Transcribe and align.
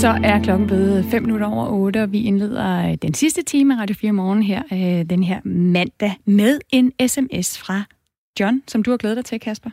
Så 0.00 0.20
er 0.24 0.42
klokken 0.42 0.66
blevet 0.66 1.04
5 1.04 1.22
minutter 1.22 1.46
over 1.46 1.68
8, 1.68 2.02
og 2.02 2.12
vi 2.12 2.22
indleder 2.22 2.96
den 2.96 3.14
sidste 3.14 3.42
time 3.42 3.74
af 3.74 3.80
Radio 3.80 3.94
4 3.94 4.12
Morgen 4.12 4.42
her, 4.42 4.62
øh, 4.72 5.10
den 5.10 5.22
her 5.22 5.40
mandag, 5.44 6.14
med 6.24 6.60
en 6.70 6.92
sms 7.08 7.58
fra 7.58 7.82
John, 8.40 8.62
som 8.68 8.82
du 8.82 8.90
har 8.90 8.98
glædet 8.98 9.16
dig 9.16 9.24
til, 9.24 9.40
Kasper. 9.40 9.70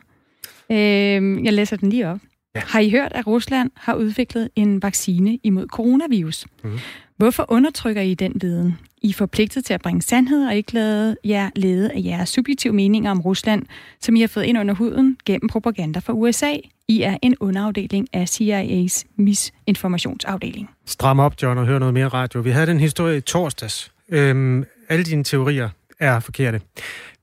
Øh, 0.69 1.45
jeg 1.45 1.53
læser 1.53 1.77
den 1.77 1.89
lige 1.89 2.07
op. 2.07 2.19
Ja. 2.55 2.61
Har 2.65 2.79
I 2.79 2.89
hørt, 2.89 3.11
at 3.11 3.27
Rusland 3.27 3.71
har 3.75 3.95
udviklet 3.95 4.49
en 4.55 4.83
vaccine 4.83 5.39
imod 5.43 5.67
coronavirus? 5.67 6.45
Mm. 6.63 6.79
Hvorfor 7.17 7.45
undertrykker 7.49 8.01
I 8.01 8.13
den 8.13 8.33
viden? 8.41 8.77
I 9.01 9.09
er 9.09 9.13
forpligtet 9.13 9.65
til 9.65 9.73
at 9.73 9.81
bringe 9.81 10.01
sandhed 10.01 10.47
og 10.47 10.55
ikke 10.55 10.73
lade 10.73 11.15
jer 11.23 11.49
lede 11.55 11.91
af 11.91 12.01
jeres 12.03 12.29
subjektive 12.29 12.73
meninger 12.73 13.11
om 13.11 13.21
Rusland, 13.21 13.63
som 14.01 14.15
I 14.15 14.19
har 14.21 14.27
fået 14.27 14.43
ind 14.43 14.59
under 14.59 14.73
huden 14.73 15.17
gennem 15.25 15.49
propaganda 15.49 15.99
fra 15.99 16.13
USA. 16.13 16.53
I 16.87 17.01
er 17.01 17.17
en 17.21 17.35
underafdeling 17.39 18.07
af 18.13 18.25
CIA's 18.29 19.03
misinformationsafdeling. 19.15 20.69
Stram 20.85 21.19
op, 21.19 21.33
John, 21.41 21.57
og 21.57 21.65
hør 21.65 21.79
noget 21.79 21.93
mere 21.93 22.07
radio. 22.07 22.39
Vi 22.39 22.49
havde 22.49 22.67
den 22.67 22.79
historie 22.79 23.17
i 23.17 23.21
torsdags. 23.21 23.91
Øhm, 24.09 24.65
alle 24.89 25.03
dine 25.03 25.23
teorier 25.23 25.69
er 25.99 26.19
forkerte. 26.19 26.61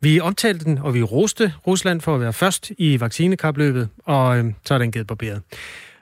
Vi 0.00 0.20
omtalte 0.20 0.64
den, 0.64 0.78
og 0.78 0.94
vi 0.94 1.02
roste 1.02 1.52
Rusland 1.66 2.00
for 2.00 2.14
at 2.14 2.20
være 2.20 2.32
først 2.32 2.72
i 2.78 3.00
vaccinekapløbet, 3.00 3.88
og 4.04 4.38
øhm, 4.38 4.54
så 4.64 4.74
er 4.74 4.78
den 4.78 4.92
givet 4.92 5.06
barberet. 5.06 5.42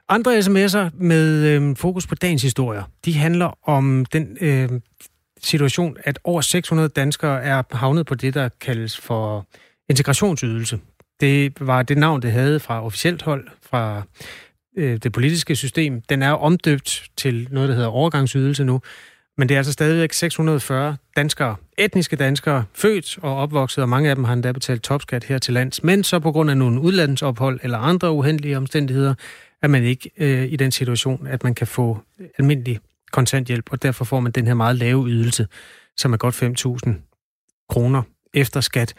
Andre 0.09 0.39
sms'er 0.39 0.91
med 0.95 1.47
øhm, 1.47 1.77
fokus 1.77 2.07
på 2.07 2.15
dagens 2.15 2.43
historier, 2.43 2.83
de 3.05 3.13
handler 3.19 3.69
om 3.69 4.07
den 4.13 4.37
øhm, 4.41 4.83
situation, 5.43 5.97
at 6.05 6.19
over 6.25 6.41
600 6.41 6.89
danskere 6.89 7.43
er 7.43 7.63
havnet 7.73 8.07
på 8.07 8.15
det, 8.15 8.35
der 8.35 8.49
kaldes 8.61 8.99
for 8.99 9.47
integrationsydelse. 9.89 10.81
Det 11.21 11.53
var 11.61 11.83
det 11.83 11.99
navn, 11.99 12.23
det 12.23 12.33
havde 12.33 12.61
fra 12.61 12.85
officielt 12.85 13.23
hold, 13.23 13.49
fra 13.71 14.03
øh, 14.77 14.97
det 15.03 15.13
politiske 15.13 15.57
system. 15.57 16.01
Den 16.01 16.23
er 16.23 16.33
omdøbt 16.33 17.11
til 17.17 17.49
noget, 17.51 17.69
der 17.69 17.75
hedder 17.75 17.89
overgangsydelse 17.89 18.65
nu. 18.65 18.81
Men 19.39 19.49
det 19.49 19.55
er 19.55 19.59
altså 19.59 19.73
stadigvæk 19.73 20.13
640 20.13 20.97
danskere, 21.17 21.57
etniske 21.79 22.17
danskere, 22.17 22.65
født 22.75 23.19
og 23.23 23.37
opvokset, 23.37 23.83
og 23.83 23.89
mange 23.89 24.11
af 24.11 24.17
dem 24.17 24.25
har 24.25 24.33
endda 24.33 24.53
betalt 24.53 24.83
topskat 24.83 25.25
her 25.25 25.39
til 25.39 25.55
lands. 25.55 25.83
Men 25.83 26.05
så 26.05 26.19
på 26.19 26.33
grund 26.33 26.51
af 26.51 26.57
nogle 26.57 26.81
udlandsophold 26.81 27.61
eller 27.63 27.79
andre 27.79 28.13
uheldige 28.13 28.57
omstændigheder, 28.57 29.15
er 29.63 29.69
man 29.69 29.85
ikke 29.85 30.11
øh, 30.17 30.53
i 30.53 30.57
den 30.57 30.71
situation, 30.71 31.27
at 31.27 31.45
man 31.45 31.55
kan 31.55 31.67
få 31.67 31.99
almindelig 32.39 32.81
kontanthjælp, 33.13 33.73
og 33.73 33.83
derfor 33.83 34.05
får 34.05 34.21
man 34.21 34.33
den 34.33 34.47
her 34.47 34.55
meget 34.55 34.77
lave 34.77 35.07
ydelse, 35.09 35.47
som 35.97 36.13
er 36.13 36.17
godt 36.17 36.43
5.000 36.43 36.93
kroner 37.69 38.03
efter 38.35 38.61
skat. 38.61 38.95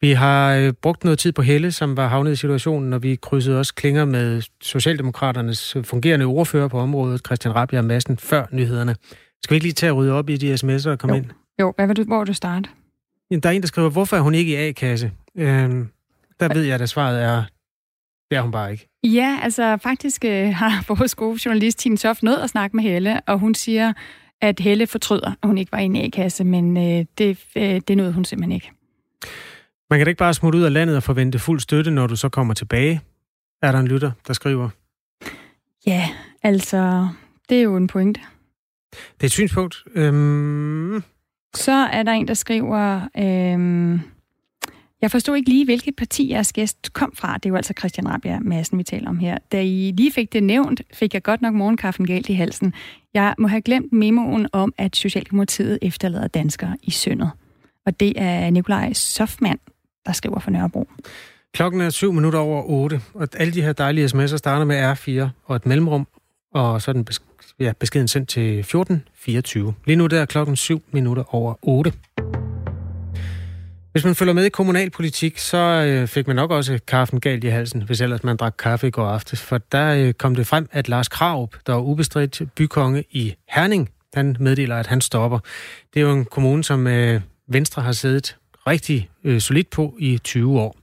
Vi 0.00 0.12
har 0.12 0.54
øh, 0.54 0.72
brugt 0.72 1.04
noget 1.04 1.18
tid 1.18 1.32
på 1.32 1.42
Helle, 1.42 1.72
som 1.72 1.96
var 1.96 2.08
havnet 2.08 2.32
i 2.32 2.36
situationen, 2.36 2.92
og 2.92 3.02
vi 3.02 3.16
krydsede 3.16 3.58
også 3.58 3.74
klinger 3.74 4.04
med 4.04 4.42
Socialdemokraternes 4.62 5.76
fungerende 5.84 6.24
ordfører 6.24 6.68
på 6.68 6.78
området, 6.78 7.26
Christian 7.26 7.54
Rabia 7.54 7.82
Madsen, 7.82 8.18
før 8.18 8.46
nyhederne. 8.52 8.96
Skal 9.42 9.50
vi 9.50 9.56
ikke 9.56 9.64
lige 9.64 9.72
tage 9.72 9.90
at 9.90 9.96
rydde 9.96 10.12
op 10.12 10.30
i 10.30 10.36
de 10.36 10.54
sms'er 10.54 10.88
og 10.88 10.98
komme 10.98 11.16
jo. 11.16 11.22
ind? 11.22 11.30
Jo, 11.60 11.72
hvad 11.76 11.86
vil 11.86 11.96
du, 11.96 12.04
hvor 12.04 12.18
vil 12.18 12.26
du 12.26 12.32
starte? 12.32 12.68
Der 13.30 13.48
er 13.48 13.50
en, 13.50 13.60
der 13.60 13.68
skriver, 13.68 13.90
hvorfor 13.90 14.16
er 14.16 14.20
hun 14.20 14.34
ikke 14.34 14.52
i 14.52 14.56
A-kasse? 14.56 15.12
Øhm, 15.36 15.88
der 16.40 16.54
ved 16.54 16.62
jeg, 16.62 16.80
at 16.80 16.88
svaret 16.88 17.22
er, 17.22 17.44
det 18.30 18.36
er 18.38 18.42
hun 18.42 18.52
bare 18.52 18.72
ikke. 18.72 18.89
Ja, 19.04 19.38
altså 19.42 19.76
faktisk 19.76 20.24
øh, 20.24 20.54
har 20.62 20.84
vores 20.88 21.14
gode 21.14 21.40
journalist 21.44 21.78
Tine 21.78 21.96
Toft 21.96 22.22
nødt 22.22 22.40
at 22.40 22.50
snakke 22.50 22.76
med 22.76 22.84
Helle, 22.84 23.20
og 23.20 23.38
hun 23.38 23.54
siger, 23.54 23.92
at 24.40 24.60
Helle 24.60 24.86
fortryder, 24.86 25.30
at 25.42 25.46
hun 25.46 25.58
ikke 25.58 25.72
var 25.72 25.78
i 25.78 25.84
en 25.84 25.96
A-kasse, 25.96 26.44
men 26.44 26.76
øh, 26.76 27.04
det, 27.18 27.38
øh, 27.56 27.80
det 27.88 27.96
nåede 27.96 28.12
hun 28.12 28.24
simpelthen 28.24 28.52
ikke. 28.52 28.70
Man 29.90 29.98
kan 29.98 30.06
da 30.06 30.08
ikke 30.08 30.18
bare 30.18 30.34
smutte 30.34 30.58
ud 30.58 30.64
af 30.64 30.72
landet 30.72 30.96
og 30.96 31.02
forvente 31.02 31.38
fuld 31.38 31.60
støtte, 31.60 31.90
når 31.90 32.06
du 32.06 32.16
så 32.16 32.28
kommer 32.28 32.54
tilbage, 32.54 33.00
er 33.62 33.72
der 33.72 33.78
en 33.78 33.88
lytter, 33.88 34.10
der 34.26 34.32
skriver. 34.32 34.68
Ja, 35.86 36.08
altså, 36.42 37.08
det 37.48 37.58
er 37.58 37.62
jo 37.62 37.76
en 37.76 37.86
pointe. 37.86 38.20
Det 38.90 39.20
er 39.20 39.24
et 39.24 39.32
synspunkt. 39.32 39.84
Øhm... 39.94 41.02
Så 41.54 41.72
er 41.72 42.02
der 42.02 42.12
en, 42.12 42.28
der 42.28 42.34
skriver, 42.34 43.08
øhm, 43.18 44.00
jeg 45.02 45.10
forstod 45.10 45.36
ikke 45.36 45.48
lige, 45.48 45.64
hvilket 45.64 45.96
parti 45.96 46.30
jeres 46.30 46.52
gæst 46.52 46.92
kom 46.92 47.12
fra. 47.14 47.34
Det 47.34 47.46
er 47.46 47.50
jo 47.50 47.56
altså 47.56 47.74
Christian 47.78 48.08
Rabia 48.08 48.38
Madsen, 48.40 48.78
vi 48.78 48.82
taler 48.82 49.08
om 49.08 49.18
her. 49.18 49.38
Da 49.52 49.62
I 49.62 49.92
lige 49.96 50.12
fik 50.12 50.32
det 50.32 50.42
nævnt, 50.42 50.82
fik 50.92 51.14
jeg 51.14 51.22
godt 51.22 51.42
nok 51.42 51.54
morgenkaffen 51.54 52.06
galt 52.06 52.28
i 52.28 52.32
halsen. 52.32 52.74
Jeg 53.14 53.34
må 53.38 53.48
have 53.48 53.62
glemt 53.62 53.92
memoen 53.92 54.46
om, 54.52 54.74
at 54.78 54.96
Socialdemokratiet 54.96 55.78
efterlader 55.82 56.26
danskere 56.26 56.76
i 56.82 56.90
syndet. 56.90 57.30
Og 57.86 58.00
det 58.00 58.12
er 58.16 58.50
Nikolaj 58.50 58.92
Sofmand, 58.92 59.58
der 60.06 60.12
skriver 60.12 60.38
for 60.38 60.50
Nørrebro. 60.50 60.88
Klokken 61.54 61.80
er 61.80 61.90
syv 61.90 62.12
minutter 62.12 62.38
over 62.38 62.62
otte, 62.62 63.00
og 63.14 63.28
alle 63.36 63.52
de 63.52 63.62
her 63.62 63.72
dejlige 63.72 64.06
sms'er 64.06 64.36
starter 64.36 64.64
med 64.64 64.92
R4 64.92 65.28
og 65.44 65.56
et 65.56 65.66
mellemrum, 65.66 66.06
og 66.54 66.82
så 66.82 66.90
er 66.90 66.92
den 66.92 67.06
ja, 67.60 67.72
beskeden 67.80 68.08
sendt 68.08 68.28
til 68.28 68.62
14.24. 68.62 69.72
Lige 69.86 69.96
nu 69.96 70.06
der 70.06 70.20
er 70.20 70.26
klokken 70.26 70.56
7 70.56 70.82
minutter 70.92 71.34
over 71.34 71.54
8. 71.62 71.92
Hvis 73.92 74.04
man 74.04 74.14
følger 74.14 74.34
med 74.34 74.44
i 74.44 74.48
kommunalpolitik, 74.48 75.38
så 75.38 75.56
øh, 75.56 76.08
fik 76.08 76.26
man 76.26 76.36
nok 76.36 76.50
også 76.50 76.78
kaffen 76.86 77.20
galt 77.20 77.44
i 77.44 77.46
halsen, 77.46 77.82
hvis 77.82 78.00
ellers 78.00 78.24
man 78.24 78.36
drak 78.36 78.54
kaffe 78.58 78.86
i 78.86 78.90
går 78.90 79.06
aftes. 79.06 79.42
For 79.42 79.58
der 79.72 79.94
øh, 79.94 80.12
kom 80.12 80.34
det 80.34 80.46
frem, 80.46 80.68
at 80.72 80.88
Lars 80.88 81.08
Kraup, 81.08 81.56
der 81.66 81.74
er 81.74 81.80
ubestridt 81.80 82.42
bykonge 82.54 83.04
i 83.10 83.34
Herning, 83.48 83.90
han 84.14 84.36
meddeler, 84.40 84.76
at 84.76 84.86
han 84.86 85.00
stopper. 85.00 85.38
Det 85.94 86.00
er 86.00 86.04
jo 86.04 86.12
en 86.12 86.24
kommune, 86.24 86.64
som 86.64 86.86
øh, 86.86 87.20
Venstre 87.48 87.82
har 87.82 87.92
siddet 87.92 88.36
rigtig 88.66 89.10
øh, 89.24 89.40
solidt 89.40 89.70
på 89.70 89.96
i 89.98 90.18
20 90.18 90.60
år. 90.60 90.76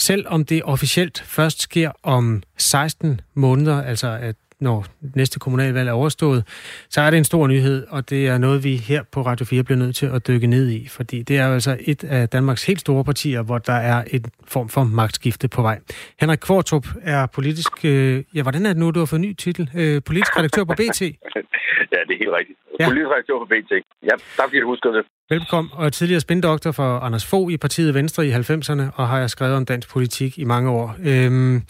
Selvom 0.00 0.44
det 0.44 0.62
officielt 0.62 1.22
først 1.26 1.62
sker 1.62 1.90
om 2.02 2.42
16 2.58 3.20
måneder, 3.34 3.82
altså 3.82 4.18
at 4.20 4.36
når 4.60 4.86
næste 5.14 5.38
kommunalvalg 5.38 5.88
er 5.88 5.92
overstået, 5.92 6.44
så 6.90 7.00
er 7.00 7.10
det 7.10 7.16
en 7.16 7.24
stor 7.24 7.46
nyhed, 7.46 7.86
og 7.90 8.10
det 8.10 8.28
er 8.28 8.38
noget, 8.38 8.64
vi 8.64 8.76
her 8.76 9.02
på 9.12 9.22
Radio 9.22 9.46
4 9.46 9.64
bliver 9.64 9.78
nødt 9.78 9.96
til 9.96 10.06
at 10.06 10.26
dykke 10.28 10.46
ned 10.46 10.70
i, 10.70 10.88
fordi 10.88 11.22
det 11.22 11.38
er 11.38 11.46
jo 11.46 11.52
altså 11.52 11.76
et 11.80 12.04
af 12.04 12.28
Danmarks 12.28 12.66
helt 12.66 12.80
store 12.80 13.04
partier, 13.04 13.42
hvor 13.42 13.58
der 13.58 13.72
er 13.72 14.04
en 14.10 14.24
form 14.48 14.68
for 14.68 14.84
magtskifte 14.84 15.48
på 15.48 15.62
vej. 15.62 15.78
Henrik 16.20 16.38
Kvartrup 16.38 16.86
er 17.02 17.26
politisk... 17.26 17.84
Øh, 17.84 18.22
ja, 18.34 18.42
hvordan 18.42 18.66
er 18.66 18.72
det 18.72 18.76
nu, 18.76 18.90
du 18.90 18.98
har 18.98 19.06
fået 19.06 19.20
ny 19.20 19.32
titel? 19.32 19.70
Øh, 19.76 20.02
politisk 20.06 20.38
redaktør 20.38 20.64
på 20.64 20.72
BT. 20.72 21.00
ja, 21.92 21.98
det 22.06 22.14
er 22.14 22.18
helt 22.18 22.34
rigtigt. 22.38 22.58
Ja. 22.80 22.88
Politisk 22.88 23.08
redaktør 23.08 23.38
på 23.42 23.48
BT. 23.52 23.72
Ja, 24.02 24.14
tak 24.36 24.46
fordi 24.48 24.60
du 24.60 24.66
husker 24.66 24.90
det. 24.90 25.04
Velkommen, 25.30 25.70
og 25.74 25.92
tidligere 25.92 26.20
spindoktor 26.20 26.72
for 26.72 26.98
Anders 26.98 27.26
Fogh 27.26 27.52
i 27.52 27.56
partiet 27.56 27.94
Venstre 27.94 28.26
i 28.26 28.30
90'erne, 28.30 28.82
og 28.96 29.08
har 29.08 29.18
jeg 29.18 29.30
skrevet 29.30 29.54
om 29.56 29.66
dansk 29.66 29.88
politik 29.90 30.38
i 30.38 30.44
mange 30.44 30.70
år. 30.70 30.96
Øhm, 31.04 31.62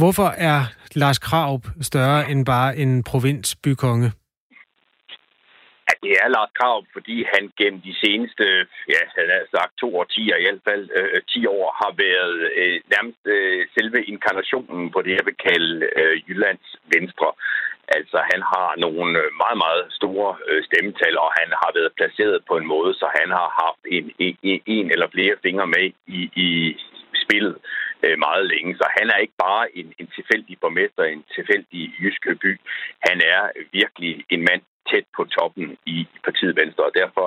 Hvorfor 0.00 0.28
er 0.50 0.60
Lars 0.94 1.18
Kraup 1.18 1.64
større 1.80 2.30
end 2.30 2.46
bare 2.46 2.76
en 2.76 3.04
provinsbykonge? 3.10 4.08
Ja, 5.88 5.94
det 6.04 6.12
er 6.22 6.28
Lars 6.36 6.52
Kraup, 6.58 6.84
fordi 6.96 7.16
han 7.32 7.42
gennem 7.58 7.80
de 7.88 7.94
seneste, 8.04 8.44
ja, 8.94 9.00
han 9.18 9.26
har 9.34 9.44
sagt 9.56 9.72
to 9.82 9.88
årtier, 10.00 10.36
i 10.36 10.44
hvert 10.46 10.66
fald 10.68 10.84
øh, 10.98 11.22
10 11.28 11.46
år, 11.46 11.66
har 11.80 11.92
været 12.06 12.36
øh, 12.60 12.76
nærmest 12.94 13.22
øh, 13.34 13.60
selve 13.76 13.98
inkarnationen 14.12 14.86
på 14.94 14.98
det, 15.04 15.12
jeg 15.18 15.26
vil 15.28 15.38
kalde 15.48 15.74
øh, 16.00 16.14
Jyllands 16.26 16.70
Venstre. 16.94 17.30
Altså, 17.96 18.18
han 18.32 18.40
har 18.52 18.68
nogle 18.84 19.12
øh, 19.22 19.28
meget, 19.42 19.58
meget 19.64 19.84
store 19.98 20.30
øh, 20.48 20.60
stemmetal, 20.68 21.14
og 21.24 21.30
han 21.40 21.48
har 21.62 21.70
været 21.78 21.96
placeret 21.98 22.38
på 22.48 22.54
en 22.60 22.66
måde, 22.74 22.92
så 23.00 23.06
han 23.20 23.28
har 23.38 23.48
haft 23.62 23.82
en, 23.96 24.04
en, 24.26 24.60
en 24.76 24.86
eller 24.94 25.08
flere 25.14 25.34
fingre 25.44 25.66
med 25.76 25.86
i, 26.18 26.20
i 26.46 26.48
spillet 27.24 27.56
øh, 28.04 28.14
meget 28.26 28.44
længe. 28.52 28.70
Så 28.80 28.86
han 28.98 29.06
er 29.14 29.18
ikke 29.24 29.38
bare 29.48 29.64
en, 29.78 29.88
en 30.00 30.08
tilfældig 30.16 30.54
borgmester, 30.62 31.02
en 31.04 31.24
tilfældig 31.36 31.82
jyske 32.02 32.34
by. 32.42 32.52
Han 33.08 33.16
er 33.34 33.42
virkelig 33.80 34.12
en 34.34 34.42
mand 34.48 34.62
tæt 34.90 35.06
på 35.16 35.22
toppen 35.36 35.66
i 35.96 35.98
partiet 36.26 36.54
Venstre, 36.60 36.84
og 36.88 36.94
derfor 37.02 37.26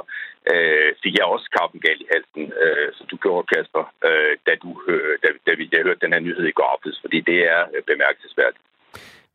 øh, 0.51 0.89
fik 1.03 1.13
jeg 1.17 1.25
også 1.33 1.47
kappen 1.57 1.79
galt 1.85 2.01
i 2.05 2.11
halsen, 2.13 2.43
øh, 2.63 2.87
som 2.97 3.05
du 3.11 3.15
gjorde, 3.23 3.47
Kasper, 3.51 3.83
øh, 4.07 4.33
da, 4.47 4.51
du, 4.63 4.69
øh, 4.91 5.13
da, 5.23 5.27
da, 5.45 5.51
vi, 5.57 5.63
da 5.71 5.75
jeg 5.77 5.85
hørte 5.87 6.03
den 6.05 6.13
her 6.13 6.25
nyhed 6.27 6.45
i 6.47 6.57
går 6.57 6.69
aftes, 6.75 6.95
fordi 7.03 7.19
det 7.29 7.39
er 7.55 7.61
øh, 7.73 7.81
bemærkelsesværdigt. 7.91 8.63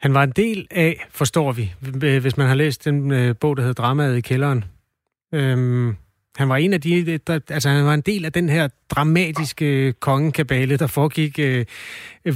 Han 0.04 0.14
var 0.14 0.22
en 0.22 0.36
del 0.44 0.68
af, 0.70 0.92
forstår 1.10 1.52
vi, 1.52 1.64
hvis 2.24 2.36
man 2.36 2.46
har 2.46 2.54
læst 2.54 2.84
den 2.84 3.12
øh, 3.12 3.34
bog, 3.40 3.56
der 3.56 3.62
hedder 3.62 3.82
Dramaet 3.82 4.16
i 4.18 4.20
kælderen. 4.20 4.64
Øhm, 5.34 5.96
han 6.36 6.48
var 6.48 6.56
en 6.56 6.72
af 6.72 6.80
de, 6.80 7.18
der, 7.18 7.40
altså 7.48 7.68
han 7.68 7.84
var 7.84 7.94
en 7.94 8.00
del 8.00 8.24
af 8.24 8.32
den 8.32 8.48
her 8.48 8.68
dramatiske 8.90 9.92
kongekabale, 9.92 10.76
der 10.76 10.86
foregik, 10.86 11.38
øh, 11.38 11.64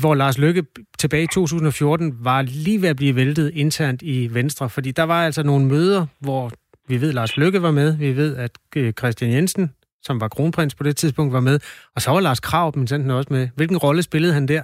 hvor 0.00 0.14
Lars 0.14 0.38
Løkke 0.38 0.64
tilbage 0.98 1.22
i 1.22 1.26
2014 1.26 2.24
var 2.24 2.42
lige 2.42 2.82
ved 2.82 2.88
at 2.88 2.96
blive 2.96 3.16
væltet 3.16 3.52
internt 3.54 4.02
i 4.02 4.28
Venstre. 4.34 4.70
Fordi 4.70 4.90
der 4.90 5.02
var 5.02 5.24
altså 5.24 5.42
nogle 5.42 5.66
møder, 5.66 6.06
hvor 6.20 6.50
vi 6.88 7.00
ved, 7.00 7.08
at 7.08 7.14
Lars 7.14 7.36
Løkke 7.36 7.62
var 7.62 7.70
med, 7.70 7.96
vi 7.96 8.16
ved, 8.16 8.36
at 8.36 8.50
øh, 8.76 8.92
Christian 8.92 9.32
Jensen, 9.32 9.70
som 10.02 10.20
var 10.20 10.28
kronprins 10.28 10.74
på 10.74 10.82
det 10.82 10.96
tidspunkt, 10.96 11.32
var 11.32 11.40
med, 11.40 11.60
og 11.94 12.02
så 12.02 12.10
var 12.10 12.20
Lars 12.20 12.40
Krav, 12.40 12.72
men 12.76 13.10
også 13.10 13.28
med. 13.30 13.48
Hvilken 13.56 13.76
rolle 13.76 14.02
spillede 14.02 14.34
han 14.34 14.48
der? 14.48 14.62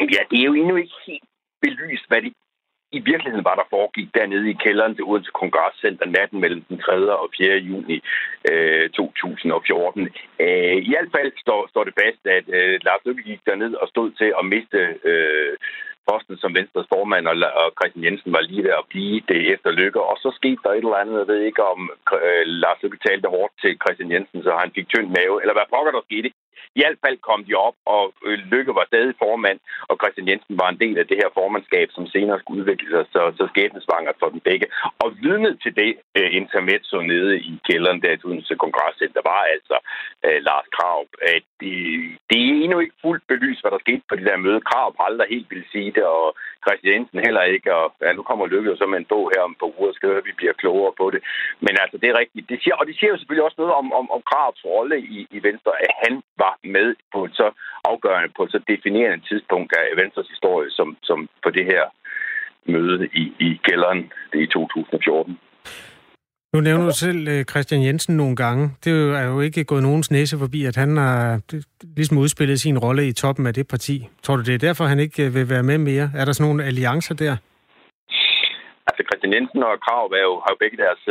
Ja, 0.00 0.22
det 0.30 0.38
er 0.40 0.44
jo 0.44 0.54
endnu 0.54 0.76
ikke 0.76 0.92
helt 1.06 1.28
belyst, 1.62 2.04
hvad 2.08 2.22
det 2.22 2.32
i 2.98 3.00
virkeligheden 3.10 3.44
var, 3.44 3.56
der 3.60 3.72
foregik 3.74 4.08
dernede 4.14 4.50
i 4.50 4.60
kælderen 4.64 4.94
til 4.94 5.04
Odense 5.04 5.30
Kongresscenter 5.40 6.06
natten 6.06 6.40
mellem 6.40 6.62
den 6.68 6.78
3. 6.78 7.18
og 7.22 7.28
4. 7.36 7.56
juni 7.56 7.96
øh, 8.50 8.90
2014. 8.90 10.08
Øh, 10.44 10.76
I 10.86 10.90
hvert 10.92 11.10
fald 11.16 11.32
står, 11.44 11.60
står 11.72 11.84
det 11.84 11.94
fast, 12.02 12.22
at 12.38 12.46
øh, 12.58 12.80
Lars 12.86 13.02
Løkke 13.04 13.22
gik 13.22 13.40
derned 13.46 13.74
og 13.74 13.88
stod 13.88 14.08
til 14.20 14.30
at 14.38 14.44
miste 14.54 14.78
øh, 15.10 15.52
posten 16.08 16.36
som 16.38 16.54
Venstres 16.58 16.90
formand, 16.94 17.24
og, 17.32 17.36
og 17.62 17.68
Christian 17.78 18.04
Jensen 18.04 18.32
var 18.36 18.40
lige 18.40 18.64
ved 18.66 18.74
at 18.80 18.88
blive 18.92 19.20
det 19.30 19.40
efter 19.54 19.70
lykke. 19.80 20.00
Og 20.10 20.16
så 20.22 20.28
skete 20.38 20.60
der 20.64 20.70
et 20.70 20.76
eller 20.76 21.02
andet, 21.02 21.18
jeg 21.18 21.28
ved 21.32 21.40
ikke 21.48 21.62
om 21.72 21.80
øh, 22.26 22.44
Lars 22.62 22.82
Lykke 22.82 22.98
talte 23.06 23.28
hårdt 23.34 23.52
til 23.62 23.72
Christian 23.82 24.12
Jensen, 24.12 24.42
så 24.42 24.50
han 24.62 24.70
fik 24.76 24.88
tynd 24.88 25.08
mave, 25.18 25.36
eller 25.42 25.54
hvad 25.56 25.72
pokker 25.74 25.92
der 25.92 26.08
skete. 26.08 26.30
I 26.76 26.80
hvert 26.80 26.98
fald 27.04 27.18
kom 27.28 27.40
de 27.48 27.54
op, 27.54 27.76
og 27.94 28.04
øh, 28.26 28.38
Lykke 28.52 28.72
var 28.78 28.84
stadig 28.86 29.14
formand, 29.24 29.58
og 29.88 29.94
Christian 30.00 30.28
Jensen 30.28 30.58
var 30.62 30.68
en 30.70 30.80
del 30.84 30.96
af 30.98 31.06
det 31.06 31.16
her 31.22 31.30
formandskab, 31.38 31.88
som 31.90 32.06
senere 32.06 32.38
skulle 32.40 32.60
udvikle 32.60 32.88
sig, 32.90 33.04
så, 33.14 33.22
så 33.38 33.44
skæbnesvangert 33.52 34.16
for 34.18 34.28
dem 34.28 34.40
begge. 34.40 34.66
Og 35.02 35.08
vidnet 35.22 35.54
til 35.62 35.72
det 35.80 35.92
øh, 36.18 36.28
intermezzo 36.40 36.96
nede 37.12 37.32
i 37.52 37.54
kælderen 37.68 38.02
der 38.02 38.16
til 38.16 38.26
Odense 38.26 38.54
Kongresscenter 38.64 39.22
var 39.30 39.42
altså 39.54 39.76
øh, 40.26 40.38
Lars 40.48 40.68
Krav. 40.76 41.06
At 41.36 41.44
det, 41.60 41.74
det 42.30 42.38
er 42.42 42.48
endnu 42.64 42.78
ikke 42.80 43.00
fuldt 43.04 43.24
belyst, 43.28 43.60
hvad 43.62 43.70
der 43.70 43.84
skete 43.86 44.02
på 44.08 44.14
det 44.16 44.26
der 44.26 44.44
møde. 44.46 44.60
Krav 44.70 44.94
har 44.98 45.04
aldrig 45.10 45.28
helt 45.30 45.50
ville 45.50 45.68
sige 45.72 45.90
det, 45.96 46.04
og 46.04 46.26
Christian 46.64 46.92
Jensen 46.92 47.24
heller 47.26 47.42
ikke. 47.54 47.68
Og 47.80 47.86
ja, 48.04 48.12
nu 48.12 48.22
kommer 48.22 48.46
Lykke 48.46 48.70
jo 48.70 48.76
så 48.76 48.86
med 48.86 48.98
en 48.98 49.10
bog 49.12 49.24
her 49.34 49.42
om 49.48 49.54
på 49.60 49.66
uger, 49.78 49.92
skal 49.92 50.24
vi 50.28 50.32
bliver 50.40 50.52
klogere 50.62 50.92
på 51.00 51.06
det. 51.14 51.20
Men 51.66 51.74
altså, 51.82 51.96
det 51.98 52.08
er 52.08 52.18
rigtigt. 52.22 52.48
Det 52.50 52.58
siger, 52.62 52.74
og 52.80 52.86
det 52.86 52.94
siger 52.96 53.10
jo 53.10 53.18
selvfølgelig 53.18 53.46
også 53.48 53.60
noget 53.60 53.74
om, 53.80 53.86
om, 54.00 54.06
om 54.16 54.22
Kravs 54.30 54.64
rolle 54.64 54.96
i, 55.16 55.18
i 55.36 55.38
Venstre, 55.48 55.72
at 55.86 55.92
han 56.04 56.14
var 56.42 56.51
med 56.64 56.88
på 57.12 57.24
et 57.24 57.34
så 57.40 57.48
afgørende, 57.84 58.32
på 58.36 58.42
et 58.44 58.52
så 58.54 58.60
definerende 58.72 59.24
tidspunkt 59.28 59.70
af 59.80 59.86
Venstres 60.02 60.28
historie, 60.34 60.70
som, 60.70 60.96
som 61.02 61.18
på 61.44 61.50
det 61.50 61.64
her 61.72 61.84
møde 62.74 63.08
i, 63.22 63.24
i 63.46 63.60
kælderen 63.66 64.12
i 64.34 64.46
2014. 64.46 65.38
Nu 66.54 66.60
nævner 66.60 66.84
du 66.84 66.94
selv 66.94 67.28
øh, 67.28 67.44
Christian 67.44 67.82
Jensen 67.84 68.16
nogle 68.16 68.36
gange. 68.36 68.70
Det 68.84 68.92
er 68.92 69.24
jo 69.24 69.40
ikke 69.40 69.64
gået 69.64 69.82
nogens 69.82 70.10
næse 70.10 70.38
forbi, 70.38 70.64
at 70.64 70.76
han 70.76 70.96
har 70.96 71.40
øh, 71.54 71.62
ligesom 71.96 72.18
udspillet 72.18 72.60
sin 72.60 72.78
rolle 72.78 73.08
i 73.08 73.12
toppen 73.12 73.46
af 73.46 73.54
det 73.54 73.68
parti. 73.68 74.08
Tror 74.22 74.36
du, 74.36 74.42
det 74.42 74.54
er 74.54 74.58
derfor, 74.58 74.84
han 74.84 74.98
ikke 74.98 75.26
øh, 75.26 75.34
vil 75.34 75.48
være 75.48 75.62
med 75.62 75.78
mere? 75.78 76.10
Er 76.14 76.24
der 76.24 76.32
sådan 76.32 76.48
nogle 76.48 76.64
alliancer 76.64 77.14
der? 77.14 77.36
Christian 79.32 79.48
Jensen 79.48 79.62
og 79.70 79.80
Krav 79.86 80.06
er 80.20 80.24
jo, 80.30 80.34
har 80.44 80.50
jo 80.52 80.62
begge 80.62 80.78
deres 80.84 81.02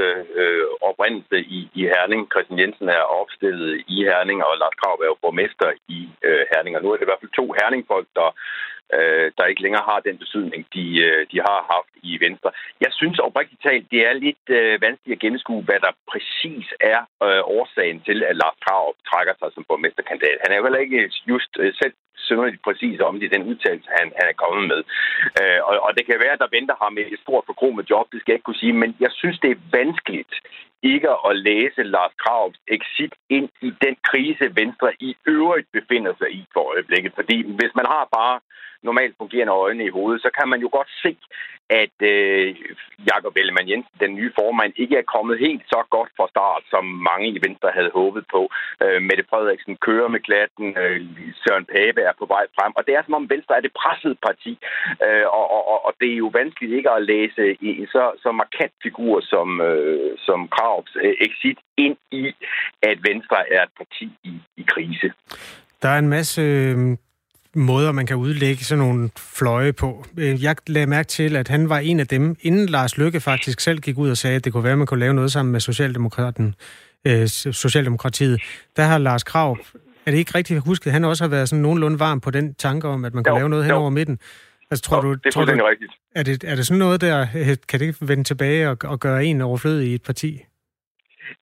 øh, 0.42 0.66
oprindelse 0.90 1.38
i, 1.58 1.60
i 1.80 1.82
Herning. 1.94 2.22
Christian 2.34 2.60
Jensen 2.62 2.88
er 2.90 3.12
opstillet 3.22 3.72
i 3.96 3.98
Herning, 4.10 4.40
og 4.48 4.52
Lars 4.62 4.78
Krav 4.82 4.98
er 5.04 5.10
jo 5.12 5.18
borgmester 5.24 5.70
i 5.98 6.00
øh, 6.28 6.44
Herning. 6.52 6.74
Og 6.76 6.82
nu 6.82 6.88
er 6.90 6.96
det 6.98 7.06
i 7.06 7.10
hvert 7.10 7.24
fald 7.24 7.38
to 7.40 7.46
Herningfolk, 7.58 8.08
der 8.20 8.30
øh, 8.98 9.32
der 9.38 9.46
ikke 9.46 9.62
længere 9.66 9.86
har 9.92 10.00
den 10.00 10.18
betydning, 10.18 10.62
de, 10.76 10.86
øh, 11.08 11.22
de 11.32 11.38
har 11.48 11.60
haft 11.74 11.94
i 12.10 12.12
Venstre. 12.26 12.50
Jeg 12.86 12.92
synes 13.00 13.20
oprigtigt 13.20 13.64
talt, 13.68 13.92
det 13.92 14.02
er 14.10 14.14
lidt 14.14 14.46
øh, 14.50 14.82
vanskeligt 14.86 15.18
at 15.18 15.24
gennemskue, 15.24 15.64
hvad 15.68 15.80
der 15.86 15.94
præcis 16.12 16.68
er 16.94 17.00
øh, 17.26 17.42
årsagen 17.58 18.00
til, 18.08 18.18
at 18.30 18.36
Lars 18.42 18.58
Krav 18.66 18.86
trækker 19.10 19.34
sig 19.40 19.50
som 19.54 19.66
borgmesterkandidat. 19.70 20.38
Han 20.44 20.52
er 20.52 20.58
jo 20.58 20.66
heller 20.68 20.86
ikke 20.86 21.12
just 21.32 21.52
øh, 21.60 21.74
selv 21.82 21.94
synderligt 22.16 22.64
præcis 22.68 23.00
om 23.00 23.20
det, 23.20 23.34
den 23.36 23.48
udtalelse, 23.52 23.90
han, 23.98 24.08
han 24.20 24.28
er 24.32 24.42
kommet 24.44 24.64
med. 24.72 24.82
Øh, 25.42 25.60
og, 25.70 25.76
og 25.86 25.92
det 25.98 26.04
kan 26.06 26.22
være, 26.24 26.36
at 26.38 26.44
der 26.44 26.56
venter 26.58 26.76
ham 26.84 26.98
et 26.98 27.20
stort 27.26 27.46
med 27.78 27.86
job, 27.92 28.06
det 28.12 28.20
skal 28.20 28.32
jeg 28.32 28.38
ikke 28.38 28.50
kunne 28.50 28.64
sige, 28.64 28.74
men 28.82 28.90
jeg 29.00 29.12
synes, 29.20 29.38
det 29.40 29.52
er 29.52 29.66
vanskeligt 29.80 30.34
ikke 30.84 31.10
at 31.30 31.34
læse 31.50 31.84
Lars 31.84 32.14
Kravs 32.24 32.58
exit 32.68 33.14
ind 33.30 33.50
i 33.62 33.70
den 33.86 33.96
krise, 34.10 34.56
Venstre 34.62 34.90
i 35.00 35.16
øvrigt 35.28 35.68
befinder 35.74 36.14
sig 36.18 36.30
i 36.40 36.46
for 36.54 36.64
øjeblikket. 36.74 37.12
Fordi 37.16 37.38
hvis 37.60 37.74
man 37.80 37.86
har 37.86 38.06
bare 38.18 38.40
normalt 38.84 39.16
fungerende 39.18 39.54
øjne 39.54 39.86
i 39.86 39.96
hovedet, 39.98 40.22
så 40.22 40.30
kan 40.38 40.48
man 40.50 40.60
jo 40.66 40.70
godt 40.72 40.92
se, 41.04 41.18
at 41.84 41.98
øh, 42.14 42.56
Jakob 43.12 43.34
Ellemann 43.40 43.70
Jensen, 43.70 43.96
den 44.00 44.16
nye 44.16 44.32
formand, 44.40 44.74
ikke 44.76 44.96
er 44.98 45.12
kommet 45.16 45.40
helt 45.40 45.64
så 45.74 45.82
godt 45.96 46.12
fra 46.18 46.28
start, 46.34 46.64
som 46.74 46.84
mange 47.10 47.28
i 47.28 47.40
Venstre 47.46 47.70
havde 47.78 47.92
håbet 48.00 48.26
på. 48.36 48.42
Øh, 48.84 49.02
Mette 49.08 49.26
Frederiksen 49.30 49.76
kører 49.88 50.10
med 50.16 50.22
klatten, 50.28 50.68
øh, 50.82 51.00
Søren 51.44 51.66
Pape 51.74 52.02
er 52.10 52.16
på 52.20 52.26
vej 52.26 52.46
frem, 52.58 52.72
og 52.78 52.82
det 52.86 52.94
er 52.94 53.04
som 53.04 53.20
om 53.22 53.30
Venstre 53.34 53.58
er 53.58 53.64
det 53.66 53.74
pressede 53.82 54.18
parti, 54.28 54.54
øh, 55.06 55.26
og, 55.38 55.46
og, 55.72 55.86
og 55.88 55.94
det 56.00 56.10
er 56.12 56.22
jo 56.24 56.30
vanskeligt 56.40 56.78
ikke 56.78 56.92
at 56.92 57.06
læse 57.14 57.44
en 57.62 57.88
så, 57.96 58.04
så 58.24 58.30
markant 58.32 58.74
figur 58.84 59.22
som, 59.34 59.62
øh, 59.62 60.12
som 60.18 60.40
Kravs 60.56 60.92
øh, 61.04 61.14
exit 61.28 61.60
ind 61.78 61.98
i, 62.12 62.24
at 62.90 62.98
Venstre 63.10 63.40
er 63.56 63.64
et 63.64 63.74
parti 63.78 64.08
i, 64.24 64.34
i 64.58 64.64
krise. 64.74 65.10
Der 65.82 65.90
er 65.90 66.00
en 66.00 66.10
masse 66.10 66.42
øh, 66.42 66.78
måder, 67.56 67.92
man 67.92 68.06
kan 68.06 68.16
udlægge 68.16 68.64
sådan 68.64 68.84
nogle 68.86 69.10
fløje 69.18 69.74
på. 69.74 70.06
Øh, 70.18 70.44
jeg 70.44 70.56
lagde 70.68 70.88
mærke 70.88 71.08
til, 71.08 71.36
at 71.36 71.48
han 71.48 71.70
var 71.70 71.80
en 71.80 72.00
af 72.00 72.08
dem, 72.08 72.36
inden 72.42 72.66
Lars 72.66 72.98
Lykke 72.98 73.20
faktisk 73.20 73.60
selv 73.60 73.80
gik 73.80 73.98
ud 73.98 74.10
og 74.10 74.18
sagde, 74.18 74.36
at 74.36 74.46
det 74.46 74.54
kunne 74.54 74.64
være, 74.64 74.72
at 74.72 74.78
man 74.78 74.88
kunne 74.88 75.00
lave 75.00 75.14
noget 75.14 75.32
sammen 75.32 75.52
med 75.52 75.60
Socialdemokraten, 75.60 76.56
øh, 77.08 77.28
Socialdemokratiet. 77.28 78.42
Der 78.76 78.84
har 78.84 78.98
Lars 78.98 79.24
Krav, 79.24 79.58
er 80.06 80.12
det 80.12 80.18
ikke 80.18 80.36
rigtigt 80.36 80.64
husket, 80.66 80.88
at 80.88 80.94
han 80.94 81.06
også 81.06 81.24
har 81.24 81.30
været 81.30 81.50
sådan 81.50 81.62
nogenlunde 81.62 82.00
varm 82.00 82.22
på 82.22 82.32
den 82.32 82.54
tanke 82.54 82.88
om, 82.88 83.06
at 83.06 83.14
man 83.14 83.24
kunne 83.24 83.34
jo, 83.34 83.38
lave 83.38 83.50
noget 83.50 83.66
hen 83.66 83.74
over 83.74 83.90
midten? 83.90 84.20
Altså, 84.72 84.84
tror 84.84 84.98
jo, 84.98 85.02
du, 85.04 85.14
det 85.14 85.26
er 85.26 85.32
tror 85.32 85.46
du, 85.46 85.52
rigtigt. 85.52 85.94
Er 86.16 86.24
det, 86.24 86.44
er 86.44 86.56
det 86.56 86.68
sådan 86.68 86.80
noget 86.80 87.02
der, 87.02 87.26
kan 87.70 87.80
det 87.80 88.10
vende 88.10 88.24
tilbage 88.24 88.70
og, 88.70 88.78
og 88.84 89.00
gøre 89.00 89.26
en 89.26 89.42
overflødig 89.42 89.88
i 89.88 89.96
et 89.96 90.04
parti? 90.04 90.46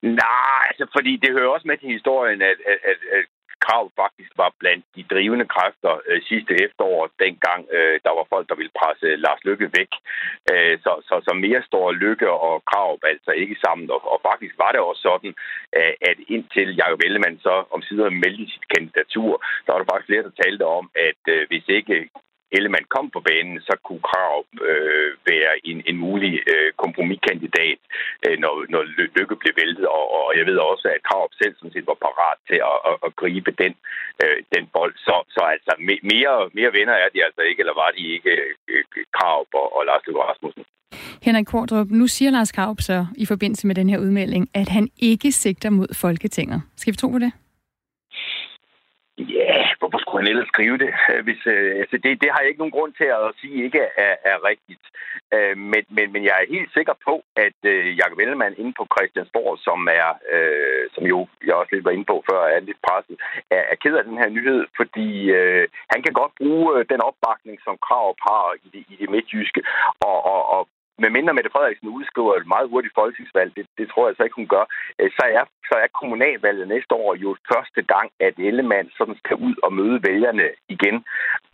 Nej, 0.02 0.62
altså 0.70 0.86
fordi 0.96 1.14
det 1.24 1.30
hører 1.32 1.50
også 1.56 1.68
med 1.68 1.78
til 1.78 1.90
historien, 1.98 2.42
at, 2.42 2.58
at, 2.72 2.80
at, 2.92 3.00
at 3.18 3.26
Krav 3.66 3.86
faktisk 4.02 4.32
var 4.42 4.52
blandt 4.62 4.86
de 4.96 5.04
drivende 5.14 5.48
kræfter 5.56 5.94
øh, 6.10 6.22
sidste 6.30 6.54
efterår, 6.66 7.10
dengang 7.26 7.62
øh, 7.78 7.96
der 8.06 8.14
var 8.18 8.26
folk, 8.34 8.46
der 8.50 8.56
ville 8.60 8.78
presse 8.80 9.08
Lars 9.26 9.42
Lykke 9.48 9.70
væk. 9.78 9.92
Øh, 10.52 10.76
så, 10.84 10.92
så, 11.08 11.16
så 11.28 11.34
mere 11.46 11.62
står 11.70 11.92
Lykke 11.92 12.30
og 12.48 12.56
Krav 12.70 12.92
altså 13.12 13.32
ikke 13.32 13.58
sammen. 13.66 13.92
Og, 13.96 14.02
og 14.14 14.20
faktisk 14.30 14.54
var 14.64 14.72
det 14.72 14.82
også 14.90 15.02
sådan, 15.10 15.34
øh, 15.78 15.94
at 16.10 16.18
indtil 16.36 16.70
Jacob 16.80 17.02
Ellemann 17.06 17.40
så 17.48 17.56
om 17.74 17.82
sider 17.82 18.10
meldte 18.10 18.46
sit 18.54 18.68
kandidatur, 18.74 19.32
der 19.64 19.72
var 19.72 19.80
der 19.80 19.90
faktisk 19.92 20.10
flere, 20.10 20.28
der 20.28 20.42
talte 20.44 20.66
om, 20.80 20.86
at 21.10 21.22
øh, 21.34 21.42
hvis 21.50 21.68
ikke 21.80 21.96
Ellemann 22.56 22.94
kom 22.96 23.08
på 23.16 23.20
banen, 23.30 23.58
så 23.68 23.74
kunne 23.86 24.04
Krav 24.10 24.38
øh, 24.70 25.10
være 25.32 25.54
en, 25.70 25.78
en 25.90 25.98
mulig 25.98 26.34
øh, 26.54 26.70
kompromiskandidat, 26.84 27.80
øh, 28.26 28.36
når, 28.44 28.54
når 28.74 28.82
Lykke 29.18 29.36
blev 29.42 29.54
væltet. 29.62 29.86
Og, 29.98 30.06
og 30.18 30.38
jeg 30.38 30.46
ved 30.50 30.58
også, 30.72 30.88
at 30.96 31.04
Krav 31.08 31.26
selv 31.42 31.54
sådan 31.56 31.74
set 31.74 31.88
var 31.92 32.00
parat 32.08 32.40
til 32.50 32.60
at, 32.72 32.78
at, 32.90 32.96
at 33.06 33.12
gribe 33.22 33.52
den, 33.64 33.74
øh, 34.24 34.38
den 34.56 34.64
bold. 34.76 34.96
Så, 35.08 35.16
så 35.36 35.42
altså 35.54 35.72
mere, 36.14 36.36
mere 36.58 36.74
venner 36.78 36.96
er 37.04 37.10
de 37.14 37.26
altså 37.28 37.42
ikke, 37.50 37.60
eller 37.62 37.76
var 37.84 37.92
de 37.98 38.04
ikke 38.16 38.34
øh, 38.72 38.84
Krav 39.18 39.46
og, 39.54 39.68
og 39.78 39.82
Lars 39.86 40.04
Løkke 40.08 40.22
Rasmussen. 40.22 40.66
Henrik 41.22 41.46
Kordrup, 41.46 41.88
nu 41.90 42.08
siger 42.08 42.32
Lars 42.32 42.52
Kraup 42.52 42.82
så 42.82 43.06
i 43.18 43.26
forbindelse 43.26 43.68
med 43.68 43.76
den 43.76 43.90
her 43.90 44.00
udmelding, 44.00 44.50
at 44.54 44.70
han 44.70 44.90
ikke 45.02 45.32
sigter 45.32 45.70
mod 45.70 45.88
Folketinget. 46.02 46.62
Skal 46.78 46.94
vi 46.94 46.98
tro 46.98 47.10
på 47.10 47.20
det? 47.20 47.32
Ja, 49.18 49.69
hvorfor 49.80 50.00
skulle 50.00 50.22
han 50.22 50.32
ellers 50.32 50.52
skrive 50.54 50.78
det? 50.84 50.92
Øh, 51.10 51.22
hvis, 51.28 51.42
øh, 51.54 51.72
altså 51.82 51.96
det, 52.04 52.22
det 52.22 52.30
har 52.32 52.40
jeg 52.40 52.50
ikke 52.50 52.64
nogen 52.64 52.78
grund 52.78 52.94
til 52.94 53.10
at 53.18 53.36
sige 53.42 53.64
ikke 53.68 53.82
er, 54.08 54.16
er 54.32 54.38
rigtigt. 54.52 54.86
Øh, 55.36 55.56
men, 55.72 55.84
men, 55.96 56.06
men 56.14 56.22
jeg 56.28 56.36
er 56.38 56.54
helt 56.56 56.72
sikker 56.78 56.96
på, 57.08 57.14
at 57.46 57.60
øh, 57.74 57.98
Jacob 58.00 58.20
Ellemann 58.20 58.60
inde 58.62 58.74
på 58.80 58.86
Christiansborg, 58.94 59.52
som 59.68 59.80
er, 60.02 60.10
øh, 60.36 60.84
som 60.96 61.04
jo 61.14 61.20
jeg 61.46 61.56
også 61.56 61.72
lidt 61.74 61.86
var 61.86 61.96
inde 61.96 62.10
på 62.12 62.24
før, 62.30 62.42
er 62.56 62.60
lidt 62.60 62.82
presset, 62.88 63.18
er, 63.56 63.64
er 63.72 63.76
ked 63.84 63.96
af 63.98 64.04
den 64.10 64.18
her 64.22 64.30
nyhed, 64.30 64.62
fordi 64.80 65.10
øh, 65.40 65.66
han 65.94 66.00
kan 66.04 66.14
godt 66.14 66.34
bruge 66.42 66.68
øh, 66.76 66.86
den 66.92 67.02
opbakning, 67.10 67.58
som 67.66 67.76
Krav 67.86 68.16
har 68.28 68.46
i 68.66 68.68
det, 68.74 68.84
i 68.94 68.96
det 69.02 69.10
midtjyske, 69.10 69.62
og, 70.08 70.18
og, 70.34 70.42
og 70.56 70.62
med 71.04 71.10
mindre 71.10 71.34
Mette 71.34 71.54
Frederiksen 71.54 71.96
udskriver 71.98 72.34
et 72.36 72.48
meget 72.54 72.70
hurtigt 72.70 72.98
folketingsvalg, 73.00 73.56
det, 73.58 73.66
det 73.78 73.86
tror 73.90 74.08
jeg 74.08 74.16
så 74.16 74.24
ikke, 74.24 74.42
hun 74.42 74.54
gør, 74.56 74.66
øh, 75.00 75.12
så 75.18 75.24
er, 75.38 75.44
så 75.70 75.76
er 75.84 75.98
kommunalvalget 76.00 76.68
næste 76.68 76.94
år 77.04 77.16
jo 77.16 77.30
første 77.54 77.82
gang, 77.94 78.08
at 78.28 78.34
Ellemann 78.38 78.92
sådan 78.98 79.18
skal 79.24 79.38
ud 79.48 79.56
og 79.64 79.74
møde 79.74 80.00
vælgerne 80.08 80.48
igen. 80.76 80.98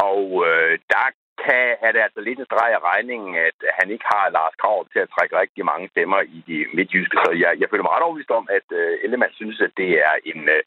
Og 0.09 0.23
øh, 0.47 0.73
der 0.93 1.07
kan, 1.43 1.65
er 1.85 1.91
det 1.91 2.01
altså 2.07 2.21
lidt 2.21 2.39
en 2.39 2.49
streg 2.49 2.71
af 2.77 2.81
regningen, 2.91 3.31
at 3.49 3.57
han 3.79 3.87
ikke 3.93 4.05
har 4.13 4.33
Lars 4.37 4.55
Krav 4.61 4.77
til 4.93 4.99
at 4.99 5.11
trække 5.15 5.39
rigtig 5.41 5.63
mange 5.71 5.89
stemmer 5.93 6.19
i 6.37 6.39
de 6.49 6.57
midtjyske. 6.77 7.17
Så 7.23 7.31
jeg, 7.43 7.51
jeg 7.61 7.67
føler 7.69 7.83
mig 7.83 7.93
ret 7.93 8.07
overbevist 8.07 8.31
om, 8.39 8.45
at 8.57 8.67
øh, 8.79 9.03
Ellemann 9.03 9.33
synes, 9.33 9.61
at 9.67 9.71
det 9.81 9.89
er 10.07 10.13
en, 10.31 10.41
øh, 10.55 10.61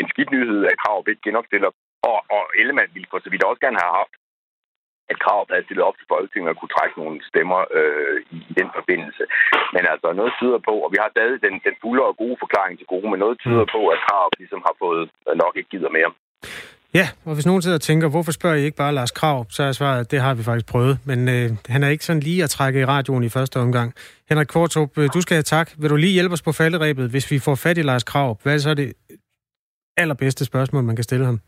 en 0.00 0.08
skidt 0.12 0.30
nyhed, 0.34 0.60
at 0.70 0.78
Krav 0.82 1.04
ikke 1.08 1.26
genopstiller. 1.28 1.70
Og, 2.10 2.18
og 2.36 2.42
Ellemann 2.60 2.94
ville 2.94 3.10
for 3.10 3.18
så 3.22 3.30
vidt 3.30 3.44
også 3.44 3.60
gerne 3.64 3.82
have 3.82 3.94
haft 4.00 4.14
at 5.12 5.22
krav 5.24 5.40
havde 5.52 5.66
stillet 5.66 5.88
op 5.88 5.96
til 5.98 6.10
Folketinget 6.12 6.50
og 6.52 6.56
kunne 6.58 6.74
trække 6.76 6.96
nogle 7.02 7.16
stemmer 7.30 7.60
øh, 7.78 8.16
i, 8.36 8.38
i 8.50 8.52
den 8.60 8.68
forbindelse. 8.78 9.24
Men 9.74 9.82
altså, 9.92 10.08
noget 10.20 10.32
tyder 10.40 10.60
på, 10.68 10.74
og 10.84 10.90
vi 10.94 10.98
har 11.02 11.10
stadig 11.14 11.36
den, 11.46 11.54
den 11.66 11.74
fulde 11.82 12.02
og 12.10 12.16
gode 12.22 12.36
forklaring 12.42 12.74
til 12.76 12.90
gode, 12.94 13.08
men 13.10 13.18
noget 13.24 13.36
tyder 13.44 13.64
på, 13.74 13.80
at 13.94 13.98
krav 14.06 14.26
ligesom 14.40 14.60
har 14.68 14.74
fået 14.84 15.04
øh, 15.28 15.34
nok 15.42 15.52
ikke 15.58 15.72
gider 15.74 15.92
mere. 15.98 16.12
Ja, 16.94 17.08
og 17.24 17.34
hvis 17.34 17.46
nogen 17.46 17.62
sidder 17.62 17.76
og 17.76 17.80
tænker, 17.90 18.08
hvorfor 18.08 18.32
spørger 18.32 18.56
I 18.56 18.64
ikke 18.64 18.76
bare 18.76 18.94
Lars 18.94 19.10
Krav, 19.10 19.46
så 19.50 19.62
er 19.62 19.72
svaret, 19.72 20.10
det 20.10 20.20
har 20.20 20.34
vi 20.34 20.42
faktisk 20.42 20.66
prøvet. 20.66 20.98
Men 21.04 21.28
øh, 21.28 21.50
han 21.68 21.82
er 21.82 21.88
ikke 21.88 22.04
sådan 22.04 22.22
lige 22.22 22.44
at 22.44 22.50
trække 22.50 22.80
i 22.80 22.84
radioen 22.84 23.24
i 23.24 23.28
første 23.28 23.56
omgang. 23.60 23.94
Henrik 24.28 24.46
Kvartrup, 24.46 24.98
øh, 24.98 25.08
du 25.14 25.20
skal 25.20 25.34
have 25.34 25.42
tak. 25.42 25.70
Vil 25.78 25.90
du 25.90 25.96
lige 25.96 26.12
hjælpe 26.12 26.32
os 26.32 26.42
på 26.42 26.52
falderæbet, 26.52 27.10
hvis 27.10 27.30
vi 27.30 27.38
får 27.38 27.54
fat 27.54 27.78
i 27.78 27.82
Lars 27.82 28.04
Krav? 28.04 28.38
Hvad 28.42 28.54
er 28.54 28.58
så 28.58 28.74
det 28.74 28.92
allerbedste 29.96 30.44
spørgsmål, 30.44 30.82
man 30.82 30.96
kan 30.96 31.04
stille 31.04 31.24
ham? 31.24 31.40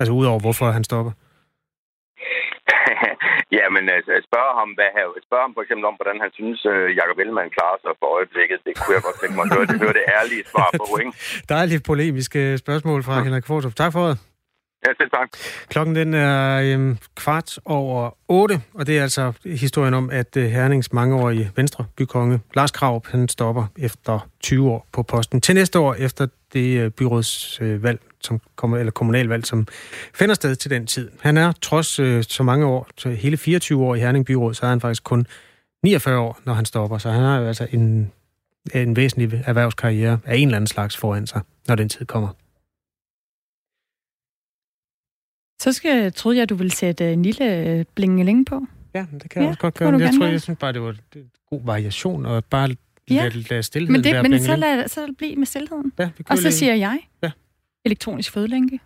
Altså 0.00 0.12
udover, 0.12 0.40
hvorfor 0.40 0.70
han 0.70 0.84
stopper? 0.84 1.12
Ja, 3.56 3.64
men 3.74 3.84
altså, 3.96 4.12
spørge 4.28 4.52
ham, 4.60 4.68
hvad 4.78 4.90
her, 4.96 5.06
spørge 5.28 5.44
ham 5.46 5.54
for 5.56 5.62
eksempel 5.64 5.84
om, 5.90 5.96
hvordan 6.00 6.18
han 6.24 6.30
synes, 6.38 6.58
uh, 6.72 6.88
Jacob 6.98 7.16
Ellemann 7.22 7.50
klarer 7.56 7.78
sig 7.84 7.92
for 8.00 8.08
øjeblikket. 8.16 8.58
Det 8.66 8.72
kunne 8.78 8.94
jeg 8.96 9.02
godt 9.08 9.18
tænke 9.20 9.34
mig 9.36 9.44
at 9.46 9.52
høre 9.56 9.66
det, 9.70 9.76
høre 9.84 9.96
det 9.98 10.04
ærlige 10.18 10.44
svar 10.52 10.68
på, 10.80 10.86
ikke? 11.02 11.12
Dejligt 11.56 11.82
polemiske 11.90 12.40
spørgsmål 12.64 13.00
fra 13.06 13.16
ja. 13.16 13.22
Henrik 13.26 13.44
Kvartrup. 13.48 13.74
Tak 13.82 13.92
for 13.96 14.04
det. 14.10 14.16
Ja, 14.86 14.90
selv 15.00 15.10
tak. 15.10 15.28
Klokken 15.68 15.94
den 15.96 16.14
er 16.14 16.60
øhm, 16.64 16.98
kvart 17.16 17.58
over 17.64 18.10
8, 18.28 18.60
og 18.74 18.86
det 18.86 18.98
er 18.98 19.02
altså 19.02 19.32
historien 19.44 19.94
om, 19.94 20.10
at 20.10 20.36
øh, 20.36 20.44
Hernings 20.44 20.92
mangeårige 20.92 21.50
venstre 21.56 21.84
bykonge 21.96 22.40
Lars 22.54 22.70
Kraup, 22.70 23.06
han 23.06 23.28
stopper 23.28 23.64
efter 23.78 24.28
20 24.40 24.70
år 24.70 24.86
på 24.92 25.02
posten. 25.02 25.40
Til 25.40 25.54
næste 25.54 25.78
år 25.78 25.94
efter 25.94 26.26
det 26.52 26.80
øh, 26.80 26.90
byrådsvalg, 26.90 28.00
som 28.20 28.40
kommer, 28.56 28.76
eller 28.78 28.90
kommunalvalg, 28.90 29.46
som 29.46 29.66
finder 30.14 30.34
sted 30.34 30.56
til 30.56 30.70
den 30.70 30.86
tid. 30.86 31.10
Han 31.20 31.36
er 31.36 31.52
trods 31.52 31.98
øh, 31.98 32.24
så 32.24 32.42
mange 32.42 32.66
år, 32.66 32.88
så 32.96 33.10
hele 33.10 33.36
24 33.36 33.84
år 33.84 33.94
i 33.94 33.98
Herning 33.98 34.26
Byråd, 34.26 34.54
så 34.54 34.66
er 34.66 34.70
han 34.70 34.80
faktisk 34.80 35.04
kun 35.04 35.26
49 35.84 36.18
år, 36.18 36.40
når 36.44 36.52
han 36.52 36.64
stopper. 36.64 36.98
Så 36.98 37.10
han 37.10 37.22
har 37.22 37.38
jo 37.38 37.46
altså 37.46 37.66
en, 37.72 38.12
en 38.74 38.96
væsentlig 38.96 39.44
erhvervskarriere 39.46 40.18
af 40.24 40.36
en 40.36 40.48
eller 40.48 40.56
anden 40.56 40.66
slags 40.66 40.96
foran 40.96 41.26
sig, 41.26 41.40
når 41.68 41.74
den 41.74 41.88
tid 41.88 42.06
kommer. 42.06 42.28
Så 45.62 45.72
skal, 45.72 46.12
troede 46.12 46.38
jeg, 46.38 46.48
du 46.48 46.54
ville 46.54 46.72
sætte 46.72 47.12
en 47.12 47.22
lille 47.22 47.86
blingeling 47.94 48.46
på. 48.46 48.66
Ja, 48.94 49.06
det 49.12 49.30
kan 49.30 49.42
jeg 49.42 49.46
ja, 49.46 49.48
også 49.48 49.60
godt 49.60 49.74
gøre. 49.74 49.98
Jeg 49.98 50.12
tror, 50.18 50.26
jeg 50.26 50.40
synes 50.40 50.58
bare, 50.58 50.72
det 50.72 50.82
var 50.82 50.90
en 51.16 51.30
god 51.50 51.60
variation, 51.64 52.26
og 52.26 52.44
bare 52.44 52.76
ja. 53.10 53.22
lade, 53.22 53.44
lade 53.50 53.62
stillheden 53.62 53.92
men 53.92 54.04
det, 54.04 54.12
være 54.12 54.22
Men 54.22 54.40
så 54.40 54.56
lad, 54.56 54.88
så 54.88 55.00
lad 55.00 55.14
blive 55.14 55.36
med 55.36 55.46
stillheden. 55.46 55.92
Ja, 55.98 56.10
og 56.28 56.36
så 56.36 56.42
lige... 56.42 56.52
siger 56.52 56.74
jeg 56.74 57.00
ja. 57.22 57.30
Elektronisk 57.84 58.32
fodlænke. 58.32 58.80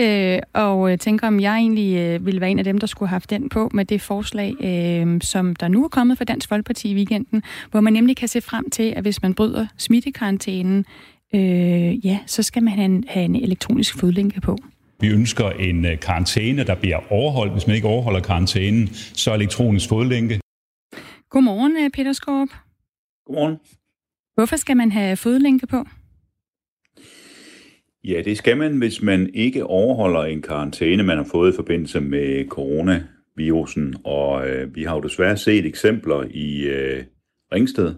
Øh, 0.00 0.38
og 0.52 0.90
jeg 0.90 1.00
tænker, 1.00 1.26
om 1.26 1.40
jeg 1.40 1.56
egentlig 1.56 1.96
øh, 1.96 2.26
ville 2.26 2.40
være 2.40 2.50
en 2.50 2.58
af 2.58 2.64
dem, 2.64 2.78
der 2.78 2.86
skulle 2.86 3.08
have 3.08 3.14
haft 3.14 3.30
den 3.30 3.48
på 3.48 3.70
med 3.74 3.84
det 3.84 4.00
forslag, 4.00 4.54
øh, 4.60 5.20
som 5.22 5.56
der 5.56 5.68
nu 5.68 5.84
er 5.84 5.88
kommet 5.88 6.18
fra 6.18 6.24
Dansk 6.24 6.48
Folkeparti 6.48 6.90
i 6.90 6.94
weekenden, 6.94 7.42
hvor 7.70 7.80
man 7.80 7.92
nemlig 7.92 8.16
kan 8.16 8.28
se 8.28 8.40
frem 8.40 8.70
til, 8.70 8.92
at 8.96 9.02
hvis 9.02 9.22
man 9.22 9.34
bryder 9.34 9.66
smittekarantænen, 9.76 10.84
øh, 11.34 12.06
ja, 12.06 12.18
så 12.26 12.42
skal 12.42 12.62
man 12.62 12.72
have 12.72 12.84
en, 12.84 13.04
have 13.08 13.24
en 13.24 13.36
elektronisk 13.36 13.98
fodlænke 13.98 14.40
på. 14.40 14.58
Vi 15.00 15.08
ønsker 15.08 15.50
en 15.50 15.84
øh, 15.84 16.00
karantæne, 16.00 16.64
der 16.64 16.74
bliver 16.74 17.12
overholdt. 17.12 17.52
Hvis 17.52 17.66
man 17.66 17.76
ikke 17.76 17.88
overholder 17.88 18.20
karantænen, 18.20 18.88
så 18.94 19.34
elektronisk 19.34 19.88
fodlænke. 19.88 20.40
Godmorgen, 21.30 21.76
øh, 21.76 21.90
Peter 21.90 22.12
Skorp. 22.12 22.48
Godmorgen. 23.26 23.56
Hvorfor 24.34 24.56
skal 24.56 24.76
man 24.76 24.92
have 24.92 25.16
fodlænke 25.16 25.66
på? 25.66 25.84
Ja, 28.04 28.22
det 28.24 28.38
skal 28.38 28.56
man, 28.56 28.78
hvis 28.78 29.02
man 29.02 29.30
ikke 29.34 29.66
overholder 29.66 30.24
en 30.24 30.42
karantæne, 30.42 31.02
man 31.02 31.16
har 31.16 31.28
fået 31.30 31.52
i 31.52 31.56
forbindelse 31.56 32.00
med 32.00 32.48
coronavirusen. 32.48 33.94
Og 34.04 34.48
øh, 34.48 34.76
vi 34.76 34.82
har 34.82 34.94
jo 34.94 35.00
desværre 35.00 35.36
set 35.36 35.66
eksempler 35.66 36.24
i 36.30 36.62
øh, 36.62 37.04
Ringsted 37.52 37.94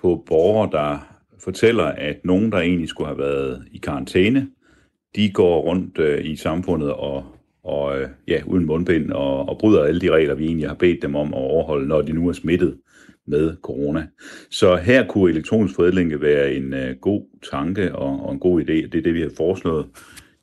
på 0.00 0.24
borgere, 0.26 0.70
der 0.72 1.16
fortæller, 1.44 1.84
at 1.84 2.24
nogen, 2.24 2.52
der 2.52 2.58
egentlig 2.58 2.88
skulle 2.88 3.08
have 3.08 3.18
været 3.18 3.64
i 3.72 3.78
karantæne, 3.78 4.48
de 5.16 5.30
går 5.30 5.60
rundt 5.60 5.98
øh, 5.98 6.24
i 6.24 6.36
samfundet 6.36 6.92
og, 6.92 7.24
og 7.64 8.00
øh, 8.00 8.08
ja, 8.28 8.40
uden 8.46 8.66
mundbind 8.66 9.10
og, 9.10 9.48
og 9.48 9.58
bryder 9.58 9.84
alle 9.84 10.00
de 10.00 10.10
regler, 10.10 10.34
vi 10.34 10.46
egentlig 10.46 10.68
har 10.68 10.74
bedt 10.74 11.02
dem 11.02 11.14
om 11.14 11.34
at 11.34 11.40
overholde, 11.40 11.88
når 11.88 12.02
de 12.02 12.12
nu 12.12 12.28
er 12.28 12.32
smittet 12.32 12.76
med 13.26 13.56
corona. 13.62 14.06
Så 14.50 14.76
her 14.76 15.06
kunne 15.06 15.30
elektronisk 15.30 15.74
fodlænke 15.74 16.20
være 16.20 16.54
en 16.54 16.74
øh, 16.74 16.96
god 16.96 17.22
tanke 17.50 17.94
og, 17.94 18.26
og 18.26 18.32
en 18.32 18.40
god 18.40 18.60
idé. 18.60 18.72
Det 18.72 18.94
er 18.94 19.02
det, 19.02 19.14
vi 19.14 19.20
har 19.20 19.30
foreslået. 19.36 19.86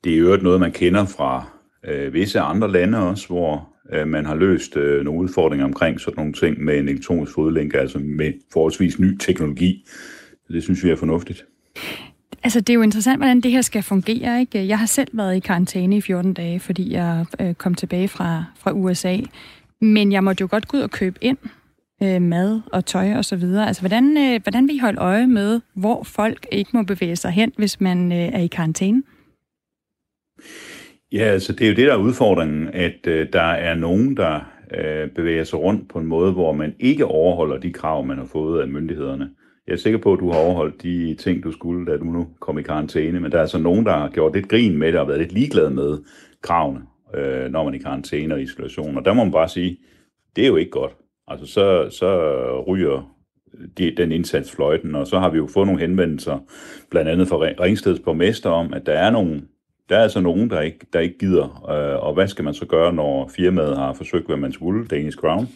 Det 0.03 0.11
er 0.11 0.15
i 0.15 0.19
øvrigt 0.19 0.43
noget, 0.43 0.59
man 0.59 0.71
kender 0.71 1.05
fra 1.05 1.45
øh, 1.85 2.13
visse 2.13 2.39
andre 2.39 2.71
lande 2.71 2.97
også, 2.97 3.27
hvor 3.27 3.69
øh, 3.93 4.07
man 4.07 4.25
har 4.25 4.35
løst 4.35 4.77
øh, 4.77 5.05
nogle 5.05 5.21
udfordringer 5.21 5.65
omkring 5.65 5.99
sådan 5.99 6.17
nogle 6.17 6.33
ting 6.33 6.63
med 6.63 6.77
en 6.77 6.89
elektronisk 6.89 7.33
fodlænke, 7.33 7.79
altså 7.79 7.99
med 7.99 8.33
forholdsvis 8.53 8.99
ny 8.99 9.17
teknologi. 9.17 9.85
Det 10.51 10.63
synes 10.63 10.83
vi 10.83 10.89
er 10.89 10.95
fornuftigt. 10.95 11.45
Altså, 12.43 12.59
det 12.59 12.69
er 12.69 12.73
jo 12.73 12.81
interessant, 12.81 13.19
hvordan 13.19 13.41
det 13.41 13.51
her 13.51 13.61
skal 13.61 13.83
fungere. 13.83 14.39
Ikke? 14.39 14.67
Jeg 14.67 14.79
har 14.79 14.85
selv 14.85 15.07
været 15.13 15.35
i 15.35 15.39
karantæne 15.39 15.97
i 15.97 16.01
14 16.01 16.33
dage, 16.33 16.59
fordi 16.59 16.93
jeg 16.93 17.25
øh, 17.41 17.53
kom 17.53 17.75
tilbage 17.75 18.07
fra, 18.07 18.43
fra 18.59 18.71
USA. 18.71 19.17
Men 19.81 20.11
jeg 20.11 20.23
måtte 20.23 20.41
jo 20.41 20.47
godt 20.51 20.67
gå 20.67 20.77
ud 20.77 20.81
og 20.81 20.91
købe 20.91 21.17
ind 21.21 21.37
øh, 22.03 22.21
mad 22.21 22.61
og 22.71 22.85
tøj 22.85 23.13
og 23.13 23.25
så 23.25 23.35
videre. 23.35 23.67
Altså, 23.67 23.81
hvordan, 23.81 24.17
øh, 24.17 24.41
hvordan 24.43 24.67
vil 24.67 24.75
I 24.75 24.79
holde 24.79 24.99
øje 24.99 25.27
med, 25.27 25.61
hvor 25.75 26.03
folk 26.03 26.47
ikke 26.51 26.71
må 26.73 26.83
bevæge 26.83 27.15
sig 27.15 27.31
hen, 27.31 27.51
hvis 27.57 27.81
man 27.81 28.11
øh, 28.11 28.17
er 28.17 28.39
i 28.39 28.47
karantæne? 28.47 29.03
Ja, 31.11 31.23
altså 31.23 31.53
det 31.53 31.61
er 31.61 31.69
jo 31.69 31.75
det, 31.75 31.87
der 31.87 31.93
er 31.93 31.97
udfordringen, 31.97 32.69
at 32.73 33.07
øh, 33.07 33.27
der 33.33 33.41
er 33.41 33.75
nogen, 33.75 34.17
der 34.17 34.39
øh, 34.77 35.09
bevæger 35.09 35.43
sig 35.43 35.59
rundt 35.59 35.89
på 35.89 35.99
en 35.99 36.05
måde, 36.05 36.31
hvor 36.31 36.53
man 36.53 36.75
ikke 36.79 37.05
overholder 37.05 37.57
de 37.57 37.73
krav, 37.73 38.05
man 38.05 38.17
har 38.17 38.25
fået 38.25 38.61
af 38.61 38.67
myndighederne. 38.67 39.29
Jeg 39.67 39.73
er 39.73 39.77
sikker 39.77 39.99
på, 39.99 40.13
at 40.13 40.19
du 40.19 40.31
har 40.31 40.39
overholdt 40.39 40.83
de 40.83 41.15
ting, 41.19 41.43
du 41.43 41.51
skulle, 41.51 41.91
da 41.91 41.97
du 41.97 42.03
nu 42.03 42.27
kom 42.39 42.59
i 42.59 42.61
karantæne, 42.61 43.19
men 43.19 43.31
der 43.31 43.37
er 43.37 43.41
altså 43.41 43.57
nogen, 43.57 43.85
der 43.85 43.91
har 43.91 44.09
gjort 44.09 44.33
lidt 44.33 44.49
grin 44.49 44.77
med 44.77 44.87
det 44.91 44.99
og 44.99 45.07
været 45.07 45.19
lidt 45.19 45.31
ligeglade 45.31 45.69
med 45.69 45.97
kravene, 46.41 46.81
øh, 47.15 47.51
når 47.51 47.63
man 47.63 47.73
er 47.73 47.79
i 47.79 47.81
karantæne 47.81 48.33
og 48.33 48.41
isolation. 48.41 48.97
Og 48.97 49.05
der 49.05 49.13
må 49.13 49.23
man 49.23 49.31
bare 49.31 49.49
sige, 49.49 49.77
det 50.35 50.43
er 50.43 50.47
jo 50.47 50.55
ikke 50.55 50.71
godt. 50.71 50.95
Altså 51.31 51.45
så, 51.45 51.89
så 51.89 52.61
ryger 52.67 53.15
de, 53.77 53.93
den 53.97 54.11
indsats 54.11 54.51
fløjten, 54.51 54.95
og 54.95 55.07
så 55.07 55.19
har 55.19 55.29
vi 55.29 55.37
jo 55.37 55.47
fået 55.53 55.67
nogle 55.67 55.81
henvendelser, 55.81 56.39
blandt 56.89 57.09
andet 57.09 57.27
fra 57.27 57.37
Ringsteds 57.37 57.99
borgmester 57.99 58.49
om, 58.49 58.73
at 58.73 58.85
der 58.85 58.93
er 58.93 59.09
nogle 59.09 59.41
der 59.91 59.97
er 59.97 60.03
altså 60.03 60.21
nogen, 60.21 60.49
der 60.49 60.61
ikke, 60.61 60.85
der 60.93 60.99
ikke 60.99 61.17
gider. 61.17 61.69
Øh, 61.69 62.03
og 62.03 62.13
hvad 62.13 62.27
skal 62.27 62.45
man 62.45 62.53
så 62.53 62.65
gøre, 62.65 62.93
når 62.93 63.27
firmaet 63.35 63.77
har 63.77 63.93
forsøgt, 63.93 64.25
hvad 64.25 64.37
man 64.37 64.51
skulle, 64.51 64.87
Danish 64.87 65.17
Crown? 65.17 65.49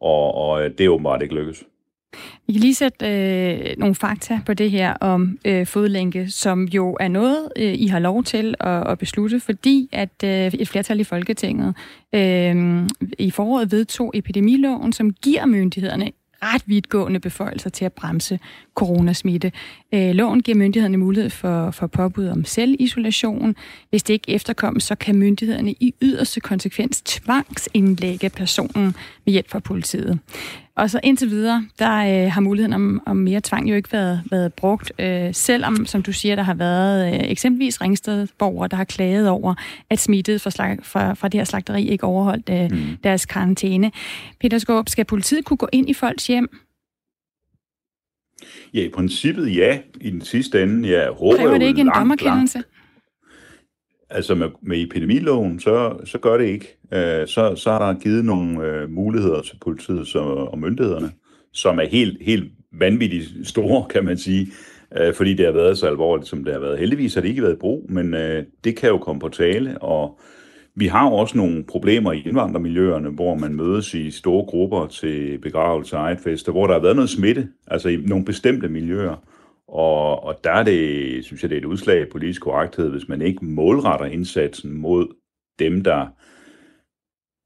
Og, 0.00 0.34
og 0.34 0.64
øh, 0.64 0.70
det 0.78 0.86
er 0.86 0.90
åbenbart 0.90 1.22
ikke 1.22 1.34
lykkes. 1.34 1.64
Vi 2.46 2.52
kan 2.52 2.60
lige 2.60 2.74
sætte 2.74 3.06
øh, 3.06 3.74
nogle 3.78 3.94
fakta 3.94 4.40
på 4.46 4.54
det 4.54 4.70
her 4.70 4.94
om 4.94 5.38
øh, 5.44 5.66
fodlænke, 5.66 6.30
som 6.30 6.64
jo 6.64 6.96
er 7.00 7.08
noget, 7.08 7.48
øh, 7.56 7.74
I 7.74 7.86
har 7.86 7.98
lov 7.98 8.24
til 8.24 8.54
at, 8.60 8.90
at 8.90 8.98
beslutte, 8.98 9.40
fordi 9.40 9.88
at 9.92 10.24
øh, 10.24 10.46
et 10.54 10.68
flertal 10.68 11.00
i 11.00 11.04
Folketinget 11.04 11.74
øh, 12.14 12.86
i 13.18 13.30
foråret 13.30 13.72
vedtog 13.72 14.10
epidemiloven, 14.14 14.92
som 14.92 15.12
giver 15.12 15.46
myndighederne 15.46 16.10
ret 16.42 16.62
vidtgående 16.66 17.20
beføjelser 17.20 17.70
til 17.70 17.84
at 17.84 17.92
bremse 17.92 18.38
coronasmitte. 18.74 19.52
Øh, 19.92 20.10
loven 20.10 20.42
giver 20.42 20.58
myndighederne 20.58 20.96
mulighed 20.96 21.30
for, 21.30 21.70
for 21.70 21.86
påbud 21.86 22.26
om 22.26 22.44
selvisolation. 22.44 23.56
Hvis 23.90 24.02
det 24.02 24.14
ikke 24.14 24.30
efterkommes, 24.30 24.84
så 24.84 24.94
kan 24.94 25.16
myndighederne 25.16 25.72
i 25.72 25.94
yderste 26.02 26.40
konsekvens 26.40 27.02
tvangsindlægge 27.02 28.30
personen 28.30 28.94
med 29.24 29.32
hjælp 29.32 29.50
fra 29.50 29.58
politiet. 29.58 30.18
Og 30.78 30.90
så 30.90 31.00
indtil 31.02 31.30
videre, 31.30 31.66
der 31.78 32.24
øh, 32.24 32.32
har 32.32 32.40
muligheden 32.40 32.72
om, 32.72 33.02
om 33.06 33.16
mere 33.16 33.40
tvang 33.40 33.70
jo 33.70 33.74
ikke 33.74 33.92
været, 33.92 34.22
været 34.30 34.54
brugt, 34.54 34.92
øh, 34.98 35.34
selvom, 35.34 35.86
som 35.86 36.02
du 36.02 36.12
siger, 36.12 36.36
der 36.36 36.42
har 36.42 36.54
været 36.54 37.14
øh, 37.14 37.30
eksempelvis 37.30 37.80
Ringstedborgere, 37.80 38.68
der 38.68 38.76
har 38.76 38.84
klaget 38.84 39.28
over, 39.28 39.54
at 39.90 39.98
smittet 39.98 40.40
fra, 40.40 40.50
slag, 40.50 40.78
fra, 40.82 41.14
fra 41.14 41.28
det 41.28 41.40
her 41.40 41.44
slagteri 41.44 41.88
ikke 41.88 42.04
overholdt 42.04 42.50
øh, 42.50 42.70
mm. 42.70 42.96
deres 43.04 43.26
karantæne. 43.26 43.92
Peter 44.40 44.58
Skåb, 44.58 44.88
skal 44.88 45.04
politiet 45.04 45.44
kunne 45.44 45.56
gå 45.56 45.68
ind 45.72 45.90
i 45.90 45.94
folks 45.94 46.26
hjem? 46.26 46.48
Ja, 48.74 48.80
i 48.80 48.88
princippet 48.88 49.56
ja. 49.56 49.78
I 50.00 50.10
den 50.10 50.20
sidste 50.20 50.62
ende, 50.62 50.90
jeg 50.90 51.08
håber 51.08 51.36
Kræver 51.36 51.58
det 51.58 51.66
ikke 51.66 51.80
en 51.80 51.90
dommerkendelse? 51.94 52.58
Langt, 52.58 52.68
Altså 54.10 54.34
med, 54.34 54.48
med 54.62 54.82
epidemiloven, 54.82 55.60
så, 55.60 55.96
så 56.04 56.18
gør 56.18 56.36
det 56.36 56.44
ikke. 56.44 56.78
Øh, 56.92 57.26
så, 57.26 57.52
så 57.56 57.70
har 57.70 57.92
der 57.92 58.00
givet 58.00 58.24
nogle 58.24 58.66
øh, 58.66 58.90
muligheder 58.90 59.40
til 59.40 59.56
politiet 59.60 60.06
så, 60.06 60.18
og 60.18 60.58
myndighederne, 60.58 61.10
som 61.52 61.78
er 61.78 61.86
helt, 61.86 62.22
helt 62.22 62.52
vanvittigt 62.72 63.48
store, 63.48 63.84
kan 63.90 64.04
man 64.04 64.18
sige, 64.18 64.46
øh, 64.98 65.14
fordi 65.14 65.34
det 65.34 65.46
har 65.46 65.52
været 65.52 65.78
så 65.78 65.86
alvorligt, 65.86 66.28
som 66.28 66.44
det 66.44 66.52
har 66.52 66.60
været. 66.60 66.78
Heldigvis 66.78 67.14
har 67.14 67.20
det 67.20 67.28
ikke 67.28 67.42
været 67.42 67.58
brug, 67.58 67.86
men 67.88 68.14
øh, 68.14 68.44
det 68.64 68.76
kan 68.76 68.88
jo 68.88 68.98
komme 68.98 69.20
på 69.20 69.28
tale, 69.28 69.78
og 69.82 70.18
vi 70.74 70.86
har 70.86 71.10
jo 71.10 71.14
også 71.14 71.36
nogle 71.36 71.64
problemer 71.64 72.12
i 72.12 72.22
indvandrermiljøerne, 72.26 73.08
hvor 73.08 73.34
man 73.34 73.54
mødes 73.54 73.94
i 73.94 74.10
store 74.10 74.44
grupper 74.44 74.86
til 74.86 75.38
begravelse 75.38 75.96
og 75.96 76.52
hvor 76.52 76.66
der 76.66 76.74
har 76.74 76.80
været 76.80 76.96
noget 76.96 77.10
smitte, 77.10 77.48
altså 77.66 77.88
i 77.88 77.96
nogle 77.96 78.24
bestemte 78.24 78.68
miljøer. 78.68 79.22
Og, 79.68 80.24
og 80.24 80.44
der 80.44 80.50
er 80.50 80.62
det, 80.62 81.24
synes 81.24 81.42
jeg, 81.42 81.50
det 81.50 81.56
er 81.56 81.60
et 81.60 81.64
udslag 81.64 82.00
af 82.00 82.08
politisk 82.08 82.42
korrekthed, 82.42 82.90
hvis 82.90 83.08
man 83.08 83.22
ikke 83.22 83.44
målretter 83.44 84.06
indsatsen 84.06 84.72
mod 84.72 85.06
dem, 85.58 85.84
der 85.84 86.06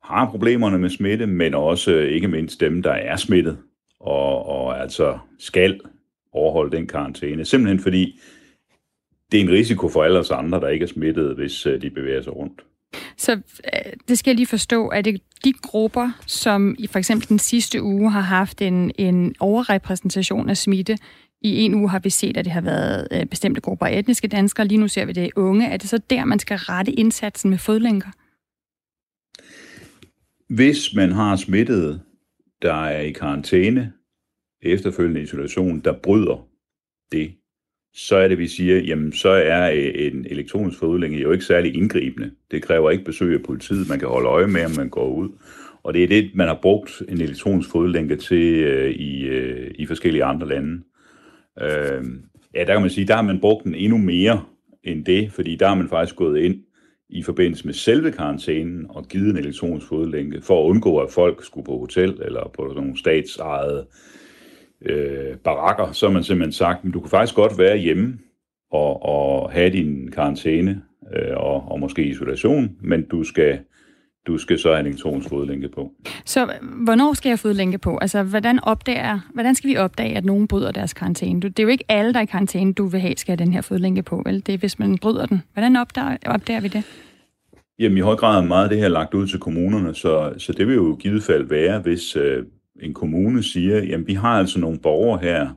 har 0.03 0.31
problemerne 0.31 0.79
med 0.79 0.91
smitte, 0.91 1.27
men 1.27 1.55
også 1.55 1.93
øh, 1.93 2.11
ikke 2.11 2.29
mindst 2.29 2.61
dem, 2.61 2.83
der 2.83 2.93
er 2.93 3.17
smittet, 3.17 3.59
og, 4.01 4.47
og 4.47 4.81
altså 4.81 5.19
skal 5.39 5.81
overholde 6.33 6.77
den 6.77 6.87
karantæne. 6.87 7.45
Simpelthen 7.45 7.81
fordi 7.81 8.21
det 9.33 9.41
er 9.41 9.45
en 9.45 9.51
risiko 9.51 9.89
for 9.89 10.05
alle 10.05 10.19
os 10.19 10.31
andre, 10.31 10.61
der 10.61 10.69
ikke 10.69 10.83
er 10.83 10.89
smittet, 10.89 11.35
hvis 11.35 11.67
øh, 11.67 11.83
de 11.83 11.91
bevæger 11.91 12.23
sig 12.23 12.37
rundt. 12.37 12.65
Så 13.17 13.33
øh, 13.33 13.93
det 14.09 14.19
skal 14.19 14.31
jeg 14.31 14.37
lige 14.37 14.47
forstå. 14.47 14.89
at 14.89 15.05
det 15.05 15.21
de 15.45 15.53
grupper, 15.53 16.11
som 16.27 16.75
i 16.79 16.87
for 16.87 16.99
eksempel 16.99 17.29
den 17.29 17.39
sidste 17.39 17.83
uge 17.83 18.11
har 18.11 18.21
haft 18.21 18.63
en, 18.63 18.93
en 18.99 19.35
overrepræsentation 19.41 20.49
af 20.49 20.57
smitte, 20.57 20.99
i 21.43 21.61
en 21.63 21.75
uge 21.75 21.91
har 21.91 21.99
vi 21.99 22.11
set, 22.11 22.37
at 22.37 22.45
det 22.45 22.53
har 22.53 22.61
været 22.61 23.09
øh, 23.13 23.27
bestemte 23.27 23.61
grupper 23.61 23.87
af 23.87 23.99
etniske 23.99 24.29
danskere. 24.29 24.67
Lige 24.67 24.79
nu 24.79 24.89
ser 24.89 25.05
vi 25.05 25.13
det 25.13 25.31
unge. 25.37 25.67
Er 25.67 25.77
det 25.77 25.89
så 25.89 25.99
der, 26.11 26.25
man 26.25 26.39
skal 26.39 26.57
rette 26.57 26.93
indsatsen 26.93 27.51
med 27.51 27.59
fodlænker? 27.59 28.09
Hvis 30.49 30.95
man 30.95 31.13
har 31.13 31.37
smittet, 31.37 32.01
der 32.63 32.85
er 32.85 33.01
i 33.01 33.13
karantæne, 33.13 33.93
efterfølgende 34.63 35.23
isolation, 35.23 35.81
der 35.81 35.93
bryder 35.93 36.49
det, 37.13 37.33
så 37.95 38.17
er 38.17 38.29
det, 38.29 38.39
vi 38.39 38.49
siger, 38.49 38.79
jamen 38.79 39.13
så 39.13 39.29
er 39.29 39.71
øh, 39.71 39.93
en 39.95 40.27
elektronisk 40.31 40.79
fodlænge 40.79 41.19
jo 41.19 41.33
ikke 41.33 41.45
særlig 41.45 41.75
indgribende. 41.75 42.31
Det 42.51 42.63
kræver 42.63 42.91
ikke 42.91 43.05
besøg 43.05 43.35
af 43.35 43.43
politiet. 43.43 43.89
Man 43.89 43.99
kan 43.99 44.09
holde 44.09 44.29
øje 44.29 44.47
med, 44.47 44.65
om 44.65 44.71
man 44.77 44.89
går 44.89 45.09
ud. 45.09 45.29
Og 45.83 45.95
det 45.95 46.05
er 46.05 46.09
det, 46.09 46.31
man 46.35 46.49
har 46.49 46.59
brugt 46.63 47.03
en 47.09 47.21
elektronisk 47.21 47.71
fodlænke 47.71 48.17
til 48.17 48.55
øh, 48.55 48.91
i, 48.91 49.23
øh, 49.23 49.71
i 49.75 49.87
forskellige 49.87 50.25
andre 50.25 50.49
lande. 50.49 50.83
Øh, 51.61 52.05
ja, 52.55 52.65
der 52.65 52.73
kan 52.73 52.81
man 52.81 52.91
sige, 52.91 53.07
der 53.07 53.15
har 53.15 53.23
man 53.23 53.41
brugt 53.41 53.65
den 53.65 53.75
endnu 53.75 53.99
mere 53.99 54.45
end 54.85 55.05
det, 55.05 55.33
fordi 55.33 55.57
der 55.57 55.69
har 55.69 55.75
man 55.75 55.89
faktisk 55.89 56.17
gået 56.17 56.41
ind 56.41 56.63
i 57.09 57.23
forbindelse 57.23 57.67
med 57.67 57.75
selve 57.75 58.13
karantænen 58.13 58.87
og 58.89 59.09
givet 59.09 59.31
en 59.31 59.37
elektronisk 59.37 59.87
fodlænke, 59.89 60.43
for 60.43 60.65
at 60.65 60.69
undgå, 60.69 60.99
at 60.99 61.11
folk 61.11 61.45
skulle 61.45 61.65
på 61.65 61.79
hotel 61.79 62.19
eller 62.23 62.51
på 62.55 62.73
nogle 62.77 62.99
statsejede 62.99 63.87
øh, 64.83 65.37
barakker, 65.37 65.93
så 65.93 66.07
har 66.07 66.13
man 66.13 66.25
simpelthen 66.25 66.53
sagt, 66.53 66.85
at 66.85 66.95
du 66.95 67.01
kan 67.01 67.11
faktisk 67.11 67.35
godt 67.35 67.59
være 67.59 67.77
hjemme 67.77 68.19
og, 68.71 69.03
og 69.03 69.51
have 69.51 69.71
din 69.71 70.11
karantæne 70.11 70.83
øh, 71.13 71.37
og, 71.37 71.69
og 71.69 71.81
måske 71.81 72.05
isolation, 72.05 72.77
men 72.81 73.03
du 73.03 73.25
skal 73.25 73.59
du 74.27 74.39
skal 74.39 74.59
så 74.59 74.69
have 74.69 74.81
en 74.81 74.87
elektronisk 74.87 75.29
fodlænke 75.29 75.69
på. 75.69 75.93
Så 76.25 76.53
hvornår 76.85 77.15
skal 77.15 77.29
jeg 77.29 77.39
fodlænke 77.39 77.79
på? 77.79 77.99
Altså, 77.99 78.23
hvordan, 78.23 78.65
opdager, 78.65 79.21
hvordan 79.35 79.55
skal 79.55 79.71
vi 79.71 79.77
opdage, 79.77 80.17
at 80.17 80.25
nogen 80.25 80.49
bryder 80.49 80.73
deres 80.73 80.93
karantæne? 80.93 81.41
Det 81.41 81.59
er 81.59 81.63
jo 81.63 81.69
ikke 81.69 81.85
alle, 81.89 82.13
der 82.13 82.19
er 82.19 82.23
i 82.23 82.27
karantæne, 82.27 82.73
du 82.73 82.87
vil 82.87 83.01
have, 83.01 83.15
skal 83.17 83.37
have 83.37 83.45
den 83.45 83.53
her 83.53 83.61
fodlænke 83.61 84.03
på, 84.03 84.23
vel? 84.27 84.47
Det 84.47 84.55
er, 84.55 84.59
hvis 84.59 84.79
man 84.79 84.99
bryder 84.99 85.27
den. 85.27 85.43
Hvordan 85.53 85.77
opdager, 85.77 86.17
opdager 86.27 86.61
vi 86.61 86.69
det? 86.69 86.85
Jamen, 87.79 87.99
i 87.99 88.01
høj 88.01 88.17
grad 88.17 88.43
er 88.43 88.47
meget 88.47 88.65
af 88.65 88.71
det 88.71 88.79
her 88.79 88.89
lagt 88.89 89.15
ud 89.15 89.27
til 89.27 89.39
kommunerne, 89.39 89.95
så, 89.95 90.33
så 90.39 90.53
det 90.53 90.67
vil 90.67 90.75
jo 90.75 90.97
i 90.97 91.01
givet 91.01 91.23
fald 91.23 91.45
være, 91.45 91.79
hvis 91.79 92.17
øh, 92.17 92.45
en 92.83 92.95
kommune 92.95 93.43
siger, 93.43 93.85
jamen, 93.85 94.07
vi 94.07 94.15
har 94.15 94.39
altså 94.39 94.61
nogle 94.61 94.79
borgere 94.79 95.19
her, 95.23 95.51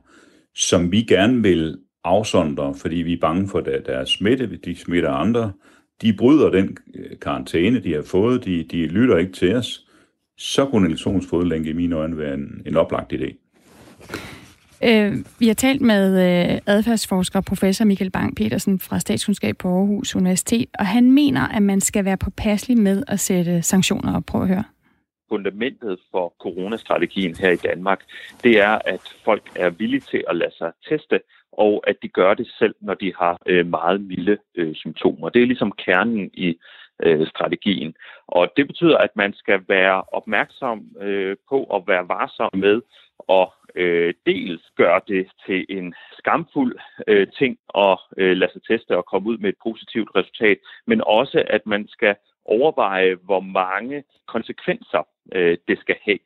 som 0.54 0.92
vi 0.92 1.02
gerne 1.02 1.42
vil 1.42 1.78
afsondre, 2.04 2.74
fordi 2.74 2.96
vi 2.96 3.12
er 3.12 3.20
bange 3.20 3.48
for 3.48 3.60
deres 3.60 4.08
smitte, 4.08 4.58
de 4.64 4.76
smitter 4.76 5.10
andre, 5.10 5.52
de 6.02 6.12
bryder 6.12 6.50
den 6.50 6.76
øh, 6.94 7.18
karantæne, 7.20 7.80
de 7.80 7.94
har 7.94 8.02
fået, 8.02 8.44
de, 8.44 8.62
de 8.62 8.86
lytter 8.86 9.16
ikke 9.16 9.32
til 9.32 9.54
os, 9.54 9.86
så 10.38 10.66
kunne 10.66 10.80
en 10.80 10.86
elektronisk 10.86 11.28
fodlænke 11.28 11.70
i 11.70 11.72
mine 11.72 11.96
øjne 11.96 12.18
være 12.18 12.34
en, 12.34 12.62
en 12.66 12.76
oplagt 12.76 13.12
idé. 13.12 13.34
Øh, 14.84 15.12
vi 15.38 15.46
har 15.46 15.54
talt 15.54 15.80
med 15.80 16.08
øh, 16.52 16.60
adfærdsforsker 16.66 17.40
professor 17.40 17.84
Michael 17.84 18.10
Bang 18.10 18.36
petersen 18.36 18.80
fra 18.80 18.98
Statskundskab 18.98 19.56
på 19.58 19.68
Aarhus 19.68 20.16
Universitet, 20.16 20.68
og 20.78 20.86
han 20.86 21.12
mener, 21.12 21.48
at 21.48 21.62
man 21.62 21.80
skal 21.80 22.04
være 22.04 22.16
påpasselig 22.16 22.78
med 22.78 23.02
at 23.08 23.20
sætte 23.20 23.62
sanktioner 23.62 24.16
op. 24.16 24.24
Prøv 24.26 24.42
at 24.42 24.48
høre. 24.48 24.64
Fundamentet 25.28 25.98
for 26.10 26.34
coronastrategien 26.40 27.36
her 27.36 27.50
i 27.50 27.56
Danmark, 27.56 28.00
det 28.44 28.60
er, 28.60 28.78
at 28.84 29.00
folk 29.24 29.42
er 29.54 29.70
villige 29.70 30.00
til 30.00 30.24
at 30.28 30.36
lade 30.36 30.54
sig 30.58 30.72
teste, 30.88 31.20
og 31.56 31.84
at 31.86 31.96
de 32.02 32.08
gør 32.08 32.34
det 32.34 32.48
selv, 32.58 32.74
når 32.80 32.94
de 32.94 33.12
har 33.18 33.38
øh, 33.46 33.66
meget 33.66 34.00
milde 34.00 34.38
øh, 34.54 34.74
symptomer. 34.74 35.28
Det 35.28 35.42
er 35.42 35.46
ligesom 35.46 35.72
kernen 35.72 36.30
i 36.34 36.58
øh, 37.02 37.26
strategien. 37.26 37.94
Og 38.26 38.52
det 38.56 38.66
betyder, 38.66 38.98
at 38.98 39.16
man 39.16 39.34
skal 39.34 39.60
være 39.68 40.02
opmærksom 40.12 40.86
øh, 41.00 41.36
på 41.48 41.64
at 41.64 41.82
være 41.86 42.08
varsom 42.08 42.50
med 42.54 42.80
at 43.28 43.48
øh, 43.74 44.14
dels 44.26 44.62
gøre 44.76 45.00
det 45.08 45.28
til 45.46 45.66
en 45.68 45.94
skamfuld 46.18 46.78
øh, 47.08 47.26
ting 47.38 47.58
at 47.74 47.98
øh, 48.16 48.36
lade 48.36 48.52
sig 48.52 48.62
teste 48.62 48.96
og 48.96 49.06
komme 49.06 49.28
ud 49.28 49.38
med 49.38 49.48
et 49.48 49.62
positivt 49.62 50.10
resultat, 50.16 50.58
men 50.86 51.02
også 51.06 51.44
at 51.46 51.66
man 51.66 51.88
skal 51.88 52.14
overveje, 52.44 53.14
hvor 53.14 53.40
mange 53.40 54.04
konsekvenser 54.26 55.02
øh, 55.32 55.58
det 55.68 55.78
skal 55.78 55.96
have 56.04 56.18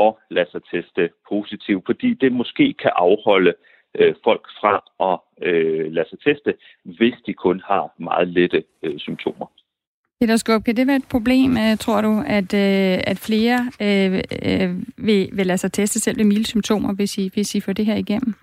at 0.00 0.14
lade 0.30 0.50
sig 0.50 0.60
teste 0.70 1.10
positivt, 1.28 1.82
fordi 1.86 2.14
det 2.14 2.32
måske 2.32 2.74
kan 2.82 2.90
afholde 2.94 3.54
øh, 3.98 4.14
folk 4.24 4.44
fra 4.60 4.74
at 5.10 5.48
øh, 5.48 5.92
lade 5.92 6.08
sig 6.08 6.18
teste, 6.20 6.54
hvis 6.84 7.14
de 7.26 7.34
kun 7.34 7.62
har 7.64 7.94
meget 7.98 8.28
lette 8.28 8.64
øh, 8.82 8.98
symptomer. 8.98 9.46
Peter 10.20 10.36
Skub, 10.36 10.64
kan 10.64 10.76
det 10.76 10.86
være 10.86 10.96
et 10.96 11.08
problem, 11.10 11.56
øh, 11.56 11.76
tror 11.76 12.00
du, 12.00 12.22
at, 12.26 12.54
øh, 12.54 12.98
at 13.06 13.18
flere 13.18 13.72
øh, 13.82 14.20
øh, 14.44 14.82
vil, 14.96 15.28
vil 15.32 15.46
lade 15.46 15.58
sig 15.58 15.72
teste 15.72 16.00
selv 16.00 16.18
ved 16.18 16.24
milde 16.24 16.46
symptomer, 16.46 16.94
hvis 16.94 17.18
I, 17.18 17.30
hvis 17.34 17.54
I 17.54 17.60
får 17.60 17.72
det 17.72 17.86
her 17.86 17.96
igennem? 17.96 18.34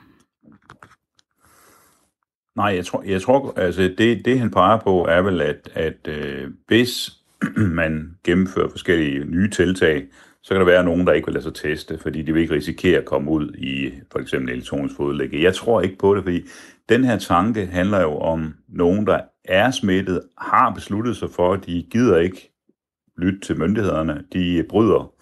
Nej, 2.56 2.76
jeg 2.76 2.86
tror, 2.86 3.04
jeg 3.04 3.22
tror 3.22 3.60
altså 3.60 3.82
det, 3.98 4.26
det 4.26 4.40
han 4.40 4.52
peger 4.52 4.80
på 4.80 5.06
er 5.06 5.22
vel, 5.22 5.42
at, 5.42 5.70
at 5.74 6.08
øh, 6.08 6.48
hvis 6.68 7.12
man 7.80 8.18
gennemfører 8.24 8.70
forskellige 8.70 9.26
nye 9.26 9.50
tiltag, 9.50 10.08
så 10.44 10.54
kan 10.54 10.60
der 10.60 10.66
være 10.66 10.84
nogen, 10.84 11.08
der 11.08 11.14
ikke 11.14 11.26
vil 11.26 11.34
lade 11.34 11.44
sig 11.44 11.54
teste, 11.54 11.98
fordi 11.98 12.22
de 12.22 12.34
vil 12.34 12.42
ikke 12.42 12.54
risikere 12.54 13.00
at 13.00 13.06
komme 13.06 13.32
ud 13.32 13.54
i 13.54 13.94
for 14.12 14.20
eksempel 14.20 14.54
elektronisk 14.54 14.96
fodlægge. 14.96 15.44
Jeg 15.44 15.56
tror 15.56 15.82
ikke 15.82 15.98
på 15.98 16.16
det, 16.16 16.24
fordi 16.24 16.42
den 16.90 17.04
her 17.04 17.18
tanke 17.18 17.66
handler 17.66 18.02
jo 18.02 18.18
om 18.18 18.54
nogen, 18.68 19.08
der 19.08 19.22
er 19.46 19.72
smittet, 19.72 20.22
har 20.38 20.70
besluttet 20.70 21.18
sig 21.18 21.30
for, 21.30 21.54
at 21.54 21.66
de 21.66 21.86
gider 21.92 22.18
ikke 22.18 22.52
lytte 23.18 23.40
til 23.40 23.60
myndighederne. 23.60 24.24
De 24.34 24.66
bryder 24.70 25.14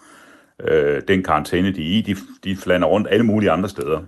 øh, 0.68 1.02
den 1.08 1.22
karantæne, 1.22 1.72
de 1.72 1.82
er 1.82 1.98
i. 1.98 2.00
De, 2.00 2.16
de 2.44 2.56
flander 2.56 2.88
rundt 2.88 3.08
alle 3.10 3.26
mulige 3.26 3.50
andre 3.50 3.68
steder. 3.68 4.00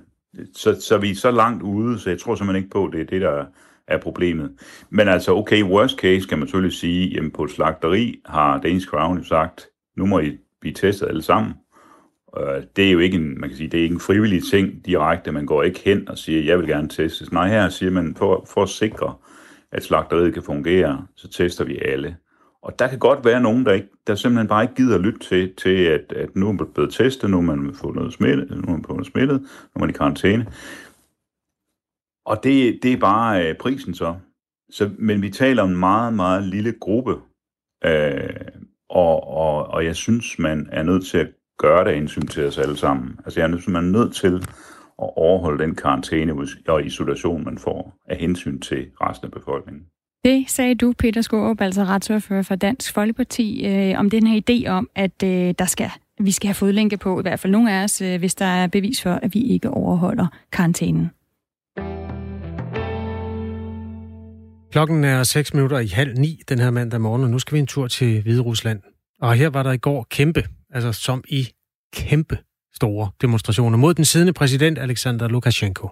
Så, 0.54 0.80
så 0.80 0.98
vi 0.98 1.10
er 1.10 1.14
så 1.14 1.30
langt 1.30 1.62
ude, 1.62 1.98
så 1.98 2.10
jeg 2.10 2.18
tror 2.18 2.34
simpelthen 2.34 2.64
ikke 2.64 2.72
på, 2.72 2.86
at 2.86 2.92
det 2.92 3.00
er 3.00 3.04
det, 3.04 3.20
der 3.20 3.44
er 3.88 3.98
problemet. 3.98 4.50
Men 4.90 5.08
altså, 5.08 5.34
okay, 5.34 5.62
worst 5.62 5.98
case 5.98 6.28
kan 6.28 6.38
man 6.38 6.48
selvfølgelig 6.48 6.76
sige, 6.76 7.08
jamen 7.08 7.30
på 7.30 7.44
et 7.44 7.50
slagteri 7.50 8.20
har 8.26 8.60
Danish 8.60 8.86
Crown 8.86 9.18
jo 9.18 9.24
sagt, 9.24 9.68
nu 9.96 10.06
må 10.06 10.20
I 10.20 10.38
blive 10.60 10.74
testet 10.74 11.08
alle 11.08 11.22
sammen. 11.22 11.54
Øh, 12.38 12.62
det 12.76 12.86
er 12.88 12.92
jo 12.92 12.98
ikke 12.98 13.16
en, 13.16 13.40
man 13.40 13.48
kan 13.48 13.56
sige, 13.56 13.68
det 13.68 13.78
er 13.78 13.82
ikke 13.82 13.94
en 13.94 14.00
frivillig 14.00 14.42
ting 14.50 14.86
direkte. 14.86 15.32
Man 15.32 15.46
går 15.46 15.62
ikke 15.62 15.80
hen 15.84 16.08
og 16.08 16.18
siger, 16.18 16.42
jeg 16.42 16.58
vil 16.58 16.66
gerne 16.66 16.88
testes. 16.88 17.32
Nej, 17.32 17.48
her 17.48 17.68
siger 17.68 17.90
man, 17.90 18.14
for, 18.16 18.46
for 18.54 18.62
at 18.62 18.68
sikre, 18.68 19.14
at 19.72 19.82
slagteriet 19.82 20.34
kan 20.34 20.42
fungere, 20.42 21.06
så 21.16 21.28
tester 21.28 21.64
vi 21.64 21.78
alle. 21.78 22.16
Og 22.62 22.78
der 22.78 22.88
kan 22.88 22.98
godt 22.98 23.24
være 23.24 23.40
nogen, 23.40 23.66
der, 23.66 23.72
ikke, 23.72 23.88
der 24.06 24.14
simpelthen 24.14 24.48
bare 24.48 24.62
ikke 24.62 24.74
gider 24.74 24.98
lytte 24.98 25.18
til, 25.18 25.54
til 25.56 25.84
at, 25.84 26.12
at 26.12 26.36
nu 26.36 26.48
er 26.48 26.52
man 26.52 26.66
blevet 26.74 26.92
testet, 26.92 27.30
nu 27.30 27.36
er 27.36 27.42
man 27.42 27.74
fundet 27.74 28.12
smittet, 28.12 28.50
nu 28.50 28.62
er 28.62 28.70
man 28.70 28.84
fundet 28.84 29.06
smittet, 29.06 29.40
nu 29.40 29.46
er 29.74 29.80
man 29.80 29.90
i 29.90 29.92
karantæne. 29.92 30.46
Og 32.24 32.44
det, 32.44 32.78
det 32.82 32.92
er 32.92 32.96
bare 32.96 33.48
øh, 33.48 33.56
prisen 33.56 33.94
så. 33.94 34.14
så. 34.70 34.90
Men 34.98 35.22
vi 35.22 35.30
taler 35.30 35.62
om 35.62 35.70
en 35.70 35.76
meget, 35.76 36.14
meget 36.14 36.44
lille 36.44 36.72
gruppe, 36.72 37.16
øh, 37.84 38.30
og, 38.90 39.28
og, 39.28 39.66
og 39.66 39.84
jeg 39.84 39.96
synes, 39.96 40.38
man 40.38 40.68
er 40.72 40.82
nødt 40.82 41.06
til 41.06 41.18
at 41.18 41.28
gøre 41.58 41.84
det 41.84 41.94
hensyn 41.94 42.26
til 42.26 42.46
os 42.46 42.58
alle 42.58 42.76
sammen. 42.76 43.18
Altså 43.24 43.40
jeg 43.40 43.48
synes, 43.48 43.68
man 43.68 43.84
er 43.84 43.98
nødt 43.98 44.14
til 44.14 44.34
at 45.02 45.10
overholde 45.16 45.64
den 45.64 45.74
karantæne 45.74 46.34
og 46.68 46.86
isolation, 46.86 47.44
man 47.44 47.58
får 47.58 47.94
af 48.08 48.16
hensyn 48.16 48.60
til 48.60 48.86
resten 49.00 49.26
af 49.26 49.32
befolkningen. 49.32 49.82
Det 50.24 50.44
sagde 50.50 50.74
du, 50.74 50.92
Peter 50.98 51.20
Skorup, 51.20 51.60
altså 51.60 51.84
retsordfører 51.84 52.42
for 52.42 52.54
Dansk 52.54 52.94
Folkeparti, 52.94 53.66
øh, 53.66 53.98
om 53.98 54.10
den 54.10 54.26
her 54.26 54.40
idé 54.50 54.68
om, 54.68 54.90
at 54.94 55.22
øh, 55.24 55.54
der 55.58 55.64
skal, 55.64 55.90
vi 56.20 56.30
skal 56.30 56.48
have 56.48 56.54
fodlænke 56.54 56.96
på, 56.96 57.18
i 57.18 57.22
hvert 57.22 57.40
fald 57.40 57.52
nogle 57.52 57.72
af 57.72 57.84
os, 57.84 58.00
øh, 58.00 58.18
hvis 58.18 58.34
der 58.34 58.44
er 58.44 58.66
bevis 58.66 59.02
for, 59.02 59.10
at 59.10 59.34
vi 59.34 59.40
ikke 59.40 59.70
overholder 59.70 60.26
karantænen. 60.52 61.10
Klokken 64.72 65.04
er 65.04 65.22
6 65.22 65.54
minutter 65.54 65.78
i 65.78 65.86
halv 65.86 66.14
ni 66.14 66.42
den 66.48 66.58
her 66.58 66.70
mandag 66.70 67.00
morgen, 67.00 67.24
og 67.24 67.30
nu 67.30 67.38
skal 67.38 67.54
vi 67.54 67.58
en 67.58 67.66
tur 67.66 67.88
til 67.88 68.22
Hvide 68.22 68.42
Rusland. 68.42 68.80
Og 69.20 69.34
her 69.34 69.48
var 69.48 69.62
der 69.62 69.72
i 69.72 69.76
går 69.76 70.06
kæmpe, 70.10 70.44
altså 70.74 70.92
som 70.92 71.24
i 71.28 71.48
kæmpe 71.94 72.38
store 72.74 73.10
demonstrationer 73.20 73.78
mod 73.78 73.94
den 73.94 74.04
siddende 74.04 74.32
præsident 74.32 74.78
Alexander 74.78 75.28
Lukashenko. 75.28 75.88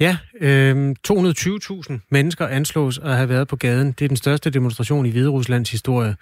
Ja, 0.00 0.16
øh, 0.40 0.94
220.000 1.08 2.08
mennesker 2.10 2.46
anslås 2.46 2.98
at 2.98 3.16
have 3.16 3.28
været 3.28 3.48
på 3.48 3.56
gaden. 3.56 3.92
Det 3.92 4.04
er 4.04 4.08
den 4.08 4.16
største 4.16 4.50
demonstration 4.50 5.06
i 5.06 5.10
Hvide 5.10 5.28
Ruslands 5.28 5.70
historie. 5.70 6.16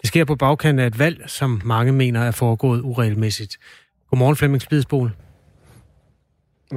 Det 0.00 0.08
sker 0.08 0.24
på 0.24 0.36
bagkant 0.36 0.80
af 0.80 0.86
et 0.86 0.98
valg, 0.98 1.24
som 1.26 1.62
mange 1.64 1.92
mener 1.92 2.20
er 2.20 2.30
foregået 2.30 2.80
uregelmæssigt. 2.80 3.58
Godmorgen, 4.10 4.36
Flemming 4.36 4.62
Spidsbol. 4.62 5.12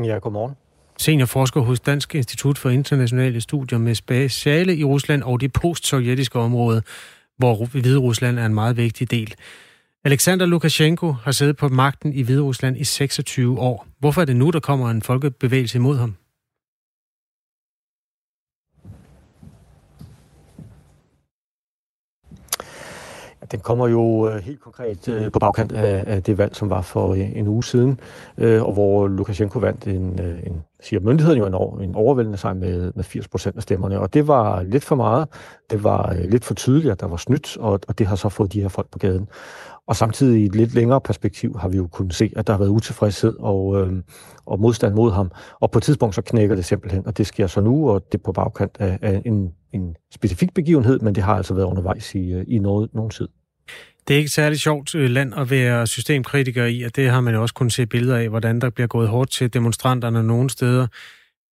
Ja, 0.04 0.18
godmorgen. 0.18 0.56
Seniorforsker 0.98 1.62
hos 1.62 1.80
Dansk 1.80 2.16
Institut 2.16 2.58
for 2.58 2.70
Internationale 2.70 3.42
Studier 3.42 3.80
med 3.80 3.96
speciale 3.96 4.78
i 4.78 4.84
Rusland 4.84 5.24
og 5.24 5.42
det 5.42 5.54
postsovjetiske 5.54 6.40
område, 6.40 6.82
hvor 7.38 7.66
Hvide 7.66 7.98
Rusland 7.98 8.40
er 8.40 8.46
en 8.46 8.54
meget 8.54 8.78
vigtig 8.78 9.12
del. 9.12 9.36
Alexander 10.06 10.46
Lukashenko 10.46 11.12
har 11.12 11.32
siddet 11.32 11.58
på 11.58 11.70
magten 11.70 12.14
i 12.14 12.22
Hvide 12.22 12.42
Rusland 12.42 12.78
i 12.78 12.84
26 12.84 13.60
år. 13.60 13.88
Hvorfor 14.00 14.22
er 14.22 14.26
det 14.26 14.36
nu, 14.36 14.50
der 14.50 14.60
kommer 14.60 14.90
en 14.90 15.02
folkebevægelse 15.02 15.78
imod 15.78 15.98
ham? 15.98 16.16
Den 23.52 23.60
kommer 23.60 23.88
jo 23.88 24.30
øh, 24.30 24.44
helt 24.44 24.60
konkret 24.60 25.08
øh, 25.08 25.32
på 25.32 25.40
bagkant 25.40 25.72
af, 25.72 26.24
det 26.24 26.38
valg, 26.38 26.56
som 26.56 26.70
var 26.70 26.82
for 26.82 27.14
øh, 27.14 27.38
en 27.38 27.48
uge 27.48 27.64
siden, 27.64 28.00
og 28.38 28.74
hvor 28.74 29.08
Lukashenko 29.08 29.60
vandt 29.60 29.88
en, 29.88 30.20
en 30.46 30.64
siger 30.82 31.00
myndigheden 31.00 31.40
jo 31.40 31.46
en, 31.46 31.90
en 31.90 31.96
overvældende 31.96 32.38
sejr 32.38 32.54
med, 32.54 32.92
med 32.96 33.04
80 33.04 33.28
procent 33.28 33.56
af 33.56 33.64
stemmerne, 33.64 34.00
og 34.00 34.14
det 34.14 34.28
var 34.28 34.64
lidt 34.64 34.84
for 34.84 34.96
meget. 34.96 35.28
Det 35.70 35.84
var 35.84 36.14
lidt 36.14 36.46
for 36.46 36.54
tydeligt, 36.54 36.92
at 36.92 37.00
der 37.00 37.08
var 37.08 37.18
snydt, 37.18 37.58
og, 37.58 37.80
og 37.88 38.00
det 38.00 38.08
har 38.08 38.16
så 38.16 38.30
fået 38.30 38.54
de 38.54 38.62
her 38.62 38.68
folk 38.68 38.88
på 38.92 39.00
gaden. 39.00 39.28
Og 39.88 39.96
samtidig 39.96 40.42
i 40.42 40.46
et 40.46 40.56
lidt 40.56 40.74
længere 40.74 41.02
perspektiv 41.02 41.58
har 41.58 41.70
vi 41.70 41.78
jo 41.78 41.88
kunnet 41.88 42.14
se, 42.14 42.32
at 42.36 42.48
der 42.48 42.54
har 42.54 42.58
været 42.58 42.70
utilfredshed 42.70 43.36
og, 43.40 43.82
øh, 43.82 43.94
og 44.46 44.60
modstand 44.60 44.94
mod 44.94 45.12
ham. 45.12 45.32
Og 45.60 45.72
på 45.72 45.80
et 45.80 45.84
tidspunkt 45.84 46.16
så 46.16 46.22
knækker 46.22 46.56
det 46.56 46.66
simpelthen, 46.66 47.08
og 47.08 47.18
det 47.18 47.28
sker 47.28 47.48
så 47.48 47.62
nu, 47.62 47.90
og 47.90 48.06
det 48.12 48.18
er 48.18 48.24
på 48.24 48.32
bagkant 48.32 48.78
af, 48.80 49.00
af 49.02 49.22
en, 49.26 49.54
en 49.74 49.96
specifik 50.14 50.54
begivenhed, 50.54 51.00
men 51.00 51.16
det 51.16 51.24
har 51.24 51.36
altså 51.36 51.54
været 51.54 51.66
undervejs 51.66 52.16
i, 52.16 52.44
i 52.44 52.60
noget, 52.60 52.90
nogen 52.94 53.10
tid. 53.10 53.28
Det 54.08 54.13
er 54.13 54.18
ikke 54.18 54.30
særlig 54.30 54.60
særligt 54.60 54.62
sjovt 54.62 54.96
øh, 54.96 55.10
land 55.10 55.34
at 55.34 55.50
være 55.50 55.88
systemkritiker 55.88 56.65
i, 56.65 56.82
og 56.82 56.96
det 56.96 57.10
har 57.10 57.22
man 57.22 57.34
jo 57.34 57.41
også 57.41 57.56
kunnet 57.56 57.74
se 57.74 57.86
billeder 57.86 58.18
af, 58.18 58.30
hvordan 58.30 58.62
der 58.62 58.70
bliver 58.70 58.88
gået 58.88 59.10
hårdt 59.10 59.32
til 59.32 59.54
demonstranterne 59.54 60.24
nogle 60.24 60.50
steder. 60.50 60.88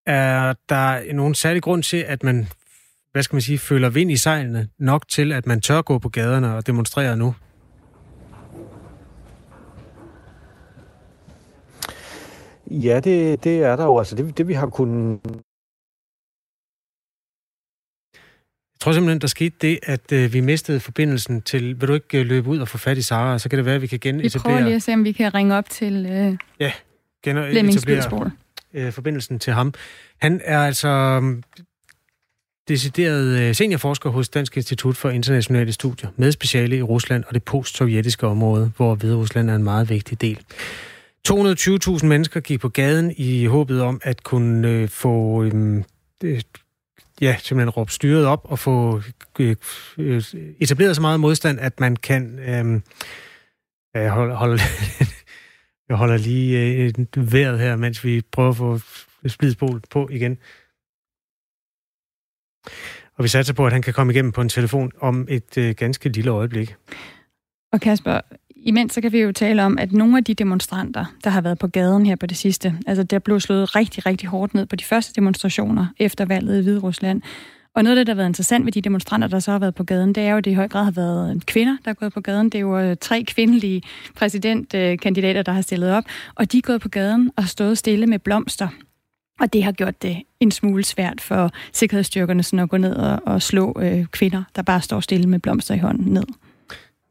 Er 0.06 0.54
der 0.68 1.12
nogen 1.12 1.34
særlig 1.34 1.62
grund 1.62 1.82
til, 1.82 1.96
at 1.96 2.22
man, 2.22 2.48
hvad 3.12 3.22
skal 3.22 3.34
man 3.34 3.42
sige, 3.42 3.58
føler 3.58 3.88
vind 3.90 4.10
i 4.10 4.16
sejlene 4.16 4.68
nok 4.78 5.08
til, 5.08 5.32
at 5.32 5.46
man 5.46 5.60
tør 5.60 5.82
gå 5.82 5.98
på 5.98 6.08
gaderne 6.08 6.54
og 6.54 6.66
demonstrere 6.66 7.16
nu? 7.16 7.34
Ja, 12.70 13.00
det, 13.00 13.44
det 13.44 13.62
er 13.62 13.76
der 13.76 13.84
jo. 13.84 13.98
Altså 13.98 14.16
det, 14.16 14.38
det 14.38 14.48
vi 14.48 14.54
har 14.54 14.66
kunnet 14.66 15.20
Jeg 18.71 18.71
tror 18.82 18.92
simpelthen, 18.92 19.20
der 19.20 19.26
skete 19.26 19.56
det, 19.60 19.78
at 19.82 20.12
øh, 20.12 20.32
vi 20.32 20.40
mistede 20.40 20.80
forbindelsen 20.80 21.42
til... 21.42 21.80
Vil 21.80 21.88
du 21.88 21.94
ikke 21.94 22.18
øh, 22.18 22.26
løbe 22.26 22.48
ud 22.48 22.58
og 22.58 22.68
få 22.68 22.78
fat 22.78 22.98
i 22.98 23.02
Sara, 23.02 23.38
så 23.38 23.48
kan 23.48 23.56
det 23.56 23.66
være, 23.66 23.74
at 23.74 23.82
vi 23.82 23.86
kan 23.86 23.98
genetablere... 23.98 24.32
Vi 24.34 24.38
prøver 24.38 24.60
lige 24.60 24.74
at 24.74 24.82
se, 24.82 24.92
om 24.92 25.04
vi 25.04 25.12
kan 25.12 25.34
ringe 25.34 25.56
op 25.56 25.70
til 25.70 26.06
øh, 26.06 26.38
ja, 26.60 26.72
genetablere 27.24 28.30
øh, 28.74 28.92
forbindelsen 28.92 29.38
til 29.38 29.52
ham. 29.52 29.74
Han 30.22 30.40
er 30.44 30.58
altså 30.58 30.88
um, 30.88 31.42
decideret 32.68 33.38
øh, 33.38 33.54
seniorforsker 33.54 34.10
hos 34.10 34.28
Dansk 34.28 34.56
Institut 34.56 34.96
for 34.96 35.10
Internationale 35.10 35.72
Studier 35.72 36.10
med 36.16 36.32
speciale 36.32 36.76
i 36.76 36.82
Rusland 36.82 37.24
og 37.24 37.34
det 37.34 37.42
post-sovjetiske 37.42 38.26
område, 38.26 38.72
hvor 38.76 38.94
Hvide 38.94 39.16
Rusland 39.16 39.50
er 39.50 39.54
en 39.54 39.64
meget 39.64 39.90
vigtig 39.90 40.20
del. 40.20 40.38
220.000 41.28 42.06
mennesker 42.06 42.40
gik 42.40 42.60
på 42.60 42.68
gaden 42.68 43.14
i 43.16 43.44
håbet 43.44 43.82
om 43.82 44.00
at 44.04 44.22
kunne 44.22 44.68
øh, 44.68 44.88
få 44.88 45.42
øh, 45.44 45.82
ja, 47.22 47.36
simpelthen 47.38 47.70
råbe 47.70 47.92
styret 47.92 48.26
op 48.26 48.40
og 48.44 48.58
få 48.58 49.02
øh, 49.40 49.56
øh, 49.98 50.22
etableret 50.60 50.96
så 50.96 51.02
meget 51.02 51.20
modstand, 51.20 51.60
at 51.60 51.80
man 51.80 51.96
kan 51.96 52.38
øh, 52.38 54.06
holde, 54.06 54.34
holde 54.34 54.58
jeg 55.88 55.96
holder 55.96 56.16
lige 56.16 56.60
øh, 56.60 57.32
vejret 57.32 57.58
her, 57.58 57.76
mens 57.76 58.04
vi 58.04 58.22
prøver 58.32 58.50
at 58.50 58.56
få 58.56 58.78
splidspol 59.28 59.80
på 59.90 60.08
igen. 60.10 60.38
Og 63.16 63.24
vi 63.24 63.28
satser 63.28 63.54
på, 63.54 63.66
at 63.66 63.72
han 63.72 63.82
kan 63.82 63.94
komme 63.94 64.12
igennem 64.12 64.32
på 64.32 64.40
en 64.40 64.48
telefon 64.48 64.92
om 65.00 65.26
et 65.30 65.58
øh, 65.58 65.74
ganske 65.74 66.08
lille 66.08 66.30
øjeblik. 66.30 66.74
Og 67.72 67.80
Kasper, 67.80 68.20
imens 68.62 68.92
så 68.92 69.00
kan 69.00 69.12
vi 69.12 69.18
jo 69.18 69.32
tale 69.32 69.64
om, 69.64 69.78
at 69.78 69.92
nogle 69.92 70.18
af 70.18 70.24
de 70.24 70.34
demonstranter, 70.34 71.04
der 71.24 71.30
har 71.30 71.40
været 71.40 71.58
på 71.58 71.66
gaden 71.66 72.06
her 72.06 72.16
på 72.16 72.26
det 72.26 72.36
sidste, 72.36 72.74
altså 72.86 73.02
der 73.02 73.18
blev 73.18 73.40
slået 73.40 73.76
rigtig, 73.76 74.06
rigtig 74.06 74.28
hårdt 74.28 74.54
ned 74.54 74.66
på 74.66 74.76
de 74.76 74.84
første 74.84 75.12
demonstrationer 75.14 75.86
efter 75.98 76.24
valget 76.24 76.58
i 76.58 76.62
Hvide 76.62 76.78
Rusland. 76.78 77.22
Og 77.74 77.82
noget 77.82 77.96
af 77.96 78.00
det, 78.00 78.06
der 78.06 78.12
har 78.12 78.16
været 78.16 78.28
interessant 78.28 78.64
ved 78.64 78.72
de 78.72 78.80
demonstranter, 78.80 79.28
der 79.28 79.38
så 79.38 79.50
har 79.50 79.58
været 79.58 79.74
på 79.74 79.84
gaden, 79.84 80.14
det 80.14 80.22
er 80.22 80.30
jo, 80.30 80.36
at 80.36 80.44
det 80.44 80.50
i 80.50 80.54
høj 80.54 80.68
grad 80.68 80.84
har 80.84 80.90
været 80.90 81.46
kvinder, 81.46 81.76
der 81.84 81.90
er 81.90 81.94
gået 81.94 82.12
på 82.12 82.20
gaden. 82.20 82.46
Det 82.46 82.54
er 82.54 82.60
jo 82.60 82.78
øh, 82.78 82.96
tre 83.00 83.24
kvindelige 83.24 83.82
præsidentkandidater, 84.16 85.42
der 85.42 85.52
har 85.52 85.62
stillet 85.62 85.92
op, 85.92 86.04
og 86.34 86.52
de 86.52 86.58
er 86.58 86.62
gået 86.62 86.80
på 86.80 86.88
gaden 86.88 87.30
og 87.36 87.48
stået 87.48 87.78
stille 87.78 88.06
med 88.06 88.18
blomster. 88.18 88.68
Og 89.40 89.52
det 89.52 89.64
har 89.64 89.72
gjort 89.72 90.02
det 90.02 90.22
en 90.40 90.50
smule 90.50 90.84
svært 90.84 91.20
for 91.20 91.50
sikkerhedsstyrkerne 91.72 92.42
sådan 92.42 92.58
at 92.58 92.68
gå 92.68 92.76
ned 92.76 92.94
og, 92.94 93.20
og 93.26 93.42
slå 93.42 93.76
øh, 93.80 94.06
kvinder, 94.06 94.42
der 94.56 94.62
bare 94.62 94.82
står 94.82 95.00
stille 95.00 95.26
med 95.26 95.38
blomster 95.38 95.74
i 95.74 95.78
hånden 95.78 96.12
ned. 96.12 96.26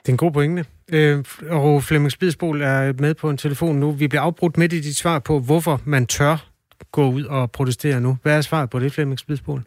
Det 0.01 0.09
er 0.09 0.13
en 0.13 0.17
god 0.17 0.31
pointe. 0.31 0.65
Øh, 0.95 1.17
og 1.59 1.67
Flemming 1.87 2.11
Spidsbol 2.11 2.61
er 2.61 2.79
med 3.05 3.13
på 3.21 3.27
en 3.29 3.37
telefon 3.37 3.75
nu. 3.83 3.91
Vi 4.01 4.07
bliver 4.07 4.25
afbrudt 4.27 4.57
midt 4.57 4.73
i 4.73 4.85
dit 4.87 4.97
svar 5.03 5.17
på, 5.27 5.33
hvorfor 5.49 5.75
man 5.93 6.03
tør 6.17 6.35
gå 6.97 7.03
ud 7.17 7.25
og 7.37 7.43
protestere 7.57 7.97
nu. 8.05 8.11
Hvad 8.23 8.37
er 8.37 8.41
svaret 8.41 8.69
på 8.69 8.79
det, 8.79 8.93
Flemming 8.95 9.19
Spidsbol? 9.19 9.61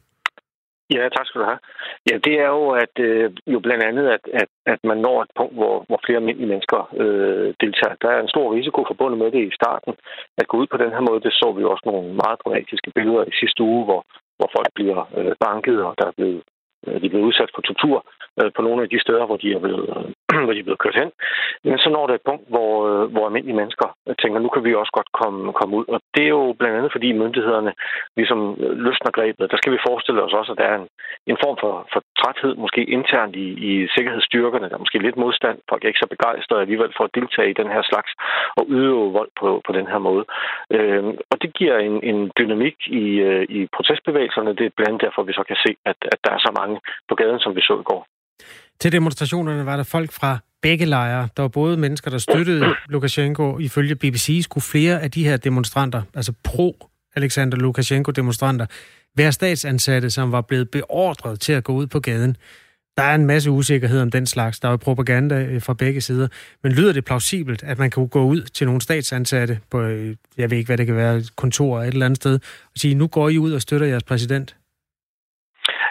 Ja, 0.96 1.02
tak 1.16 1.26
skal 1.26 1.40
du 1.40 1.46
have. 1.50 1.62
Ja, 2.10 2.16
det 2.26 2.34
er 2.44 2.50
jo 2.58 2.64
at 2.84 2.94
øh, 3.08 3.30
jo 3.54 3.58
blandt 3.66 3.84
andet, 3.88 4.06
at, 4.16 4.24
at, 4.40 4.50
at 4.72 4.80
man 4.90 4.98
når 5.06 5.22
et 5.22 5.32
punkt, 5.38 5.54
hvor, 5.60 5.76
hvor 5.88 6.00
flere 6.06 6.18
almindelige 6.20 6.52
mennesker 6.52 6.80
øh, 7.02 7.48
deltager. 7.62 7.96
Der 8.02 8.10
er 8.12 8.20
en 8.20 8.34
stor 8.34 8.54
risiko 8.58 8.84
forbundet 8.90 9.18
med 9.18 9.30
det 9.36 9.42
i 9.46 9.56
starten. 9.60 9.92
At 10.40 10.48
gå 10.48 10.56
ud 10.62 10.66
på 10.70 10.78
den 10.82 10.90
her 10.94 11.02
måde, 11.08 11.20
det 11.26 11.32
så 11.32 11.48
vi 11.56 11.64
også 11.64 11.84
nogle 11.86 12.08
meget 12.22 12.40
dramatiske 12.42 12.90
billeder 12.96 13.24
i 13.24 13.34
sidste 13.40 13.62
uge, 13.62 13.84
hvor, 13.88 14.00
hvor 14.38 14.48
folk 14.56 14.70
bliver 14.78 15.00
øh, 15.18 15.34
banket, 15.44 15.78
og 15.88 15.94
der 15.98 16.06
er 16.06 16.16
blevet 16.18 16.42
Øh, 16.86 16.96
de 17.02 17.08
bliver 17.08 17.26
udsat 17.28 17.50
for 17.54 17.62
tortur 17.62 17.98
øh, 18.40 18.50
på 18.56 18.62
nogle 18.62 18.82
af 18.82 18.88
de 18.88 19.00
steder, 19.04 19.24
hvor 19.26 19.36
de 19.42 19.48
er 19.52 19.60
blevet, 19.64 19.86
øh, 19.96 20.08
hvor 20.44 20.52
de 20.52 20.60
er 20.62 20.68
blevet 20.68 20.84
kørt 20.84 21.00
hen. 21.02 21.10
Men 21.64 21.78
så 21.78 21.88
når 21.90 22.06
der 22.06 22.14
et 22.14 22.28
punkt, 22.30 22.46
hvor, 22.48 22.70
øh, 22.88 23.04
hvor 23.12 23.26
almindelige 23.26 23.60
mennesker 23.60 23.88
øh, 24.08 24.14
tænker, 24.22 24.38
nu 24.38 24.48
kan 24.48 24.64
vi 24.64 24.74
også 24.74 24.92
godt 24.98 25.10
komme, 25.20 25.52
komme 25.52 25.76
ud. 25.76 25.84
Og 25.94 26.00
det 26.14 26.24
er 26.24 26.34
jo 26.38 26.54
blandt 26.58 26.76
andet, 26.78 26.92
fordi 26.92 27.08
myndighederne 27.12 27.72
ligesom 28.16 28.40
øh, 28.62 28.76
løsner 28.86 29.10
grebet. 29.18 29.50
Der 29.52 29.56
skal 29.56 29.72
vi 29.72 29.86
forestille 29.88 30.22
os 30.22 30.38
også, 30.40 30.52
at 30.52 30.58
der 30.58 30.66
er 30.72 30.76
en, 30.82 30.88
en 31.26 31.38
form 31.44 31.56
for, 31.62 31.74
for 31.92 32.00
træthed, 32.20 32.54
måske 32.64 32.82
internt 32.96 33.36
i, 33.36 33.48
i 33.68 33.72
sikkerhedsstyrkerne. 33.96 34.68
Der 34.68 34.74
er 34.74 34.84
måske 34.84 35.04
lidt 35.06 35.16
modstand. 35.16 35.58
Folk 35.68 35.84
er 35.84 35.88
ikke 35.88 36.04
så 36.04 36.14
begejstrede 36.14 36.60
alligevel 36.60 36.92
for 36.96 37.04
at 37.04 37.14
deltage 37.14 37.50
i 37.50 37.58
den 37.60 37.68
her 37.74 37.82
slags 37.90 38.10
og 38.58 38.62
udøve 38.68 39.12
vold 39.18 39.30
på, 39.40 39.48
på 39.66 39.72
den 39.72 39.86
her 39.86 39.98
måde. 39.98 40.24
Øh, 40.76 41.04
og 41.32 41.36
det 41.42 41.50
giver 41.58 41.78
en, 41.78 41.96
en 42.10 42.30
dynamik 42.38 42.76
i, 42.86 43.04
i 43.58 43.60
protestbevægelserne. 43.76 44.56
Det 44.58 44.66
er 44.66 44.76
blandt 44.76 44.88
andet 44.88 45.04
derfor, 45.06 45.22
vi 45.22 45.32
så 45.32 45.44
kan 45.48 45.56
se, 45.66 45.76
at, 45.90 45.96
at 46.12 46.18
der 46.24 46.32
er 46.32 46.38
så 46.46 46.52
mange 46.60 46.80
på 47.08 47.14
gaden, 47.14 47.40
som 47.40 47.56
vi 47.56 47.60
så 47.60 47.74
i 47.80 47.88
går. 47.92 48.06
Til 48.80 48.92
demonstrationerne 48.92 49.66
var 49.66 49.76
der 49.76 49.82
folk 49.82 50.12
fra 50.12 50.38
begge 50.62 50.84
lejre. 50.84 51.28
Der 51.36 51.42
var 51.42 51.48
både 51.48 51.76
mennesker, 51.76 52.10
der 52.10 52.18
støttede 52.18 52.74
Lukashenko. 52.88 53.58
Ifølge 53.58 53.94
BBC 53.94 54.40
skulle 54.42 54.62
flere 54.62 55.02
af 55.02 55.10
de 55.10 55.24
her 55.24 55.36
demonstranter, 55.36 56.02
altså 56.14 56.32
pro-Alexander 56.48 57.56
Lukashenko-demonstranter, 57.56 58.66
være 59.16 59.32
statsansatte, 59.32 60.10
som 60.10 60.32
var 60.32 60.40
blevet 60.40 60.70
beordret 60.70 61.40
til 61.40 61.52
at 61.52 61.64
gå 61.64 61.72
ud 61.72 61.86
på 61.86 62.00
gaden. 62.00 62.36
Der 62.96 63.02
er 63.02 63.14
en 63.14 63.26
masse 63.26 63.50
usikkerhed 63.50 64.00
om 64.00 64.10
den 64.10 64.26
slags. 64.26 64.60
Der 64.60 64.68
er 64.68 64.72
jo 64.72 64.76
propaganda 64.76 65.42
øh, 65.44 65.62
fra 65.62 65.74
begge 65.74 66.00
sider. 66.00 66.28
Men 66.62 66.72
lyder 66.72 66.92
det 66.92 67.04
plausibelt, 67.04 67.62
at 67.62 67.78
man 67.78 67.90
kan 67.90 68.08
gå 68.08 68.24
ud 68.24 68.42
til 68.42 68.66
nogle 68.66 68.80
statsansatte 68.80 69.58
på, 69.70 69.80
øh, 69.80 70.16
jeg 70.36 70.50
ved 70.50 70.58
ikke, 70.58 70.68
hvad 70.68 70.78
det 70.78 70.86
kan 70.86 70.96
være, 70.96 71.22
kontor 71.36 71.80
et 71.80 71.88
eller 71.88 72.06
andet 72.06 72.16
sted, 72.16 72.34
og 72.64 72.76
sige, 72.76 72.94
nu 72.94 73.06
går 73.06 73.28
I 73.28 73.38
ud 73.38 73.52
og 73.52 73.62
støtter 73.62 73.86
jeres 73.86 74.02
præsident? 74.02 74.56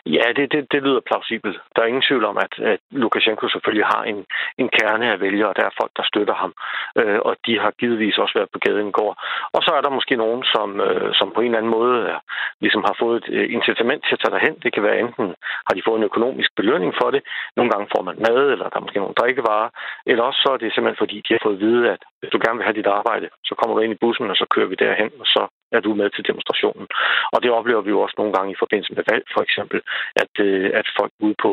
Ja, 0.05 0.25
det, 0.35 0.51
det, 0.51 0.71
det 0.71 0.83
lyder 0.83 0.99
plausibelt. 1.09 1.57
Der 1.75 1.81
er 1.81 1.85
ingen 1.85 2.07
tvivl 2.09 2.25
om, 2.25 2.37
at, 2.37 2.53
at 2.59 2.79
Lukashenko 2.91 3.47
selvfølgelig 3.49 3.85
har 3.85 4.03
en, 4.03 4.25
en 4.57 4.69
kerne 4.69 5.11
af 5.11 5.19
vælgere, 5.19 5.49
og 5.49 5.55
der 5.55 5.65
er 5.65 5.77
folk, 5.81 5.91
der 5.97 6.03
støtter 6.03 6.33
ham. 6.33 6.53
Øh, 6.99 7.19
og 7.27 7.35
de 7.45 7.59
har 7.59 7.71
givetvis 7.79 8.17
også 8.17 8.33
været 8.39 8.53
på 8.53 8.59
gaden 8.59 8.89
i 8.89 8.97
går. 8.99 9.11
Og 9.55 9.61
så 9.63 9.71
er 9.77 9.81
der 9.81 9.97
måske 9.97 10.15
nogen, 10.15 10.43
som, 10.43 10.81
øh, 10.81 11.13
som 11.13 11.31
på 11.35 11.41
en 11.41 11.45
eller 11.45 11.57
anden 11.57 11.75
måde 11.79 12.07
er, 12.13 12.19
ligesom 12.59 12.83
har 12.87 12.95
fået 12.99 13.17
et 13.17 13.27
øh, 13.37 13.53
incitament 13.57 14.01
til 14.03 14.15
at 14.15 14.19
tage 14.21 14.35
derhen. 14.35 14.55
Det 14.63 14.73
kan 14.73 14.83
være 14.83 14.99
enten 14.99 15.27
har 15.67 15.73
de 15.75 15.85
fået 15.87 15.97
en 15.97 16.09
økonomisk 16.11 16.49
belønning 16.55 16.93
for 17.01 17.09
det, 17.11 17.21
nogle 17.57 17.71
gange 17.71 17.87
får 17.95 18.03
man 18.03 18.17
mad, 18.27 18.39
eller 18.53 18.69
der 18.69 18.77
er 18.77 18.85
måske 18.85 19.03
nogle 19.03 19.19
drikkevarer, 19.21 19.69
eller 20.05 20.23
også 20.23 20.39
så 20.43 20.49
er 20.53 20.57
det 20.57 20.73
simpelthen 20.73 21.03
fordi, 21.03 21.17
de 21.27 21.33
har 21.33 21.43
fået 21.43 21.57
at 21.57 21.63
vide, 21.65 21.83
at 21.93 22.01
hvis 22.23 22.33
du 22.35 22.39
gerne 22.45 22.57
vil 22.57 22.67
have 22.67 22.79
dit 22.79 22.93
arbejde, 22.99 23.27
så 23.49 23.53
kommer 23.55 23.73
du 23.75 23.81
ind 23.81 23.93
i 23.93 24.01
bussen, 24.03 24.31
og 24.31 24.37
så 24.41 24.45
kører 24.53 24.69
vi 24.71 24.81
derhen, 24.85 25.11
og 25.21 25.27
så 25.35 25.41
er 25.75 25.79
du 25.85 25.91
med 26.01 26.09
til 26.09 26.27
demonstrationen. 26.29 26.87
Og 27.33 27.39
det 27.43 27.51
oplever 27.59 27.81
vi 27.81 27.91
jo 27.95 27.99
også 28.05 28.15
nogle 28.17 28.33
gange 28.35 28.51
i 28.51 28.61
forbindelse 28.63 28.93
med 28.97 29.03
valg, 29.11 29.25
for 29.35 29.41
eksempel, 29.47 29.79
at, 30.23 30.33
øh, 30.47 30.71
at 30.79 30.87
folk 30.99 31.11
ude 31.25 31.35
på 31.45 31.51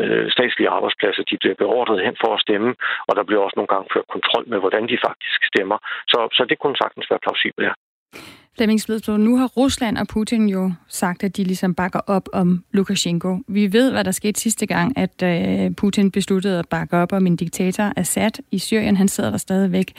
øh, 0.00 0.26
statslige 0.36 0.72
arbejdspladser, 0.76 1.22
de 1.30 1.36
bliver 1.42 1.56
beordret 1.62 2.04
hen 2.06 2.16
for 2.22 2.30
at 2.34 2.42
stemme, 2.46 2.70
og 3.08 3.12
der 3.16 3.24
bliver 3.28 3.42
også 3.42 3.56
nogle 3.58 3.72
gange 3.72 3.90
ført 3.94 4.12
kontrol 4.14 4.44
med, 4.52 4.58
hvordan 4.62 4.84
de 4.90 5.04
faktisk 5.08 5.40
stemmer. 5.52 5.78
Så, 6.12 6.18
så 6.36 6.42
det 6.50 6.58
kunne 6.58 6.76
sagtens 6.82 7.06
være 7.10 7.24
plausibelt, 7.26 7.66
ja. 7.68 7.72
Flemming 8.56 8.80
Splidsbro, 8.80 9.16
nu 9.16 9.36
har 9.36 9.46
Rusland 9.46 9.98
og 9.98 10.08
Putin 10.08 10.48
jo 10.48 10.72
sagt, 10.88 11.24
at 11.24 11.36
de 11.36 11.44
ligesom 11.44 11.74
bakker 11.74 12.00
op 12.06 12.28
om 12.32 12.64
Lukashenko. 12.72 13.38
Vi 13.48 13.72
ved, 13.72 13.90
hvad 13.90 14.04
der 14.04 14.10
skete 14.10 14.40
sidste 14.40 14.66
gang, 14.66 14.98
at 14.98 15.22
øh, 15.22 15.70
Putin 15.74 16.10
besluttede 16.10 16.58
at 16.58 16.68
bakke 16.68 16.96
op 16.96 17.12
om 17.12 17.26
en 17.26 17.36
diktator, 17.36 17.92
Assad, 17.96 18.30
i 18.50 18.58
Syrien. 18.58 18.96
Han 18.96 19.08
sidder 19.08 19.30
der 19.30 19.36
stadigvæk. 19.36 19.92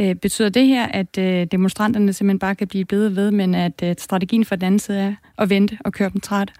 Øh, 0.00 0.14
betyder 0.14 0.48
det 0.48 0.66
her, 0.66 0.86
at 0.86 1.18
øh, 1.18 1.46
demonstranterne 1.52 2.12
simpelthen 2.12 2.38
bare 2.38 2.54
kan 2.54 2.68
blive 2.68 2.84
bedre 2.84 3.16
ved, 3.16 3.30
men 3.30 3.54
at 3.54 3.82
øh, 3.84 3.94
strategien 3.98 4.44
for 4.44 4.56
den 4.56 4.64
anden 4.64 4.78
side 4.78 4.98
er 4.98 5.14
at 5.38 5.50
vente 5.50 5.78
og 5.84 5.92
køre 5.92 6.10
dem 6.10 6.20
træt? 6.20 6.52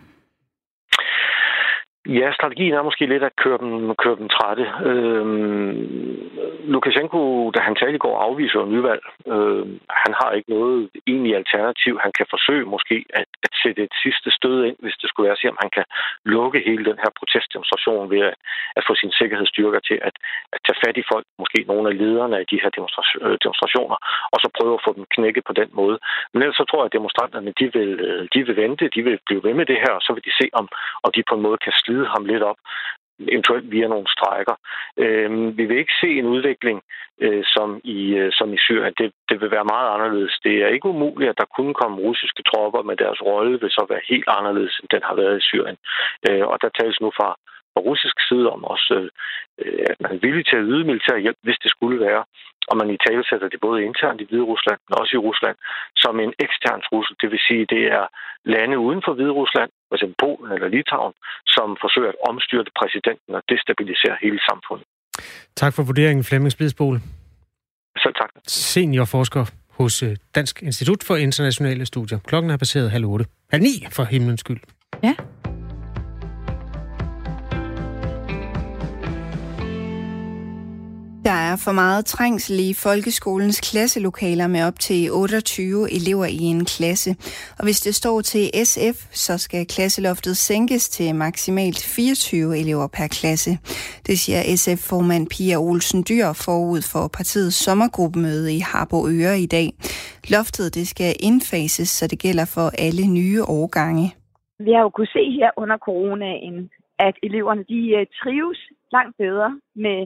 Ja, 2.09 2.33
strategien 2.33 2.75
er 2.75 2.83
måske 2.83 3.07
lidt 3.07 3.23
at 3.23 3.37
køre 3.37 3.59
dem, 3.59 3.95
køre 3.95 4.17
dem 4.17 4.29
trætte. 4.29 4.65
Øhm, 4.91 6.31
Lukashenko, 6.73 7.51
da 7.51 7.61
han 7.61 7.75
talte 7.77 7.95
i 7.97 8.05
går, 8.07 8.19
afviser 8.27 8.61
en 8.63 8.73
nyvalg. 8.73 9.03
Øhm, 9.33 9.81
han 10.05 10.13
har 10.21 10.31
ikke 10.33 10.51
noget 10.51 10.91
egentlig 11.07 11.37
alternativ. 11.37 11.93
Han 12.05 12.13
kan 12.19 12.27
forsøge 12.31 12.65
måske 12.75 12.97
at, 13.21 13.29
at 13.47 13.53
sætte 13.63 13.81
et 13.83 13.95
sidste 14.05 14.31
stød 14.39 14.65
ind, 14.65 14.77
hvis 14.79 14.97
det 15.01 15.09
skulle 15.09 15.25
være 15.27 15.37
at 15.37 15.43
se, 15.43 15.49
om 15.55 15.59
han 15.65 15.71
kan 15.77 15.85
lukke 16.25 16.59
hele 16.69 16.85
den 16.91 16.99
her 17.03 17.11
protestdemonstration 17.19 18.11
ved 18.11 18.23
at, 18.31 18.35
at 18.79 18.83
få 18.87 18.93
sine 18.95 19.15
sikkerhedsstyrker 19.21 19.81
til 19.89 19.99
at, 20.09 20.15
at 20.55 20.61
tage 20.67 20.81
fat 20.85 20.97
i 21.03 21.09
folk, 21.13 21.25
måske 21.43 21.59
nogle 21.71 21.89
af 21.91 21.99
lederne 22.03 22.37
af 22.39 22.47
de 22.53 22.61
her 22.63 22.71
øh, 23.27 23.37
demonstrationer, 23.45 23.99
og 24.33 24.39
så 24.43 24.49
prøve 24.59 24.75
at 24.79 24.85
få 24.87 24.93
dem 24.99 25.05
knækket 25.15 25.45
på 25.47 25.53
den 25.61 25.71
måde. 25.81 25.99
Men 26.33 26.43
ellers 26.43 26.61
så 26.63 26.67
tror 26.71 26.81
jeg, 26.81 26.91
at 26.91 26.99
demonstranterne 26.99 27.53
de 27.61 27.67
vil, 27.77 27.91
øh, 28.09 28.29
de 28.35 28.41
vil 28.47 28.57
vente, 28.57 28.85
de 28.97 29.03
vil 29.07 29.19
blive 29.27 29.45
ved 29.47 29.55
med 29.55 29.67
det 29.67 29.79
her, 29.85 29.93
og 29.99 30.03
så 30.03 30.11
vil 30.15 30.25
de 30.29 30.39
se, 30.41 30.47
om, 30.61 30.69
om 31.05 31.11
de 31.17 31.23
på 31.29 31.35
en 31.35 31.43
måde 31.47 31.59
kan 31.65 31.73
slide 31.83 31.98
ham 32.07 32.25
lidt 32.25 32.43
op. 32.43 32.57
eventuelt 33.21 33.71
via 33.71 33.87
nogle 33.89 34.09
strækker. 34.17 34.57
Øh, 34.97 35.59
vi 35.59 35.65
vil 35.67 35.79
ikke 35.79 35.99
se 36.03 36.11
en 36.19 36.27
udvikling 36.27 36.83
øh, 37.21 37.45
som, 37.55 37.81
i, 37.85 38.01
øh, 38.21 38.33
som 38.33 38.55
i 38.55 38.59
Syrien. 38.67 38.95
Det, 38.99 39.13
det 39.29 39.41
vil 39.41 39.51
være 39.51 39.71
meget 39.75 39.89
anderledes. 39.95 40.35
Det 40.45 40.55
er 40.63 40.69
ikke 40.69 40.89
umuligt, 40.89 41.31
at 41.31 41.39
der 41.39 41.55
kunne 41.57 41.75
komme 41.75 41.97
russiske 42.07 42.43
tropper, 42.43 42.83
men 42.83 42.97
deres 42.99 43.21
rolle 43.23 43.61
vil 43.61 43.71
så 43.71 43.87
være 43.89 44.09
helt 44.09 44.29
anderledes, 44.39 44.79
end 44.79 44.89
den 44.95 45.03
har 45.09 45.15
været 45.15 45.39
i 45.39 45.47
Syrien. 45.51 45.79
Øh, 46.29 46.45
og 46.51 46.57
der 46.63 46.69
tales 46.69 47.01
nu 47.01 47.11
fra 47.19 47.29
fra 47.79 47.87
russisk 47.91 48.17
side 48.29 48.47
om 48.55 48.61
også, 48.75 48.95
øh, 49.63 49.83
at 49.91 49.99
man 50.05 50.13
er 50.17 50.21
villig 50.27 50.45
til 50.47 50.57
at 50.61 50.69
yde 50.73 50.85
militær 50.91 51.17
hjælp, 51.25 51.41
hvis 51.47 51.59
det 51.65 51.71
skulle 51.75 51.99
være. 52.07 52.23
Og 52.71 52.75
man 52.81 52.89
i 52.95 52.99
tale 53.07 53.23
sætter 53.31 53.49
det 53.53 53.61
både 53.67 53.79
internt 53.89 54.21
i 54.21 54.27
Hvide 54.29 54.47
Rusland, 54.53 54.79
men 54.87 54.95
også 55.01 55.13
i 55.19 55.25
Rusland, 55.29 55.57
som 56.03 56.15
en 56.25 56.33
ekstern 56.47 56.81
trussel. 56.87 57.15
Det 57.23 57.29
vil 57.33 57.43
sige, 57.49 57.63
det 57.75 57.83
er 57.99 58.05
lande 58.55 58.77
uden 58.87 59.01
for 59.05 59.13
Hvide 59.17 59.35
Rusland, 59.41 59.71
f.eks. 59.89 60.05
Polen 60.23 60.51
eller 60.55 60.69
Litauen, 60.75 61.15
som 61.57 61.69
forsøger 61.85 62.11
at 62.15 62.21
omstyrte 62.31 62.71
præsidenten 62.81 63.31
og 63.39 63.43
destabilisere 63.53 64.17
hele 64.25 64.41
samfundet. 64.49 64.87
Tak 65.63 65.73
for 65.77 65.83
vurderingen, 65.91 66.25
Flemming 66.29 66.53
Splidsbol. 66.57 66.97
Selv 68.03 68.15
tak. 68.23 68.31
Seniorforsker 68.73 69.45
hos 69.79 69.95
øh, 70.07 70.17
Dansk 70.35 70.55
Institut 70.63 71.01
for 71.09 71.15
Internationale 71.17 71.87
Studier. 71.87 72.19
Klokken 72.31 72.51
er 72.51 72.57
passeret 72.57 72.91
halv 72.91 73.05
otte. 73.13 73.25
Halv 73.53 73.63
ni, 73.63 73.75
for 73.97 74.05
himlens 74.05 74.41
skyld. 74.41 74.61
Ja. 75.03 75.15
Er 81.53 81.57
for 81.67 81.73
meget 81.73 82.05
trængsel 82.05 82.57
i 82.71 82.73
folkeskolens 82.87 83.61
klasselokaler 83.71 84.47
med 84.47 84.63
op 84.69 84.79
til 84.87 85.01
28 85.13 85.93
elever 85.99 86.27
i 86.41 86.43
en 86.55 86.65
klasse. 86.65 87.11
Og 87.59 87.65
hvis 87.65 87.81
det 87.87 87.95
står 87.95 88.21
til 88.21 88.45
SF, 88.71 88.97
så 89.27 89.35
skal 89.39 89.67
klasseloftet 89.67 90.37
sænkes 90.37 90.89
til 90.89 91.15
maksimalt 91.15 91.81
24 91.97 92.59
elever 92.63 92.87
per 92.97 93.09
klasse. 93.19 93.51
Det 94.07 94.17
siger 94.23 94.41
SF-formand 94.63 95.27
Pia 95.35 95.57
Olsen 95.69 96.01
Dyr 96.09 96.29
forud 96.47 96.83
for 96.93 97.05
partiets 97.19 97.57
sommergruppemøde 97.67 98.49
i 98.59 98.61
Harbo 98.71 98.99
Øre 99.17 99.35
i 99.47 99.49
dag. 99.57 99.69
Loftet 100.35 100.75
det 100.75 100.87
skal 100.89 101.11
indfases, 101.29 101.89
så 101.89 102.05
det 102.07 102.19
gælder 102.27 102.47
for 102.57 102.67
alle 102.87 103.05
nye 103.19 103.43
årgange. 103.59 104.07
Vi 104.67 104.71
har 104.75 104.83
jo 104.87 104.91
kunnet 104.97 105.13
se 105.19 105.25
her 105.39 105.51
under 105.63 105.79
coronaen, 105.87 106.71
at 107.07 107.15
eleverne 107.23 107.65
de 107.73 107.81
øh, 107.99 108.07
trives 108.21 108.61
langt 108.97 109.15
bedre 109.23 109.51
med 109.85 109.99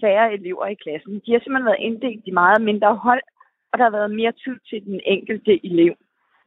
færre 0.00 0.32
elever 0.32 0.66
i 0.66 0.80
klassen. 0.84 1.12
De 1.24 1.32
har 1.32 1.40
simpelthen 1.40 1.70
været 1.70 1.86
inddelt 1.88 2.24
i 2.26 2.38
meget 2.42 2.60
mindre 2.68 2.92
hold, 3.06 3.24
og 3.70 3.78
der 3.78 3.84
har 3.84 3.96
været 3.98 4.18
mere 4.20 4.32
tid 4.44 4.56
til 4.68 4.78
den 4.88 5.00
enkelte 5.14 5.66
elev. 5.66 5.94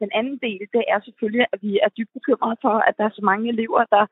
Den 0.02 0.10
anden 0.18 0.38
del, 0.46 0.60
det 0.74 0.84
er 0.92 1.00
selvfølgelig, 1.04 1.46
at 1.52 1.58
vi 1.62 1.72
er 1.84 1.88
dybt 1.88 2.12
bekymrede 2.18 2.56
for, 2.64 2.74
at 2.88 2.94
der 2.98 3.04
er 3.04 3.14
så 3.18 3.24
mange 3.30 3.48
elever, 3.54 3.82
der 3.94 4.04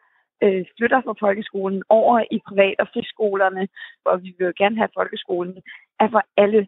øh, 0.45 0.65
flytter 0.77 1.01
fra 1.05 1.15
folkeskolen 1.25 1.83
over 1.89 2.25
i 2.37 2.39
privat- 2.49 2.81
og 2.85 2.89
friskolerne, 2.93 3.69
og 4.05 4.23
vi 4.23 4.35
vil 4.37 4.47
jo 4.51 4.53
gerne 4.63 4.77
have, 4.77 4.91
at 4.91 4.99
folkeskolen 5.01 5.57
er 6.01 6.09
for 6.15 6.23
alle, 6.43 6.61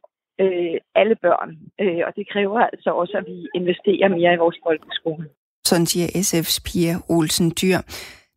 øh, 0.42 0.76
alle 0.94 1.16
børn. 1.26 1.50
Øh, 1.80 2.02
og 2.06 2.12
det 2.16 2.24
kræver 2.32 2.60
altså 2.60 2.90
også, 2.90 3.14
at 3.20 3.26
vi 3.26 3.48
investerer 3.54 4.08
mere 4.08 4.34
i 4.34 4.42
vores 4.44 4.58
folkeskole. 4.66 5.28
Sådan 5.64 5.86
siger 5.86 6.06
SF's 6.28 6.56
Pia 6.66 6.94
Olsen 7.16 7.48
Dyr. 7.60 7.78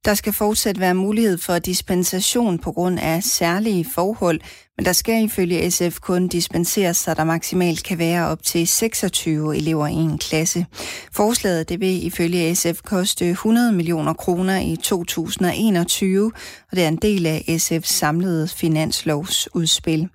Der 0.05 0.13
skal 0.13 0.33
fortsat 0.33 0.79
være 0.79 0.93
mulighed 0.93 1.37
for 1.37 1.59
dispensation 1.59 2.59
på 2.59 2.71
grund 2.71 2.99
af 2.99 3.23
særlige 3.23 3.85
forhold, 3.85 4.39
men 4.77 4.85
der 4.85 4.93
skal 4.93 5.23
ifølge 5.23 5.71
SF 5.71 5.99
kun 5.99 6.27
dispenseres, 6.27 6.97
så 6.97 7.13
der 7.13 7.23
maksimalt 7.23 7.83
kan 7.83 7.97
være 7.97 8.27
op 8.27 8.43
til 8.43 8.67
26 8.67 9.57
elever 9.57 9.87
i 9.87 9.93
en 9.93 10.17
klasse. 10.17 10.65
Forslaget 11.11 11.69
det 11.69 11.79
vil 11.79 12.05
ifølge 12.05 12.55
SF 12.55 12.81
koste 12.85 13.29
100 13.29 13.71
millioner 13.71 14.13
kroner 14.13 14.59
i 14.59 14.75
2021, 14.75 16.31
og 16.71 16.75
det 16.75 16.83
er 16.83 16.87
en 16.87 16.95
del 16.95 17.25
af 17.25 17.43
SF's 17.49 17.93
samlede 17.93 18.47
finanslovsudspil. 18.47 20.09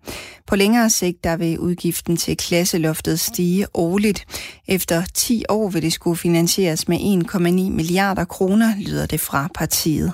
På 0.47 0.57
længere 0.57 0.91
sigt 0.91 1.25
der 1.25 1.37
vil 1.37 1.59
udgiften 1.59 2.17
til 2.17 2.37
klasseloftet 2.37 3.21
stige 3.21 3.67
årligt. 3.75 4.25
Efter 4.69 5.03
10 5.15 5.45
år 5.49 5.71
vil 5.71 5.83
det 5.83 5.93
skulle 5.93 6.17
finansieres 6.17 6.89
med 6.89 6.99
1,9 6.99 7.41
milliarder 7.51 8.25
kroner, 8.25 8.75
lyder 8.79 9.07
det 9.07 9.21
fra 9.21 9.49
partiet. 9.55 10.13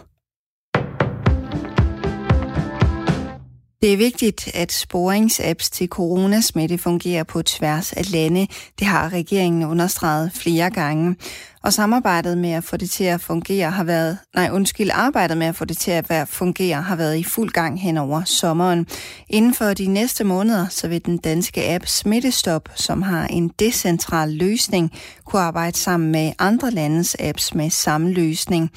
Det 3.83 3.93
er 3.93 3.97
vigtigt, 3.97 4.51
at 4.55 4.73
sporingsapps 4.73 5.71
til 5.71 5.89
coronasmitte 5.89 6.79
fungerer 6.79 7.25
på 7.25 7.43
tværs 7.43 7.93
af 7.93 8.13
lande. 8.13 8.47
Det 8.79 8.87
har 8.87 9.13
regeringen 9.13 9.65
understreget 9.65 10.33
flere 10.33 10.71
gange. 10.71 11.17
Og 11.69 11.75
samarbejdet 11.75 12.39
med 12.39 12.51
at 12.51 12.65
få 12.65 12.77
det 12.77 12.91
til 12.91 13.05
at 13.05 13.21
fungere 13.21 13.71
har 13.71 13.85
været, 13.85 14.19
nej 14.35 14.49
undskyld, 14.53 14.91
arbejdet 14.93 15.37
med 15.37 15.47
at 15.47 15.57
få 15.57 15.65
det 15.65 15.79
til 15.79 15.91
at 15.91 16.11
være, 16.11 16.27
fungere 16.27 16.83
har 16.83 16.97
været 16.97 17.17
i 17.17 17.25
fuld 17.25 17.51
gang 17.51 17.81
hen 17.81 17.97
over 17.97 18.25
sommeren. 18.25 18.87
Inden 19.29 19.55
for 19.55 19.75
de 19.75 19.87
næste 19.87 20.25
måneder, 20.25 20.67
så 20.69 20.89
vil 20.89 21.07
den 21.07 21.17
danske 21.17 21.75
app 21.75 21.87
Smittestop, 21.87 22.69
som 22.75 23.03
har 23.03 23.27
en 23.27 23.49
decentral 23.49 24.29
løsning, 24.31 24.93
kunne 25.25 25.43
arbejde 25.43 25.77
sammen 25.77 26.13
med 26.13 26.33
andre 26.39 26.71
landes 26.71 27.17
apps 27.21 27.55
med 27.55 27.71
samme 27.71 28.13
løsning. 28.13 28.71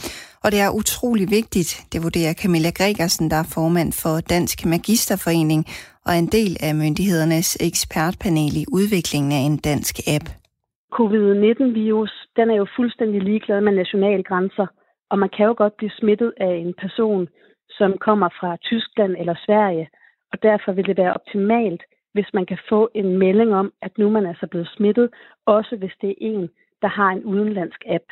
Og 0.43 0.51
det 0.51 0.59
er 0.59 0.69
utrolig 0.69 1.29
vigtigt, 1.29 1.83
det 1.91 2.03
vurderer 2.03 2.33
Camilla 2.33 2.69
Gregersen, 2.69 3.31
der 3.31 3.37
er 3.37 3.43
formand 3.43 3.93
for 3.93 4.19
Dansk 4.19 4.65
Magisterforening 4.65 5.65
og 6.05 6.17
en 6.17 6.25
del 6.25 6.57
af 6.59 6.75
myndighedernes 6.75 7.57
ekspertpanel 7.59 8.57
i 8.57 8.65
udviklingen 8.67 9.31
af 9.31 9.39
en 9.39 9.57
dansk 9.57 9.99
app. 10.07 10.40
Covid-19-virus, 10.97 12.13
den 12.35 12.49
er 12.51 12.55
jo 12.55 12.67
fuldstændig 12.75 13.21
ligeglad 13.21 13.61
med 13.61 13.71
nationale 13.71 14.23
grænser, 14.23 14.67
og 15.09 15.19
man 15.19 15.29
kan 15.29 15.45
jo 15.45 15.53
godt 15.57 15.77
blive 15.77 15.91
smittet 15.99 16.33
af 16.37 16.53
en 16.55 16.73
person, 16.73 17.27
som 17.69 17.97
kommer 17.97 18.29
fra 18.39 18.57
Tyskland 18.57 19.15
eller 19.19 19.35
Sverige, 19.45 19.89
og 20.31 20.43
derfor 20.43 20.71
vil 20.71 20.85
det 20.85 20.97
være 20.97 21.13
optimalt, 21.13 21.83
hvis 22.13 22.29
man 22.33 22.45
kan 22.45 22.57
få 22.69 22.89
en 22.95 23.17
melding 23.17 23.55
om, 23.55 23.73
at 23.81 23.97
nu 23.97 24.09
man 24.09 24.25
er 24.25 24.33
så 24.39 24.47
blevet 24.47 24.69
smittet, 24.75 25.09
også 25.45 25.75
hvis 25.75 25.95
det 26.01 26.09
er 26.09 26.15
en, 26.19 26.49
der 26.81 26.87
har 26.87 27.09
en 27.09 27.23
udenlandsk 27.23 27.83
app. 27.87 28.05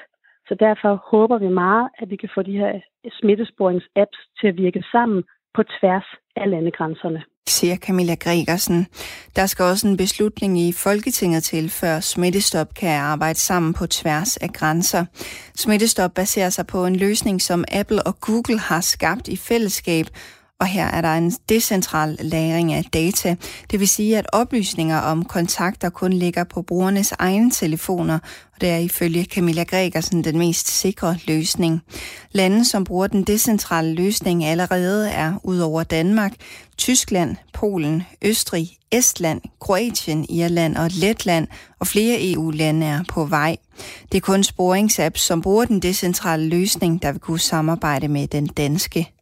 Så 0.48 0.56
derfor 0.56 0.96
håber 1.12 1.38
vi 1.38 1.48
meget, 1.48 1.90
at 1.98 2.10
vi 2.10 2.16
kan 2.16 2.30
få 2.36 2.42
de 2.42 2.58
her 2.58 2.80
smittesporings-apps 3.12 4.20
til 4.40 4.48
at 4.48 4.58
virke 4.58 4.84
sammen 4.92 5.24
på 5.54 5.64
tværs 5.64 6.08
af 6.36 6.50
landegrænserne 6.50 7.24
siger 7.52 7.76
Camilla 7.76 8.16
Gregersen. 8.16 8.88
Der 9.36 9.46
skal 9.46 9.66
også 9.66 9.88
en 9.88 9.98
beslutning 9.98 10.60
i 10.60 10.72
Folketinget 10.72 11.44
til, 11.44 11.70
før 11.70 12.00
Smittestop 12.00 12.74
kan 12.74 12.90
arbejde 12.90 13.40
sammen 13.40 13.74
på 13.74 13.88
tværs 13.88 14.38
af 14.38 14.50
grænser. 14.54 15.06
Smittestop 15.56 16.14
baserer 16.14 16.50
sig 16.50 16.68
på 16.68 16.86
en 16.86 16.96
løsning, 16.96 17.42
som 17.42 17.66
Apple 17.72 18.04
og 18.04 18.20
Google 18.20 18.60
har 18.60 18.82
skabt 18.82 19.28
i 19.28 19.36
fællesskab, 19.36 20.08
og 20.60 20.68
her 20.68 20.86
er 20.86 21.02
der 21.02 21.14
en 21.14 21.32
decentral 21.50 22.18
lagring 22.20 22.74
af 22.74 22.84
data. 22.94 23.36
Det 23.72 23.80
vil 23.80 23.88
sige, 23.88 24.18
at 24.18 24.28
oplysninger 24.34 24.98
om 24.98 25.26
kontakter 25.26 25.90
kun 25.90 26.14
ligger 26.14 26.44
på 26.44 26.62
brugernes 26.62 27.14
egne 27.20 27.52
telefoner, 27.52 28.20
og 28.56 28.62
det 28.62 28.70
er 28.70 28.78
ifølge 28.78 29.24
Camilla 29.24 29.64
Gregersen 29.64 30.24
den 30.24 30.38
mest 30.38 30.68
sikre 30.68 31.18
løsning. 31.28 31.82
Lande, 32.32 32.66
som 32.66 32.84
bruger 32.84 33.08
den 33.08 33.24
decentrale 33.24 33.94
løsning 33.94 34.46
allerede 34.46 35.10
er 35.10 35.34
ud 35.44 35.60
over 35.60 35.84
Danmark, 35.84 36.34
Tyskland, 36.78 37.36
Polen, 37.54 38.04
Østrig, 38.22 38.78
Estland, 38.92 39.42
Kroatien, 39.60 40.26
Irland 40.30 40.78
og 40.78 40.90
Letland, 40.92 41.48
og 41.80 41.88
flere 41.88 42.32
EU-lande 42.32 42.86
er 42.86 43.04
på 43.10 43.26
vej. 43.26 43.58
Det 44.12 44.18
er 44.18 44.22
kun 44.22 44.44
sporingsapps, 44.44 45.22
som 45.22 45.42
bruger 45.42 45.66
den 45.66 45.80
decentrale 45.80 46.48
løsning, 46.48 47.02
der 47.02 47.12
vil 47.12 47.22
kunne 47.22 47.40
samarbejde 47.40 48.08
med 48.08 48.28
den 48.28 48.48
danske 48.48 49.19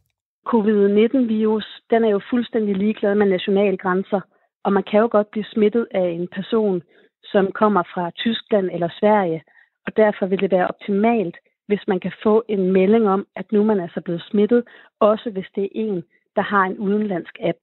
Covid-19-virus, 0.52 1.66
den 1.90 2.04
er 2.04 2.08
jo 2.08 2.20
fuldstændig 2.30 2.76
ligeglad 2.76 3.14
med 3.14 3.26
nationale 3.26 3.76
grænser, 3.76 4.20
og 4.64 4.72
man 4.72 4.84
kan 4.90 5.00
jo 5.00 5.08
godt 5.10 5.30
blive 5.30 5.52
smittet 5.54 5.86
af 5.90 6.08
en 6.18 6.28
person, 6.36 6.82
som 7.24 7.52
kommer 7.60 7.82
fra 7.94 8.10
Tyskland 8.10 8.70
eller 8.74 8.88
Sverige, 9.00 9.42
og 9.86 9.96
derfor 9.96 10.26
vil 10.26 10.40
det 10.40 10.50
være 10.50 10.68
optimalt, 10.68 11.36
hvis 11.68 11.84
man 11.88 12.00
kan 12.00 12.12
få 12.22 12.44
en 12.48 12.72
melding 12.72 13.08
om, 13.08 13.26
at 13.36 13.52
nu 13.52 13.64
man 13.64 13.80
er 13.80 13.88
så 13.94 14.00
blevet 14.00 14.24
smittet, 14.30 14.62
også 15.00 15.30
hvis 15.30 15.48
det 15.54 15.64
er 15.64 15.68
en, 15.74 16.02
der 16.36 16.42
har 16.42 16.64
en 16.64 16.78
udenlandsk 16.78 17.34
app. 17.40 17.58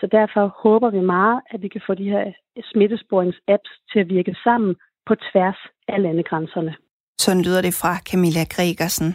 Så 0.00 0.06
derfor 0.12 0.44
håber 0.62 0.90
vi 0.90 1.00
meget, 1.00 1.40
at 1.50 1.62
vi 1.62 1.68
kan 1.68 1.80
få 1.86 1.94
de 1.94 2.10
her 2.10 2.32
smittesporings-apps 2.70 3.72
til 3.92 3.98
at 4.00 4.08
virke 4.08 4.36
sammen 4.44 4.76
på 5.06 5.14
tværs 5.14 5.60
af 5.88 6.02
landegrænserne. 6.02 6.74
Sådan 7.18 7.42
lyder 7.42 7.62
det 7.62 7.74
fra 7.74 7.92
Camilla 8.10 8.44
Gregersen. 8.54 9.10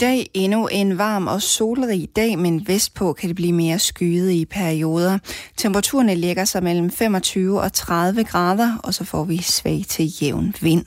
Dag 0.00 0.30
endnu 0.34 0.66
en 0.66 0.98
varm 0.98 1.26
og 1.26 1.42
solrig 1.42 2.08
dag, 2.16 2.38
men 2.38 2.68
vestpå 2.68 3.12
kan 3.12 3.28
det 3.28 3.36
blive 3.36 3.52
mere 3.52 3.78
skyet 3.78 4.30
i 4.30 4.44
perioder. 4.44 5.18
Temperaturerne 5.56 6.14
ligger 6.14 6.44
sig 6.44 6.62
mellem 6.62 6.90
25 6.90 7.60
og 7.60 7.72
30 7.72 8.24
grader, 8.24 8.78
og 8.84 8.94
så 8.94 9.04
får 9.04 9.24
vi 9.24 9.36
svag 9.42 9.84
til 9.88 10.12
jævn 10.22 10.54
vind. 10.60 10.86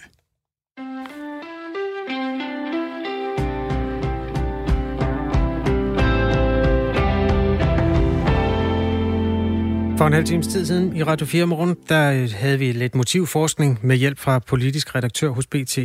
For 9.97 10.08
en 10.08 10.13
halv 10.13 10.26
times 10.26 10.47
tid 10.47 10.65
siden 10.65 10.95
i 10.95 11.04
Radio 11.04 11.26
4 11.26 11.45
morgen, 11.45 11.76
der 11.89 12.36
havde 12.36 12.60
vi 12.60 12.71
lidt 12.71 12.95
motivforskning 12.95 13.80
med 13.84 13.97
hjælp 13.97 14.19
fra 14.19 14.39
politisk 14.39 14.95
redaktør 14.95 15.30
hos 15.30 15.47
BT, 15.47 15.80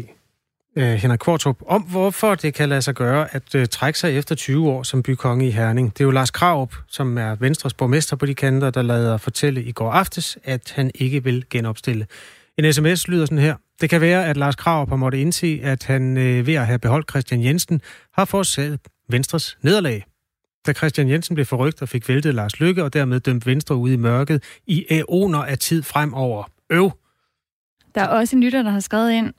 øh, 0.77 0.85
Henrik 0.85 1.19
Kvartrup, 1.19 1.63
om 1.67 1.83
hvorfor 1.83 2.35
det 2.35 2.55
kan 2.55 2.69
lade 2.69 2.83
sig 2.83 2.95
gøre 2.95 3.35
at 3.35 3.55
øh, 3.55 3.67
trække 3.67 3.99
sig 3.99 4.19
efter 4.19 4.35
20 4.35 4.69
år 4.69 4.83
som 4.83 5.03
bykonge 5.03 5.49
i 5.49 5.51
Herning. 5.51 5.93
Det 5.93 6.01
er 6.01 6.05
jo 6.05 6.11
Lars 6.11 6.31
Kraup, 6.31 6.75
som 6.89 7.19
er 7.19 7.35
Venstres 7.35 7.75
borgmester 7.75 8.17
på 8.17 8.27
de 8.27 8.35
kanter, 8.35 8.71
der 8.71 8.83
lader 8.83 9.17
fortælle 9.17 9.63
i 9.63 9.73
går 9.73 9.91
aftes, 9.91 10.39
at 10.45 10.73
han 10.77 10.91
ikke 10.95 11.25
vil 11.25 11.45
genopstille. 11.51 12.07
En 12.59 12.73
sms 12.73 13.09
lyder 13.09 13.25
sådan 13.25 13.39
her. 13.39 13.55
Det 13.81 13.91
kan 13.91 14.01
være, 14.01 14.27
at 14.27 14.37
Lars 14.37 14.57
Kraup 14.57 14.89
har 14.89 14.97
måttet 14.97 15.19
indse, 15.19 15.61
at 15.63 15.85
han 15.85 16.17
øh, 16.17 16.47
ved 16.47 16.55
at 16.55 16.67
have 16.67 16.79
beholdt 16.79 17.11
Christian 17.11 17.45
Jensen, 17.45 17.81
har 18.13 18.25
forårsaget 18.25 18.81
Venstres 19.09 19.59
nederlag. 19.63 20.05
Da 20.67 20.73
Christian 20.73 21.09
Jensen 21.09 21.35
blev 21.35 21.47
forrygt 21.47 21.83
og 21.83 21.89
fik 21.89 22.09
væltet 22.09 22.35
Lars 22.35 22.61
Lykke, 22.61 22.85
og 22.85 22.93
dermed 22.93 23.21
dømt 23.21 23.47
Venstre 23.47 23.77
ud 23.77 23.91
i 23.91 23.97
mørket 23.97 24.43
i 24.67 24.87
æoner 24.91 25.39
af 25.39 25.59
tid 25.59 25.83
fremover. 25.83 26.45
Øv! 26.71 26.91
Der 27.95 28.01
er 28.01 28.09
også 28.09 28.37
en 28.37 28.43
lytter, 28.43 28.63
der 28.63 28.71
har 28.71 28.81
skrevet 28.81 29.13
ind, 29.13 29.33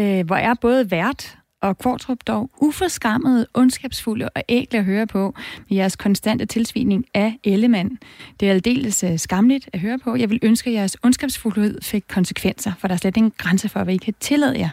øh, 0.00 0.26
hvor 0.26 0.36
er 0.36 0.54
både 0.54 0.90
vært 0.90 1.36
og 1.62 1.78
Kvartrup 1.78 2.18
dog 2.26 2.50
uforskammet, 2.58 3.46
ondskabsfulde 3.54 4.28
og 4.28 4.42
ægle 4.48 4.78
at 4.78 4.84
høre 4.84 5.06
på 5.06 5.34
med 5.68 5.76
jeres 5.76 5.96
konstante 5.96 6.46
tilsvining 6.46 7.04
af 7.14 7.38
Ellemann. 7.44 7.98
Det 8.40 8.48
er 8.48 8.52
aldeles 8.52 9.04
øh, 9.04 9.18
skamligt 9.18 9.68
at 9.72 9.80
høre 9.80 9.98
på. 9.98 10.16
Jeg 10.16 10.30
vil 10.30 10.38
ønske, 10.42 10.70
at 10.70 10.74
jeres 10.74 10.96
ondskabsfuldhed 11.02 11.82
fik 11.82 12.04
konsekvenser, 12.08 12.72
for 12.78 12.88
der 12.88 12.94
er 12.94 12.98
slet 12.98 13.16
ingen 13.16 13.32
grænse 13.38 13.68
for, 13.68 13.84
hvad 13.84 13.94
I 13.94 13.96
kan 13.96 14.14
tillade 14.20 14.58
jer. 14.58 14.68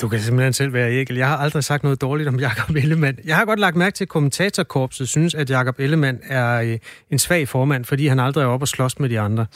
Du 0.00 0.08
kan 0.08 0.20
simpelthen 0.20 0.52
selv 0.52 0.72
være 0.72 0.92
ægel. 0.92 1.16
Jeg 1.16 1.28
har 1.28 1.36
aldrig 1.36 1.64
sagt 1.64 1.82
noget 1.82 2.00
dårligt 2.00 2.28
om 2.28 2.40
Jakob 2.40 2.76
Ellemann. 2.76 3.18
Jeg 3.24 3.36
har 3.36 3.44
godt 3.44 3.60
lagt 3.60 3.76
mærke 3.76 3.94
til, 3.94 4.04
at 4.04 4.08
kommentatorkorpset 4.08 5.08
synes, 5.08 5.34
at 5.34 5.50
Jakob 5.50 5.80
Ellemann 5.80 6.18
er 6.22 6.60
øh, 6.60 6.78
en 7.10 7.18
svag 7.18 7.48
formand, 7.48 7.84
fordi 7.84 8.06
han 8.06 8.20
aldrig 8.20 8.42
er 8.42 8.46
oppe 8.46 8.64
og 8.64 8.68
slås 8.68 8.98
med 8.98 9.08
de 9.08 9.20
andre. 9.20 9.46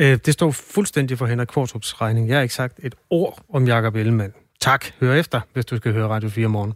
Øh, 0.00 0.18
det 0.26 0.32
står 0.32 0.50
fuldstændig 0.50 1.18
for 1.18 1.26
Henrik 1.26 1.48
Kvartrups 1.48 2.00
regning. 2.00 2.28
Jeg 2.28 2.36
har 2.36 2.42
ikke 2.42 2.54
sagt 2.54 2.80
et 2.82 2.94
ord 3.10 3.42
om 3.48 3.66
Jakob 3.66 3.96
Ellemann. 3.96 4.32
Tak. 4.60 4.84
Hør 5.00 5.14
efter, 5.14 5.40
hvis 5.52 5.64
du 5.64 5.76
skal 5.76 5.92
høre 5.92 6.08
Radio 6.08 6.28
4 6.28 6.48
morgen. 6.48 6.74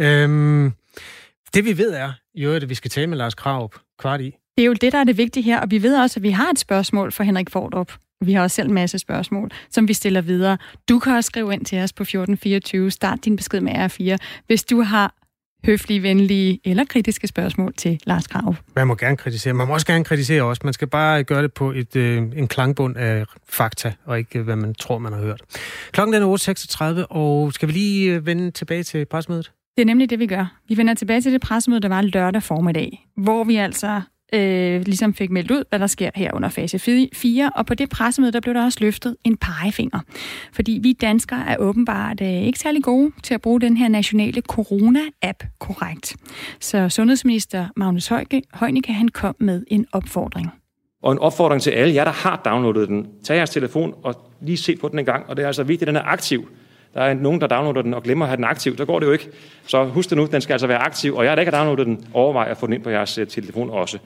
Øhm, 0.00 0.72
det 1.54 1.64
vi 1.64 1.78
ved 1.78 1.92
er, 1.94 2.12
jo, 2.34 2.54
at 2.54 2.68
vi 2.68 2.74
skal 2.74 2.90
tale 2.90 3.06
med 3.06 3.18
Lars 3.18 3.34
Kravup 3.34 3.74
kvart 3.98 4.20
i. 4.20 4.34
Det 4.56 4.62
er 4.62 4.66
jo 4.66 4.72
det, 4.72 4.92
der 4.92 4.98
er 4.98 5.04
det 5.04 5.16
vigtige 5.16 5.44
her, 5.44 5.60
og 5.60 5.70
vi 5.70 5.82
ved 5.82 5.96
også, 5.98 6.18
at 6.20 6.22
vi 6.22 6.30
har 6.30 6.50
et 6.50 6.58
spørgsmål 6.58 7.12
for 7.12 7.22
Henrik 7.22 7.50
Fordrup. 7.50 7.92
Vi 8.20 8.32
har 8.32 8.42
også 8.42 8.54
selv 8.54 8.68
en 8.68 8.74
masse 8.74 8.98
spørgsmål, 8.98 9.50
som 9.70 9.88
vi 9.88 9.92
stiller 9.92 10.20
videre. 10.20 10.58
Du 10.88 10.98
kan 10.98 11.12
også 11.12 11.28
skrive 11.28 11.52
ind 11.52 11.64
til 11.64 11.78
os 11.78 11.92
på 11.92 12.02
1424. 12.02 12.90
Start 12.90 13.24
din 13.24 13.36
besked 13.36 13.60
med 13.60 13.72
R4, 13.72 14.16
hvis 14.46 14.64
du 14.64 14.80
har 14.80 15.14
høflige, 15.66 16.02
venlige 16.02 16.60
eller 16.64 16.84
kritiske 16.84 17.26
spørgsmål 17.26 17.74
til 17.74 18.00
Lars 18.06 18.26
Krav. 18.26 18.54
Man 18.76 18.86
må 18.86 18.94
gerne 18.94 19.16
kritisere. 19.16 19.54
Man 19.54 19.66
må 19.66 19.74
også 19.74 19.86
gerne 19.86 20.04
kritisere 20.04 20.42
os. 20.42 20.62
Man 20.62 20.72
skal 20.72 20.88
bare 20.88 21.24
gøre 21.24 21.42
det 21.42 21.52
på 21.52 21.72
et, 21.72 21.96
øh, 21.96 22.16
en 22.16 22.48
klangbund 22.48 22.96
af 22.96 23.24
fakta, 23.48 23.92
og 24.04 24.18
ikke 24.18 24.42
hvad 24.42 24.56
man 24.56 24.74
tror, 24.74 24.98
man 24.98 25.12
har 25.12 25.20
hørt. 25.20 25.42
Klokken 25.92 26.14
er 26.14 27.00
8.36, 27.00 27.06
og 27.10 27.52
skal 27.52 27.68
vi 27.68 27.72
lige 27.72 28.14
øh, 28.14 28.26
vende 28.26 28.50
tilbage 28.50 28.82
til 28.82 29.04
pressemødet? 29.04 29.52
Det 29.76 29.82
er 29.82 29.86
nemlig 29.86 30.10
det, 30.10 30.18
vi 30.18 30.26
gør. 30.26 30.58
Vi 30.68 30.76
vender 30.76 30.94
tilbage 30.94 31.20
til 31.20 31.32
det 31.32 31.40
pressemøde, 31.40 31.80
der 31.80 31.88
var 31.88 32.02
lørdag 32.02 32.42
formiddag, 32.42 33.06
hvor 33.16 33.44
vi 33.44 33.56
altså 33.56 34.00
øh, 34.32 34.82
ligesom 34.86 35.14
fik 35.14 35.30
meldt 35.30 35.50
ud, 35.50 35.64
hvad 35.68 35.78
der 35.78 35.86
sker 35.86 36.10
her 36.14 36.34
under 36.34 36.48
fase 36.48 36.78
4, 37.12 37.50
og 37.54 37.66
på 37.66 37.74
det 37.74 37.90
pressemøde, 37.90 38.32
der 38.32 38.40
blev 38.40 38.54
der 38.54 38.64
også 38.64 38.78
løftet 38.80 39.16
en 39.24 39.36
pegefinger. 39.36 40.00
Fordi 40.52 40.78
vi 40.82 40.92
danskere 40.92 41.48
er 41.48 41.56
åbenbart 41.56 42.20
øh, 42.20 42.28
ikke 42.28 42.58
særlig 42.58 42.82
gode 42.82 43.12
til 43.22 43.34
at 43.34 43.40
bruge 43.40 43.60
den 43.60 43.76
her 43.76 43.88
nationale 43.88 44.42
corona-app 44.52 45.58
korrekt. 45.58 46.16
Så 46.60 46.88
sundhedsminister 46.88 47.66
Magnus 47.76 48.12
Heunicke, 48.60 48.92
han 48.92 49.08
kom 49.08 49.34
med 49.38 49.64
en 49.68 49.86
opfordring. 49.92 50.50
Og 51.02 51.12
en 51.12 51.18
opfordring 51.18 51.62
til 51.62 51.70
alle 51.70 51.94
jer, 51.94 52.04
der 52.04 52.12
har 52.12 52.42
downloadet 52.44 52.88
den. 52.88 53.06
Tag 53.24 53.36
jeres 53.36 53.50
telefon 53.50 53.94
og 54.02 54.14
lige 54.40 54.56
se 54.56 54.76
på 54.76 54.88
den 54.88 54.98
en 54.98 55.04
gang, 55.04 55.28
og 55.28 55.36
det 55.36 55.42
er 55.42 55.46
altså 55.46 55.62
vigtigt, 55.62 55.88
at 55.88 55.94
den 55.94 55.96
er 55.96 56.06
aktiv. 56.06 56.48
Der 56.94 57.00
er 57.00 57.14
nogen, 57.14 57.40
der 57.40 57.46
downloader 57.46 57.82
den 57.82 57.94
og 57.94 58.02
glemmer 58.02 58.24
at 58.24 58.28
have 58.28 58.36
den 58.36 58.44
aktiv. 58.44 58.76
Så 58.76 58.84
går 58.84 58.98
det 58.98 59.06
jo 59.06 59.12
ikke. 59.12 59.28
Så 59.66 59.84
husk 59.84 60.10
det 60.10 60.18
nu, 60.18 60.26
den 60.32 60.40
skal 60.40 60.54
altså 60.54 60.66
være 60.66 60.78
aktiv. 60.78 61.14
Og 61.14 61.24
jeg 61.24 61.36
der 61.36 61.40
ikke 61.40 61.52
har 61.52 61.64
downloadet 61.64 61.86
den, 61.86 62.06
overvej 62.12 62.48
at 62.50 62.56
få 62.56 62.66
den 62.66 62.74
ind 62.74 62.82
på 62.82 62.90
jeres 62.90 63.18
øh, 63.18 63.26
telefon 63.26 63.70
også. 63.70 63.98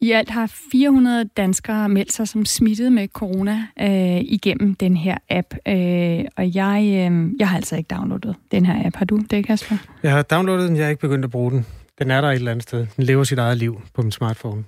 I 0.00 0.12
alt 0.12 0.30
har 0.30 0.52
400 0.72 1.24
danskere 1.36 1.88
meldt 1.88 2.12
sig 2.12 2.28
som 2.28 2.44
smittet 2.44 2.92
med 2.92 3.08
corona 3.08 3.66
øh, 3.80 4.20
igennem 4.20 4.74
den 4.74 4.96
her 4.96 5.18
app. 5.30 5.54
Øh, 5.68 6.24
og 6.36 6.54
jeg, 6.54 6.82
øh, 6.84 7.30
jeg 7.38 7.48
har 7.48 7.56
altså 7.56 7.76
ikke 7.76 7.94
downloadet 7.94 8.36
den 8.50 8.66
her 8.66 8.86
app. 8.86 8.96
Har 8.96 9.04
du 9.04 9.18
det, 9.30 9.46
Kasper? 9.46 9.76
Jeg 10.02 10.12
har 10.12 10.22
downloadet 10.22 10.68
den, 10.68 10.76
jeg 10.76 10.84
har 10.84 10.90
ikke 10.90 11.00
begyndt 11.00 11.24
at 11.24 11.30
bruge 11.30 11.50
den. 11.50 11.66
Den 11.98 12.10
er 12.10 12.20
der 12.20 12.28
et 12.28 12.34
eller 12.34 12.50
andet 12.50 12.62
sted. 12.62 12.86
Den 12.96 13.04
lever 13.04 13.24
sit 13.24 13.38
eget 13.38 13.56
liv 13.56 13.82
på 13.94 14.02
min 14.02 14.12
smartphone. 14.12 14.64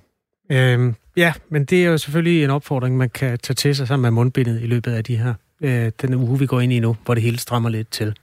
Øh, 0.51 0.93
ja, 1.17 1.33
men 1.49 1.65
det 1.65 1.85
er 1.85 1.89
jo 1.89 1.97
selvfølgelig 1.97 2.43
en 2.43 2.49
opfordring, 2.49 2.97
man 2.97 3.09
kan 3.09 3.37
tage 3.37 3.55
til 3.55 3.75
sig 3.75 3.87
sammen 3.87 4.01
med 4.01 4.11
mundbindet 4.11 4.61
i 4.61 4.65
løbet 4.65 4.91
af 4.91 5.03
de 5.03 5.17
her 5.17 5.33
øh, 5.61 5.91
den 6.01 6.13
uge, 6.13 6.39
vi 6.39 6.45
går 6.45 6.59
ind 6.59 6.73
i 6.73 6.79
nu, 6.79 6.97
hvor 7.05 7.13
det 7.13 7.23
hele 7.23 7.37
strammer 7.37 7.69
lidt 7.69 7.91
til. 7.91 8.15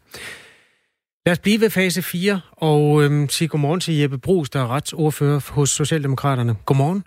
Lad 1.26 1.32
os 1.32 1.38
blive 1.38 1.60
ved 1.60 1.70
fase 1.70 2.02
4 2.02 2.40
og 2.52 3.02
øh, 3.02 3.28
sige 3.28 3.48
godmorgen 3.48 3.80
til 3.80 3.94
Jeppe 3.94 4.18
Brugs, 4.18 4.50
der 4.50 4.60
er 4.60 4.68
retsordfører 4.68 5.52
hos 5.52 5.70
Socialdemokraterne. 5.70 6.56
Godmorgen. 6.64 7.04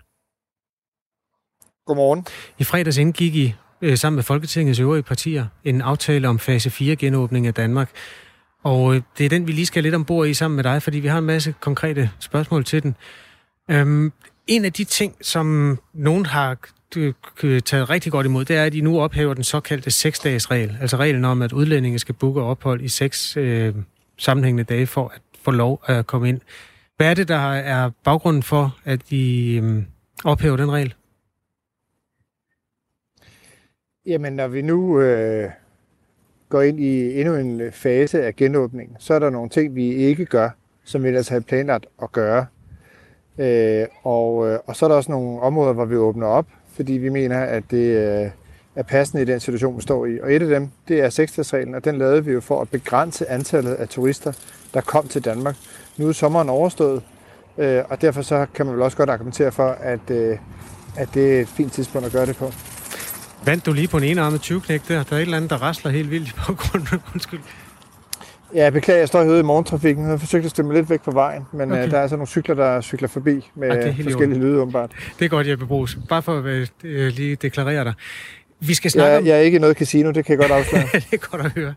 Godmorgen. 1.86 2.26
I 2.58 2.64
fredags 2.64 2.96
indgik 2.96 3.34
I 3.34 3.54
øh, 3.82 3.98
sammen 3.98 4.16
med 4.16 4.22
Folketingets 4.22 4.80
øvrige 4.80 5.02
partier 5.02 5.46
en 5.64 5.80
aftale 5.80 6.28
om 6.28 6.38
fase 6.38 6.70
4 6.70 6.96
genåbning 6.96 7.46
af 7.46 7.54
Danmark. 7.54 7.90
Og 8.64 8.94
øh, 8.94 9.02
det 9.18 9.24
er 9.26 9.28
den, 9.28 9.46
vi 9.46 9.52
lige 9.52 9.66
skal 9.66 9.82
lidt 9.82 9.94
ombord 9.94 10.26
i 10.26 10.34
sammen 10.34 10.56
med 10.56 10.64
dig, 10.64 10.82
fordi 10.82 11.00
vi 11.00 11.08
har 11.08 11.18
en 11.18 11.24
masse 11.24 11.54
konkrete 11.60 12.10
spørgsmål 12.20 12.64
til 12.64 12.82
den. 12.82 12.96
Øhm, 13.70 14.12
en 14.46 14.64
af 14.64 14.72
de 14.72 14.84
ting, 14.84 15.16
som 15.20 15.78
nogen 15.94 16.26
har 16.26 16.56
taget 17.64 17.90
rigtig 17.90 18.12
godt 18.12 18.26
imod, 18.26 18.44
det 18.44 18.56
er, 18.56 18.64
at 18.64 18.74
I 18.74 18.80
nu 18.80 19.00
ophæver 19.00 19.34
den 19.34 19.44
såkaldte 19.44 19.90
seksdages-regel. 19.90 20.76
Altså 20.80 20.96
reglen 20.96 21.24
om, 21.24 21.42
at 21.42 21.52
udlændinge 21.52 21.98
skal 21.98 22.14
booke 22.14 22.40
ophold 22.40 22.80
i 22.80 22.88
seks 22.88 23.36
øh, 23.36 23.74
sammenhængende 24.18 24.64
dage 24.64 24.86
for 24.86 25.08
at 25.08 25.20
få 25.42 25.50
lov 25.50 25.80
at 25.86 26.06
komme 26.06 26.28
ind. 26.28 26.40
Hvad 26.96 27.10
er 27.10 27.14
det, 27.14 27.28
der 27.28 27.52
er 27.52 27.90
baggrunden 28.04 28.42
for, 28.42 28.76
at 28.84 29.12
I 29.12 29.56
øh, 29.62 29.82
ophæver 30.24 30.56
den 30.56 30.72
regel? 30.72 30.94
Jamen, 34.06 34.32
når 34.32 34.48
vi 34.48 34.62
nu 34.62 35.00
øh, 35.00 35.50
går 36.48 36.62
ind 36.62 36.80
i 36.80 37.20
endnu 37.20 37.34
en 37.34 37.72
fase 37.72 38.22
af 38.22 38.36
genåbningen, 38.36 38.96
så 38.98 39.14
er 39.14 39.18
der 39.18 39.30
nogle 39.30 39.50
ting, 39.50 39.74
vi 39.74 39.94
ikke 39.94 40.24
gør, 40.24 40.50
som 40.84 41.02
vi 41.02 41.08
ellers 41.08 41.28
havde 41.28 41.42
planlagt 41.42 41.86
at 42.02 42.12
gøre. 42.12 42.46
Øh, 43.38 43.86
og, 44.02 44.48
øh, 44.48 44.58
og 44.66 44.76
så 44.76 44.86
er 44.86 44.88
der 44.88 44.96
også 44.96 45.10
nogle 45.10 45.40
områder, 45.40 45.72
hvor 45.72 45.84
vi 45.84 45.96
åbner 45.96 46.26
op, 46.26 46.46
fordi 46.76 46.92
vi 46.92 47.08
mener, 47.08 47.40
at 47.40 47.62
det 47.70 47.96
øh, 47.96 48.30
er 48.76 48.82
passende 48.82 49.22
i 49.22 49.26
den 49.26 49.40
situation, 49.40 49.76
vi 49.76 49.82
står 49.82 50.06
i. 50.06 50.20
Og 50.20 50.32
et 50.32 50.42
af 50.42 50.48
dem, 50.48 50.68
det 50.88 51.00
er 51.00 51.10
6 51.10 51.38
og 51.74 51.84
den 51.84 51.98
lavede 51.98 52.24
vi 52.24 52.32
jo 52.32 52.40
for 52.40 52.60
at 52.60 52.68
begrænse 52.68 53.30
antallet 53.30 53.74
af 53.74 53.88
turister, 53.88 54.32
der 54.74 54.80
kom 54.80 55.08
til 55.08 55.24
Danmark. 55.24 55.56
Nu 55.96 56.08
er 56.08 56.12
sommeren 56.12 56.48
overstået, 56.48 57.02
øh, 57.58 57.82
og 57.88 58.02
derfor 58.02 58.22
så 58.22 58.46
kan 58.54 58.66
man 58.66 58.74
vel 58.74 58.82
også 58.82 58.96
godt 58.96 59.10
argumentere 59.10 59.52
for, 59.52 59.68
at, 59.68 60.10
øh, 60.10 60.38
at 60.96 61.08
det 61.14 61.36
er 61.36 61.40
et 61.40 61.48
fint 61.48 61.72
tidspunkt 61.72 62.06
at 62.06 62.12
gøre 62.12 62.26
det 62.26 62.36
på. 62.36 62.52
Vandt 63.44 63.66
du 63.66 63.72
lige 63.72 63.88
på 63.88 63.96
en 63.96 64.04
enarmet 64.04 64.40
20 64.40 64.62
der? 64.68 64.78
Der 64.88 64.96
er 64.96 65.00
et 65.12 65.20
eller 65.20 65.36
andet, 65.36 65.50
der 65.50 65.62
rasler 65.62 65.90
helt 65.90 66.10
vildt 66.10 66.28
i 66.28 66.32
baggrunden. 66.46 67.00
Undskyld. 67.14 67.40
Ja, 68.54 68.62
jeg 68.62 68.72
beklager, 68.72 68.98
jeg 68.98 69.08
står 69.08 69.22
herude 69.22 69.40
i 69.40 69.42
morgentrafikken. 69.42 70.04
Jeg 70.04 70.10
har 70.10 70.16
forsøgt 70.16 70.44
at 70.44 70.50
stemme 70.50 70.74
lidt 70.74 70.90
væk 70.90 71.00
fra 71.04 71.12
vejen, 71.12 71.42
men 71.52 71.72
okay. 71.72 71.84
uh, 71.84 71.90
der 71.90 71.96
er 71.96 72.02
altså 72.02 72.16
nogle 72.16 72.28
cykler, 72.28 72.54
der 72.54 72.80
cykler 72.80 73.08
forbi 73.08 73.50
med 73.54 73.70
okay, 73.70 74.04
forskellige 74.04 74.40
lyde, 74.40 74.58
åbenbart. 74.60 74.90
Det 75.18 75.24
er 75.24 75.28
godt, 75.28 75.48
Jeppe 75.48 75.66
Brugs. 75.66 75.98
Bare 76.08 76.22
for 76.22 76.38
at 76.38 76.46
uh, 76.84 76.90
lige 76.90 77.36
deklarere 77.36 77.84
dig. 77.84 77.94
Vi 78.60 78.74
skal 78.74 78.90
snakke 78.90 79.10
jeg, 79.10 79.20
om... 79.20 79.26
jeg 79.26 79.36
er 79.36 79.40
ikke 79.40 79.56
i 79.56 79.58
noget 79.58 79.76
casino, 79.76 80.10
det 80.10 80.24
kan 80.24 80.40
jeg 80.40 80.48
godt 80.48 80.60
afsløre. 80.60 80.82
det 81.10 81.12
er 81.12 81.30
godt 81.30 81.46
at 81.46 81.52
høre. 81.52 81.74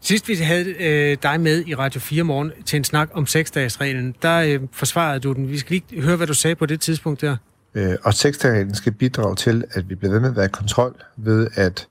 Sidst 0.00 0.28
vi 0.28 0.34
havde 0.34 0.74
øh, 0.80 1.16
dig 1.22 1.40
med 1.40 1.64
i 1.66 1.74
Radio 1.74 2.00
4 2.00 2.22
morgen 2.22 2.52
til 2.66 2.76
en 2.76 2.84
snak 2.84 3.10
om 3.12 3.26
seksdagsreglen, 3.26 4.14
der 4.22 4.38
øh, 4.38 4.60
forsvarede 4.72 5.20
du 5.20 5.32
den. 5.32 5.48
Vi 5.48 5.58
skal 5.58 5.82
lige 5.88 6.02
høre, 6.02 6.16
hvad 6.16 6.26
du 6.26 6.34
sagde 6.34 6.54
på 6.54 6.66
det 6.66 6.80
tidspunkt 6.80 7.20
der. 7.20 7.36
Øh, 7.74 7.94
og 8.04 8.14
seksdagsreglen 8.14 8.74
skal 8.74 8.92
bidrage 8.92 9.36
til, 9.36 9.64
at 9.70 9.88
vi 9.88 9.94
bliver 9.94 10.12
ved 10.12 10.20
med 10.20 10.28
at 10.28 10.36
være 10.36 10.44
i 10.44 10.48
kontrol 10.52 10.94
ved, 11.16 11.48
at 11.54 11.86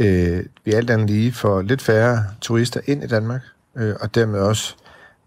øh, 0.00 0.44
vi 0.64 0.72
alt 0.72 0.90
andet 0.90 1.10
lige 1.10 1.32
får 1.32 1.62
lidt 1.62 1.82
færre 1.82 2.24
turister 2.40 2.80
ind 2.86 3.04
i 3.04 3.06
Danmark, 3.06 3.40
øh, 3.76 3.94
og 4.00 4.14
dermed 4.14 4.40
også 4.40 4.74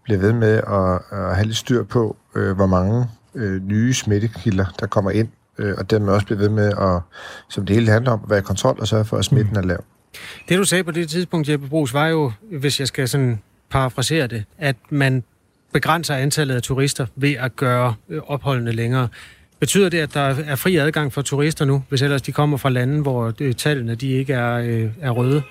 bliver 0.02 0.20
ved 0.20 0.32
med 0.32 0.56
at, 0.56 1.18
at 1.18 1.34
have 1.36 1.46
lidt 1.46 1.56
styr 1.56 1.82
på, 1.82 2.16
øh, 2.34 2.56
hvor 2.56 2.66
mange 2.66 3.06
øh, 3.34 3.62
nye 3.62 3.94
smittekilder, 3.94 4.66
der 4.80 4.86
kommer 4.86 5.10
ind, 5.10 5.28
øh, 5.58 5.74
og 5.78 5.90
dermed 5.90 6.12
også 6.12 6.26
bliver 6.26 6.38
ved 6.38 6.48
med 6.48 6.72
at, 6.80 7.00
som 7.50 7.66
det 7.66 7.76
hele 7.76 7.92
handler 7.92 8.10
om, 8.12 8.20
at 8.24 8.30
være 8.30 8.38
i 8.38 8.42
kontrol 8.42 8.76
og 8.80 8.88
sørge 8.88 9.04
for, 9.04 9.16
at 9.16 9.24
smitten 9.24 9.52
mm. 9.52 9.58
er 9.58 9.62
lav. 9.62 9.84
Det 10.48 10.58
du 10.58 10.64
sagde 10.64 10.84
på 10.84 10.90
det 10.90 11.08
tidspunkt, 11.08 11.48
Jeppe 11.48 11.68
Brugs, 11.68 11.94
var 11.94 12.06
jo, 12.06 12.32
hvis 12.58 12.80
jeg 12.80 12.88
skal 12.88 13.08
sådan 13.08 13.42
parafrasere 13.70 14.26
det, 14.26 14.44
at 14.58 14.76
man 14.90 15.24
begrænser 15.72 16.14
antallet 16.14 16.54
af 16.54 16.62
turister 16.62 17.06
ved 17.16 17.32
at 17.32 17.56
gøre 17.56 17.94
øh, 18.08 18.20
opholdene 18.26 18.72
længere. 18.72 19.08
Betyder 19.64 19.88
det, 19.88 19.98
at 19.98 20.14
der 20.14 20.20
er 20.20 20.56
fri 20.56 20.76
adgang 20.76 21.12
for 21.12 21.22
turister 21.22 21.64
nu, 21.64 21.82
hvis 21.88 22.02
ellers 22.02 22.22
de 22.22 22.32
kommer 22.32 22.56
fra 22.56 22.70
lande, 22.70 23.02
hvor 23.02 23.32
øh, 23.40 23.54
tallene 23.54 23.94
de 23.94 24.12
ikke 24.12 24.32
er, 24.32 24.54
øh, 24.54 24.90
er 25.00 25.10
røde? 25.10 25.42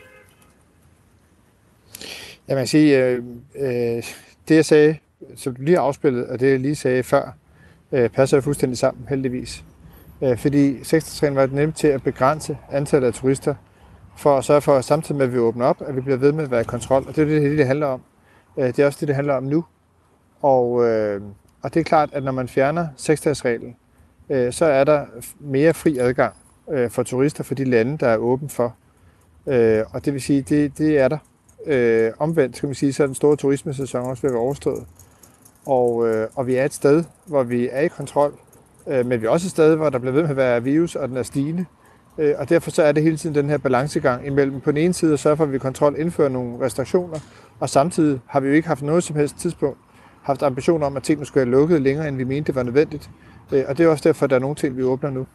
Jeg 2.48 2.58
vil 2.58 2.68
sige, 2.68 3.06
øh, 3.06 3.24
øh, 3.60 4.04
det 4.48 4.56
jeg 4.56 4.66
sagde, 4.66 4.98
som 5.36 5.56
du 5.56 5.62
lige 5.62 5.78
har 5.78 5.84
afspillet, 5.84 6.28
og 6.28 6.40
det 6.40 6.52
jeg 6.52 6.60
lige 6.60 6.76
sagde 6.76 7.04
før, 7.04 7.36
øh, 7.92 8.10
passer 8.10 8.42
fuldstændig 8.42 8.78
sammen, 8.78 9.06
heldigvis. 9.10 9.64
Øh, 10.22 10.38
fordi 10.38 10.84
63 10.84 11.36
var 11.36 11.46
nemt 11.46 11.78
til 11.78 11.88
at 11.88 12.04
begrænse 12.04 12.58
antallet 12.72 13.08
af 13.08 13.14
turister 13.14 13.56
for 14.18 14.38
at 14.38 14.46
sørge 14.46 14.62
for, 14.62 14.76
at 14.76 14.86
samtidig 14.86 15.18
med, 15.18 15.26
at 15.26 15.34
vi 15.34 15.38
åbner 15.38 15.66
op, 15.66 15.82
at 15.88 15.96
vi 15.96 16.02
bliver 16.02 16.18
ved 16.18 16.32
med 16.32 16.44
at 16.44 16.52
være 16.52 16.62
i 16.62 16.64
kontrol. 16.64 17.06
Og 17.08 17.16
det 17.16 17.22
er 17.22 17.26
det, 17.26 17.42
det, 17.42 17.58
det 17.58 17.68
handler 17.68 17.88
om. 17.88 18.02
Øh, 18.58 18.68
det 18.68 18.80
er 18.80 18.86
også 18.86 18.98
det, 19.00 19.08
det 19.08 19.16
handler 19.16 19.34
om 19.34 19.44
nu. 19.44 19.66
Og, 20.42 20.86
øh, 20.86 21.22
og 21.62 21.74
det 21.74 21.80
er 21.80 21.84
klart, 21.84 22.10
at 22.14 22.24
når 22.24 22.32
man 22.32 22.48
fjerner 22.48 22.88
seksdagsreglen, 22.98 23.76
øh, 24.30 24.54
så 24.54 24.66
er 24.66 24.84
der 24.84 25.06
mere 25.40 25.74
fri 25.74 25.98
adgang 25.98 26.34
øh, 26.72 26.90
for 26.90 27.04
turister 27.04 27.44
for 27.44 27.56
de 27.56 27.64
lande, 27.64 27.98
der 27.98 28.08
er 28.08 28.18
åben 28.18 28.50
for. 28.50 28.76
Øh, 29.48 29.84
og 29.92 30.06
det 30.06 30.14
vil 30.14 30.22
sige, 30.22 30.42
det, 30.42 30.78
det 30.78 30.98
er 30.98 31.08
der. 31.08 31.18
Øh, 31.66 32.12
omvendt 32.20 32.58
skal 32.58 32.68
man 32.68 32.76
sige, 32.76 32.94
så 32.94 33.04
er 33.04 33.08
den 33.08 33.16
store 33.16 33.36
turismesæson 33.36 34.02
også 34.02 34.22
ved 34.22 34.30
at 34.30 34.34
være 34.34 34.44
overstået. 34.44 34.86
Og, 35.66 36.08
øh, 36.10 36.28
og 36.36 36.48
vi 36.48 36.56
er 36.56 36.66
et 36.66 36.74
sted, 36.74 37.04
hvor 37.26 37.44
vi 37.44 37.70
er 37.72 37.82
i 37.82 37.88
kontrol, 37.88 38.34
øh, 38.88 39.06
men 39.06 39.22
vi 39.22 39.26
er 39.26 39.30
også 39.30 39.48
et 39.48 39.52
sted, 39.52 39.76
hvor 39.76 39.90
der 39.90 40.00
bliver 40.00 40.14
ved 40.14 40.22
med 40.22 40.30
at 40.30 40.38
være 40.38 40.64
virus, 40.64 40.96
og 40.96 41.10
den 41.10 41.18
er 41.18 41.24
stigende. 41.24 41.66
Øh, 42.18 42.36
og 42.38 42.50
derfor 42.50 42.72
så 42.72 42.84
er 42.84 42.92
det 42.92 43.04
hele 43.04 43.18
tiden 43.18 43.36
den 43.36 43.50
her 43.50 43.58
balancegang 43.58 44.28
imellem 44.28 44.62
på 44.62 44.72
den 44.72 44.78
ene 44.78 44.94
side 44.94 45.14
at 45.14 45.20
sørge 45.20 45.38
for, 45.38 45.44
at 45.44 45.52
vi 45.52 45.58
kontrol 45.58 45.96
indfører 45.98 46.30
nogle 46.30 46.66
restriktioner, 46.66 47.20
og 47.60 47.70
samtidig 47.70 48.20
har 48.28 48.40
vi 48.40 48.48
jo 48.48 48.54
ikke 48.54 48.68
haft 48.68 48.82
noget 48.82 49.04
som 49.04 49.16
helst 49.16 49.36
tidspunkt 49.38 49.78
haft 50.24 50.44
ambitioner 50.44 50.86
om, 50.86 50.98
at 50.98 51.04
tingene 51.04 51.26
skulle 51.26 51.46
have 51.46 51.52
lukket 51.52 51.82
længere, 51.82 52.08
end 52.08 52.18
vi 52.18 52.24
mente, 52.24 52.48
det 52.48 52.56
var 52.56 52.64
nødvendigt. 52.64 53.10
Øh, 53.52 53.64
og 53.68 53.78
det 53.78 53.84
er 53.84 53.88
også 53.88 54.10
derfor, 54.10 54.24
at 54.24 54.30
der 54.30 54.36
er 54.36 54.40
nogle 54.40 54.56
ting, 54.56 54.78
vi 54.78 54.84
åbner 54.84 55.10
nu. 55.10 55.28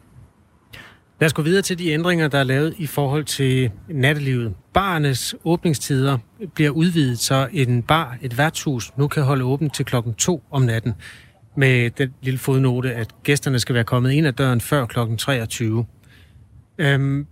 Lad 1.19 1.25
os 1.25 1.33
gå 1.33 1.41
videre 1.41 1.61
til 1.61 1.79
de 1.79 1.91
ændringer, 1.91 2.27
der 2.27 2.37
er 2.37 2.43
lavet 2.43 2.75
i 2.77 2.87
forhold 2.87 3.23
til 3.23 3.71
nattelivet. 3.89 4.53
Barnes 4.73 5.35
åbningstider 5.43 6.17
bliver 6.53 6.69
udvidet, 6.69 7.19
så 7.19 7.47
en 7.53 7.83
bar, 7.83 8.17
et 8.21 8.37
værtshus, 8.37 8.91
nu 8.97 9.07
kan 9.07 9.23
holde 9.23 9.43
åbent 9.43 9.73
til 9.73 9.85
klokken 9.85 10.13
2 10.13 10.43
om 10.51 10.61
natten. 10.61 10.93
Med 11.55 11.89
den 11.89 12.13
lille 12.21 12.37
fodnote, 12.37 12.93
at 12.93 13.23
gæsterne 13.23 13.59
skal 13.59 13.75
være 13.75 13.83
kommet 13.83 14.11
ind 14.11 14.27
ad 14.27 14.33
døren 14.33 14.61
før 14.61 14.85
klokken 14.85 15.17
23. 15.17 15.85
Øhm, 16.77 17.25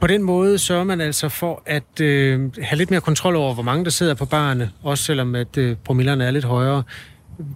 på 0.00 0.06
den 0.06 0.22
måde 0.22 0.58
sørger 0.58 0.84
man 0.84 1.00
altså 1.00 1.28
for 1.28 1.62
at 1.66 2.00
øh, 2.00 2.50
have 2.62 2.78
lidt 2.78 2.90
mere 2.90 3.00
kontrol 3.00 3.36
over, 3.36 3.54
hvor 3.54 3.62
mange 3.62 3.84
der 3.84 3.90
sidder 3.90 4.14
på 4.14 4.24
barne, 4.24 4.70
også 4.82 5.04
selvom 5.04 5.34
at 5.34 5.58
øh, 5.58 5.76
promillerne 5.84 6.24
er 6.24 6.30
lidt 6.30 6.44
højere. 6.44 6.82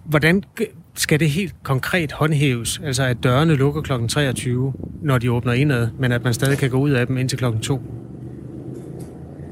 Hvordan 0.05 0.43
skal 0.95 1.19
det 1.19 1.29
helt 1.29 1.55
konkret 1.63 2.11
håndhæves? 2.11 2.81
Altså 2.83 3.03
at 3.03 3.17
dørene 3.23 3.55
lukker 3.55 3.81
kl. 3.81 4.07
23, 4.07 4.73
når 5.01 5.17
de 5.17 5.31
åbner 5.31 5.53
indad, 5.53 5.87
men 5.99 6.11
at 6.11 6.23
man 6.23 6.33
stadig 6.33 6.57
kan 6.57 6.69
gå 6.69 6.77
ud 6.77 6.91
af 6.91 7.07
dem 7.07 7.17
indtil 7.17 7.37
klokken 7.37 7.61
2? 7.61 7.81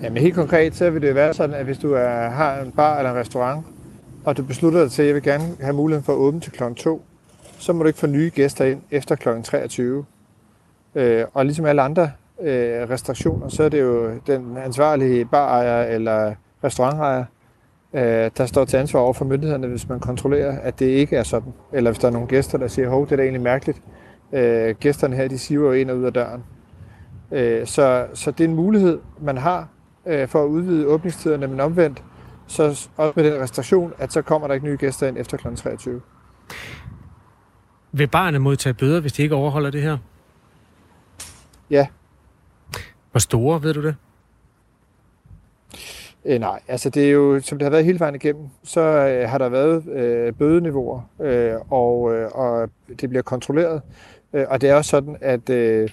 Jamen 0.03 0.17
helt 0.17 0.35
konkret, 0.35 0.75
så 0.75 0.89
vil 0.89 1.01
det 1.01 1.15
være 1.15 1.33
sådan, 1.33 1.55
at 1.55 1.65
hvis 1.65 1.77
du 1.77 1.93
er, 1.93 2.29
har 2.29 2.61
en 2.61 2.71
bar 2.71 2.97
eller 2.97 3.11
en 3.11 3.17
restaurant, 3.17 3.65
og 4.25 4.37
du 4.37 4.43
beslutter 4.43 4.81
dig 4.81 4.91
til, 4.91 5.01
at 5.01 5.07
jeg 5.07 5.15
vil 5.15 5.23
gerne 5.23 5.43
have 5.61 5.73
muligheden 5.73 6.05
for 6.05 6.13
at 6.13 6.17
åbne 6.17 6.39
til 6.39 6.51
klokken 6.51 6.75
2, 6.75 7.05
så 7.59 7.73
må 7.73 7.83
du 7.83 7.87
ikke 7.87 7.99
få 7.99 8.07
nye 8.07 8.31
gæster 8.35 8.65
ind 8.65 8.81
efter 8.91 9.15
klokken 9.15 9.43
23. 9.43 10.05
Øh, 10.95 11.25
og 11.33 11.45
ligesom 11.45 11.65
alle 11.65 11.81
andre 11.81 12.11
øh, 12.41 12.89
restriktioner, 12.89 13.49
så 13.49 13.63
er 13.63 13.69
det 13.69 13.81
jo 13.81 14.11
den 14.27 14.57
ansvarlige 14.57 15.25
barejer 15.25 15.83
eller 15.83 16.33
restaurantejer, 16.63 17.25
øh, 17.93 18.31
der 18.37 18.45
står 18.45 18.65
til 18.65 18.77
ansvar 18.77 18.99
over 18.99 19.13
for 19.13 19.25
myndighederne, 19.25 19.67
hvis 19.67 19.89
man 19.89 19.99
kontrollerer, 19.99 20.59
at 20.59 20.79
det 20.79 20.85
ikke 20.85 21.15
er 21.15 21.23
sådan. 21.23 21.53
Eller 21.73 21.91
hvis 21.91 21.99
der 21.99 22.07
er 22.07 22.11
nogle 22.11 22.27
gæster, 22.27 22.57
der 22.57 22.67
siger, 22.67 22.89
hov, 22.89 23.05
det 23.05 23.11
er 23.11 23.15
da 23.15 23.21
egentlig 23.21 23.41
mærkeligt. 23.41 23.81
Øh, 24.33 24.75
gæsterne 24.79 25.15
her, 25.15 25.27
de 25.27 25.37
siver 25.37 25.67
jo 25.67 25.73
ind 25.73 25.91
og 25.91 25.97
ud 25.97 26.03
af 26.03 26.13
døren. 26.13 26.43
Øh, 27.31 27.67
så, 27.67 28.05
så 28.13 28.31
det 28.31 28.43
er 28.43 28.47
en 28.47 28.55
mulighed, 28.55 28.99
man 29.21 29.37
har 29.37 29.67
øh, 30.05 30.27
for 30.27 30.43
at 30.43 30.47
udvide 30.47 30.87
åbningstiderne, 30.87 31.47
men 31.47 31.59
omvendt, 31.59 32.03
så 32.47 32.63
også 32.97 33.13
med 33.15 33.31
den 33.31 33.41
restriktion, 33.41 33.93
at 33.97 34.13
så 34.13 34.21
kommer 34.21 34.47
der 34.47 34.53
ikke 34.53 34.65
nye 34.65 34.77
gæster 34.77 35.07
ind 35.07 35.17
efter 35.17 35.37
kl. 35.37 35.55
23. 35.55 36.01
Vil 37.91 38.07
barnet 38.07 38.41
modtage 38.41 38.73
bøder, 38.73 38.99
hvis 38.99 39.13
de 39.13 39.23
ikke 39.23 39.35
overholder 39.35 39.69
det 39.69 39.81
her? 39.81 39.97
Ja. 41.69 41.87
Hvor 43.11 43.19
store, 43.19 43.63
ved 43.63 43.73
du 43.73 43.83
det? 43.83 43.95
Øh, 46.25 46.39
nej, 46.39 46.59
altså 46.67 46.89
det 46.89 47.05
er 47.05 47.11
jo, 47.11 47.39
som 47.39 47.57
det 47.57 47.65
har 47.65 47.69
været 47.69 47.85
hele 47.85 47.99
vejen 47.99 48.15
igennem, 48.15 48.45
så 48.63 48.81
øh, 48.81 49.29
har 49.29 49.37
der 49.37 49.49
været 49.49 49.87
øh, 49.87 50.33
bødeniveauer, 50.33 51.01
øh, 51.21 51.53
og, 51.69 52.15
øh, 52.15 52.29
og 52.31 52.69
det 53.01 53.09
bliver 53.09 53.23
kontrolleret. 53.23 53.81
Øh, 54.33 54.45
og 54.49 54.61
det 54.61 54.69
er 54.69 54.75
også 54.75 54.89
sådan, 54.89 55.17
at 55.21 55.49
øh, 55.49 55.89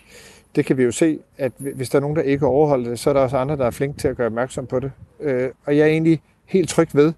det 0.57 0.67
kan 0.67 0.77
vi 0.77 0.83
jo 0.83 0.93
se, 0.93 1.19
at 1.39 1.53
hvis 1.59 1.91
der 1.91 1.99
er 1.99 2.01
nogen, 2.01 2.17
der 2.17 2.23
ikke 2.23 2.47
overholder 2.47 2.89
det, 2.89 2.99
så 2.99 3.11
er 3.11 3.15
der 3.15 3.21
også 3.21 3.37
andre, 3.37 3.57
der 3.57 3.67
er 3.67 3.71
flinke 3.71 3.99
til 3.99 4.09
at 4.09 4.17
gøre 4.17 4.27
opmærksom 4.27 4.67
på 4.67 4.81
det. 4.81 4.93
Øh, 5.21 5.51
og 5.67 5.77
jeg 5.77 5.83
er 5.83 5.91
egentlig 5.91 6.23
helt 6.45 6.69
tryg 6.69 6.89
ved, 6.93 7.13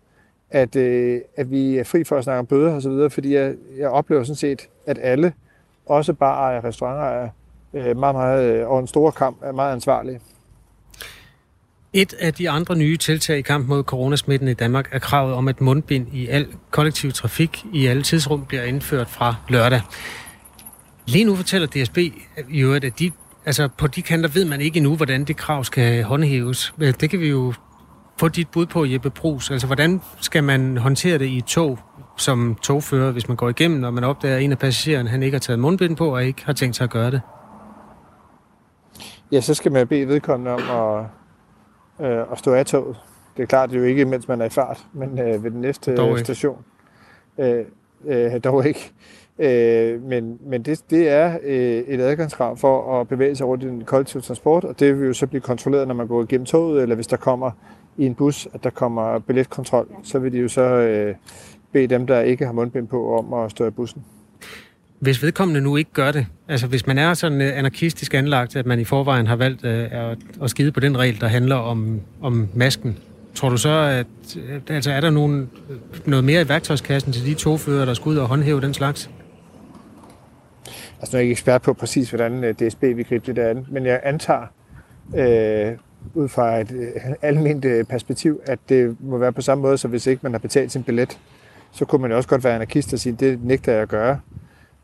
at, 0.51 0.77
øh, 0.77 1.21
at 1.37 1.51
vi 1.51 1.79
er 1.79 1.85
fri 1.85 2.05
for 2.05 2.17
at 2.17 2.25
snakke 2.25 2.39
om 2.39 2.47
bøder 2.47 2.77
osv., 2.77 3.11
fordi 3.11 3.35
jeg, 3.35 3.55
jeg 3.79 3.89
oplever 3.89 4.23
sådan 4.23 4.37
set, 4.37 4.69
at 4.87 4.99
alle, 5.03 5.33
også 5.87 6.13
bare 6.13 6.61
restaurantejere, 6.61 7.31
øh, 7.75 7.97
meget, 7.97 8.15
meget, 8.15 8.53
øh, 8.53 8.69
og 8.69 8.81
en 8.81 8.87
stor 8.87 9.11
kamp 9.11 9.37
er 9.43 9.53
meget 9.53 9.73
ansvarlige. 9.73 10.21
Et 11.95 12.15
af 12.21 12.35
de 12.35 12.51
andre 12.51 12.77
nye 12.77 12.97
tiltag 12.97 13.39
i 13.39 13.43
kamp 13.43 13.69
mod 13.69 13.83
coronasmitten 13.83 14.49
i 14.49 14.55
Danmark 14.55 14.89
er 14.93 14.99
kravet 14.99 15.35
om, 15.35 15.49
at 15.49 15.61
mundbind 15.61 16.07
i 16.13 16.29
al 16.29 16.47
kollektiv 16.71 17.13
trafik 17.13 17.65
i 17.73 17.87
alle 17.87 18.03
tidsrum 18.03 18.45
bliver 18.45 18.63
indført 18.63 19.09
fra 19.09 19.35
lørdag. 19.49 19.81
Lige 21.07 21.25
nu 21.25 21.37
fortæller 21.37 21.69
DSB 21.69 21.99
i 22.49 22.61
øvrigt, 22.61 22.85
at 22.85 22.99
de, 22.99 23.11
altså 23.47 23.69
på 23.69 23.87
de 23.87 24.03
kanter 24.03 24.29
ved 24.29 24.45
man 24.45 24.61
ikke 24.61 24.77
endnu, 24.77 24.97
hvordan 24.97 25.25
det 25.25 25.37
krav 25.37 25.65
skal 25.65 26.05
håndhæves. 26.05 26.75
Øh, 26.79 26.95
det 27.01 27.11
kan 27.11 27.21
vi 27.21 27.29
jo 27.29 27.53
få 28.19 28.29
dit 28.29 28.49
bud 28.49 28.67
på, 28.67 28.85
Jeppe 28.85 29.11
Brugs. 29.11 29.51
Altså, 29.51 29.67
hvordan 29.67 30.01
skal 30.21 30.45
man 30.45 30.77
håndtere 30.77 31.19
det 31.19 31.27
i 31.27 31.39
et 31.39 31.45
tog 31.45 31.79
som 32.17 32.59
togfører, 32.63 33.13
hvis 33.13 33.29
man 33.29 33.37
går 33.37 33.49
igennem, 33.49 33.85
og 33.85 33.95
man 33.95 34.05
opdager, 34.05 34.37
at 34.37 34.43
en 34.43 34.53
af 34.53 34.59
passagererne 34.59 35.09
han 35.09 35.23
ikke 35.23 35.35
har 35.35 35.41
taget 35.41 35.59
mundbind 35.59 35.97
på 35.97 36.15
og 36.15 36.25
ikke 36.25 36.45
har 36.45 36.53
tænkt 36.53 36.77
sig 36.77 36.85
at 36.85 36.91
gøre 36.91 37.11
det? 37.11 37.21
Ja, 39.33 39.41
så 39.41 39.55
skal 39.55 39.73
man 39.73 39.89
bede 39.89 40.09
vedkommende 40.09 40.53
om 40.53 40.61
at 40.61 41.22
øh, 42.01 42.33
at 42.33 42.39
stå 42.39 42.55
af 42.55 42.67
toget. 42.67 42.97
Det 43.37 43.43
er 43.43 43.47
klart, 43.47 43.71
det 43.71 43.77
er 43.77 43.81
jo 43.81 43.87
ikke, 43.87 44.05
mens 44.05 44.29
man 44.29 44.41
er 44.41 44.45
i 44.45 44.49
fart, 44.49 44.87
men 44.93 45.19
øh, 45.19 45.45
ved 45.45 45.51
den 45.51 45.61
næste 45.61 45.97
dog 45.97 46.19
station. 46.19 46.65
Øh, 47.39 47.65
øh, 48.05 48.45
dog 48.45 48.67
ikke. 48.67 48.93
Øh, 49.39 50.03
men 50.03 50.39
men 50.47 50.63
det, 50.63 50.83
det 50.91 51.09
er 51.09 51.39
øh, 51.43 51.79
et 51.79 52.01
adgangskrav 52.01 52.57
for 52.57 53.01
at 53.01 53.09
bevæge 53.09 53.37
sig 53.37 53.47
rundt 53.47 53.65
i 53.65 53.67
den 53.67 53.85
kollektive 53.85 54.23
transport, 54.23 54.65
og 54.65 54.81
det 54.81 54.99
vil 54.99 55.07
jo 55.07 55.13
så 55.13 55.27
blive 55.27 55.41
kontrolleret, 55.41 55.89
når 55.89 55.95
man 55.95 56.07
går 56.07 56.23
igennem 56.23 56.47
toget, 56.47 56.83
eller 56.83 56.95
hvis 56.95 57.07
der 57.07 57.17
kommer 57.17 57.51
i 57.97 58.07
en 58.07 58.15
bus, 58.15 58.49
at 58.55 58.65
der 58.65 58.71
kommer 58.71 59.19
billetkontrol, 59.19 59.89
så 60.03 60.19
vil 60.19 60.33
de 60.33 60.39
jo 60.39 60.49
så 60.49 60.63
øh, 60.63 61.15
bede 61.73 61.87
dem, 61.87 62.07
der 62.07 62.21
ikke 62.21 62.47
har 62.47 62.53
mundbind 62.53 62.89
på, 62.89 63.19
om 63.19 63.33
at 63.35 63.51
stå 63.51 63.67
i 63.67 63.71
bussen. 63.71 64.05
Hvis 65.03 65.23
vedkommende 65.23 65.61
nu 65.61 65.77
ikke 65.77 65.91
gør 65.93 66.13
det, 66.13 66.27
altså 66.49 66.67
hvis 66.67 66.87
man 66.87 66.99
er 66.99 67.15
sådan 67.15 67.41
øh, 67.41 67.59
anarkistisk 67.59 68.15
anlagt, 68.15 68.57
at 68.57 68.67
man 68.67 68.81
i 68.81 68.85
forvejen 68.85 69.27
har 69.27 69.37
valgt 69.37 69.65
øh, 69.65 69.89
at, 69.91 70.19
at 70.43 70.51
skide 70.51 70.73
på 70.73 70.81
den 70.81 70.99
regel, 70.99 71.21
der 71.21 71.27
handler 71.27 71.57
om, 71.57 72.01
om 72.21 72.49
masken, 72.55 72.99
tror 73.35 73.49
du 73.49 73.57
så, 73.57 73.69
at 73.69 74.37
øh, 74.37 74.61
altså 74.69 74.93
er 74.93 75.01
der 75.01 75.11
nogen, 75.11 75.51
øh, 75.71 75.77
noget 76.07 76.25
mere 76.25 76.43
i 76.43 76.49
værktøjskassen 76.49 77.13
til 77.13 77.27
de 77.27 77.35
togfører, 77.35 77.85
der 77.85 77.95
skal 77.95 78.09
ud 78.09 78.17
og 78.17 78.29
håndhæve 78.29 78.61
den 78.61 78.75
slags? 78.75 79.11
Altså 81.01 81.13
nu 81.13 81.17
er 81.17 81.19
jeg 81.19 81.23
ikke 81.23 81.33
ekspert 81.33 81.63
på 81.63 81.73
præcis, 81.73 82.11
hvordan 82.11 82.55
DSB 82.55 82.83
vil 82.83 83.05
gribe 83.05 83.27
det 83.27 83.37
der 83.37 83.49
an, 83.49 83.67
men 83.71 83.87
jeg 83.87 84.01
antager, 84.03 84.47
øh, 85.17 85.79
ud 86.15 86.29
fra 86.29 86.61
et 86.61 86.73
øh, 86.73 87.15
almindeligt 87.23 87.89
perspektiv, 87.89 88.41
at 88.47 88.59
det 88.69 88.97
må 89.01 89.19
være 89.19 89.33
på 89.33 89.43
samme 89.43 89.63
måde, 89.63 89.79
så 89.79 89.89
hvis 89.89 90.07
ikke 90.07 90.21
man 90.23 90.33
har 90.33 90.39
betalt 90.39 90.73
sin 90.73 90.83
billet, 90.83 91.19
så 91.73 91.85
kunne 91.85 92.03
man 92.03 92.11
jo 92.11 92.17
også 92.17 92.29
godt 92.29 92.45
være 92.45 92.55
anarkist 92.55 92.93
og 92.93 92.99
sige, 92.99 93.17
det 93.21 93.45
nægter 93.45 93.73
jeg 93.73 93.83
at 93.83 93.89
gøre. 93.89 94.19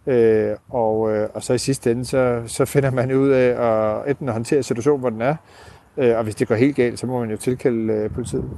Øh, 0.08 0.56
og, 0.68 1.16
øh, 1.16 1.28
og 1.34 1.42
så 1.42 1.52
i 1.52 1.58
sidste 1.58 1.90
ende, 1.90 2.04
så, 2.04 2.42
så 2.46 2.64
finder 2.64 2.90
man 2.90 3.12
ud 3.12 3.28
af 3.28 3.48
at 3.48 4.10
enten 4.10 4.28
at 4.28 4.32
håndtere 4.32 4.62
situationen, 4.62 5.00
hvor 5.00 5.10
den 5.10 5.20
er, 5.20 5.36
øh, 5.96 6.16
og 6.16 6.24
hvis 6.24 6.34
det 6.34 6.48
går 6.48 6.54
helt 6.54 6.76
galt, 6.76 6.98
så 6.98 7.06
må 7.06 7.20
man 7.20 7.30
jo 7.30 7.36
tilkalde 7.36 7.92
øh, 7.92 8.10
politiet. 8.10 8.50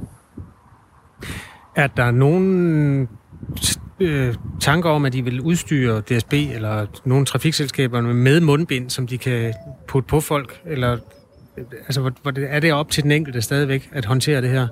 Er 1.76 1.86
der 1.86 2.10
nogen 2.10 3.08
øh, 4.00 4.34
tanker 4.60 4.90
om, 4.90 5.04
at 5.04 5.12
de 5.12 5.24
vil 5.24 5.40
udstyre 5.40 6.00
DSB 6.00 6.32
eller 6.32 6.86
nogle 7.04 7.26
trafikselskaber 7.26 8.00
med 8.00 8.40
mundbind, 8.40 8.90
som 8.90 9.06
de 9.06 9.18
kan 9.18 9.54
putte 9.88 10.06
på 10.06 10.20
folk? 10.20 10.62
Eller 10.64 10.98
altså, 11.56 12.00
hvor, 12.00 12.12
hvor 12.22 12.32
er 12.48 12.60
det 12.60 12.72
op 12.72 12.88
til 12.88 13.02
den 13.02 13.12
enkelte 13.12 13.42
stadigvæk 13.42 13.90
at 13.92 14.04
håndtere 14.04 14.42
det 14.42 14.50
her? 14.50 14.68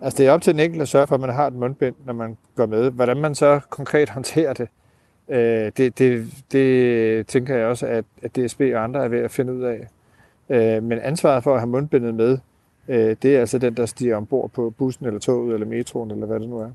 Altså 0.00 0.18
det 0.18 0.26
er 0.26 0.32
op 0.32 0.42
til 0.42 0.52
den 0.52 0.60
enkelte 0.60 0.82
at 0.82 0.88
sørge 0.88 1.06
for, 1.06 1.14
at 1.14 1.20
man 1.20 1.34
har 1.34 1.46
et 1.46 1.54
mundbind, 1.54 1.94
når 2.06 2.12
man 2.12 2.36
går 2.56 2.66
med. 2.66 2.90
Hvordan 2.90 3.16
man 3.16 3.34
så 3.34 3.60
konkret 3.70 4.08
håndterer 4.08 4.52
det, 4.52 4.68
Øh, 5.28 5.72
det, 5.76 5.98
det, 5.98 6.26
det 6.52 7.26
tænker 7.26 7.56
jeg 7.56 7.66
også, 7.66 7.86
at, 7.86 8.04
at 8.22 8.36
DSB 8.36 8.60
og 8.60 8.84
andre 8.84 9.04
er 9.04 9.08
ved 9.08 9.18
at 9.18 9.30
finde 9.30 9.52
ud 9.54 9.62
af. 9.62 9.86
Øh, 10.50 10.82
men 10.82 10.98
ansvaret 10.98 11.42
for 11.42 11.54
at 11.54 11.60
have 11.60 11.70
mundbindet 11.70 12.14
med, 12.14 12.38
øh, 12.88 13.16
det 13.22 13.36
er 13.36 13.40
altså 13.40 13.58
den, 13.58 13.74
der 13.74 13.86
stiger 13.86 14.16
ombord 14.16 14.50
på 14.50 14.74
bussen 14.78 15.06
eller 15.06 15.20
toget 15.20 15.54
eller 15.54 15.66
metroen 15.66 16.10
eller 16.10 16.26
hvad 16.26 16.40
det 16.40 16.48
nu 16.48 16.58
er. 16.58 16.70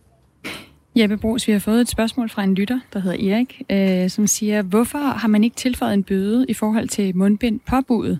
Jeppe 0.95 1.17
Brugs, 1.17 1.47
vi 1.47 1.51
har 1.51 1.59
fået 1.59 1.81
et 1.81 1.89
spørgsmål 1.89 2.29
fra 2.29 2.43
en 2.43 2.55
lytter, 2.55 2.79
der 2.93 2.99
hedder 2.99 3.33
Erik, 3.33 3.61
øh, 3.69 4.09
som 4.09 4.27
siger, 4.27 4.61
hvorfor 4.61 4.97
har 4.97 5.27
man 5.27 5.43
ikke 5.43 5.55
tilføjet 5.55 5.93
en 5.93 6.03
bøde 6.03 6.45
i 6.49 6.53
forhold 6.53 6.87
til 6.87 7.17
mundbind 7.17 7.59
påbudet, 7.69 8.19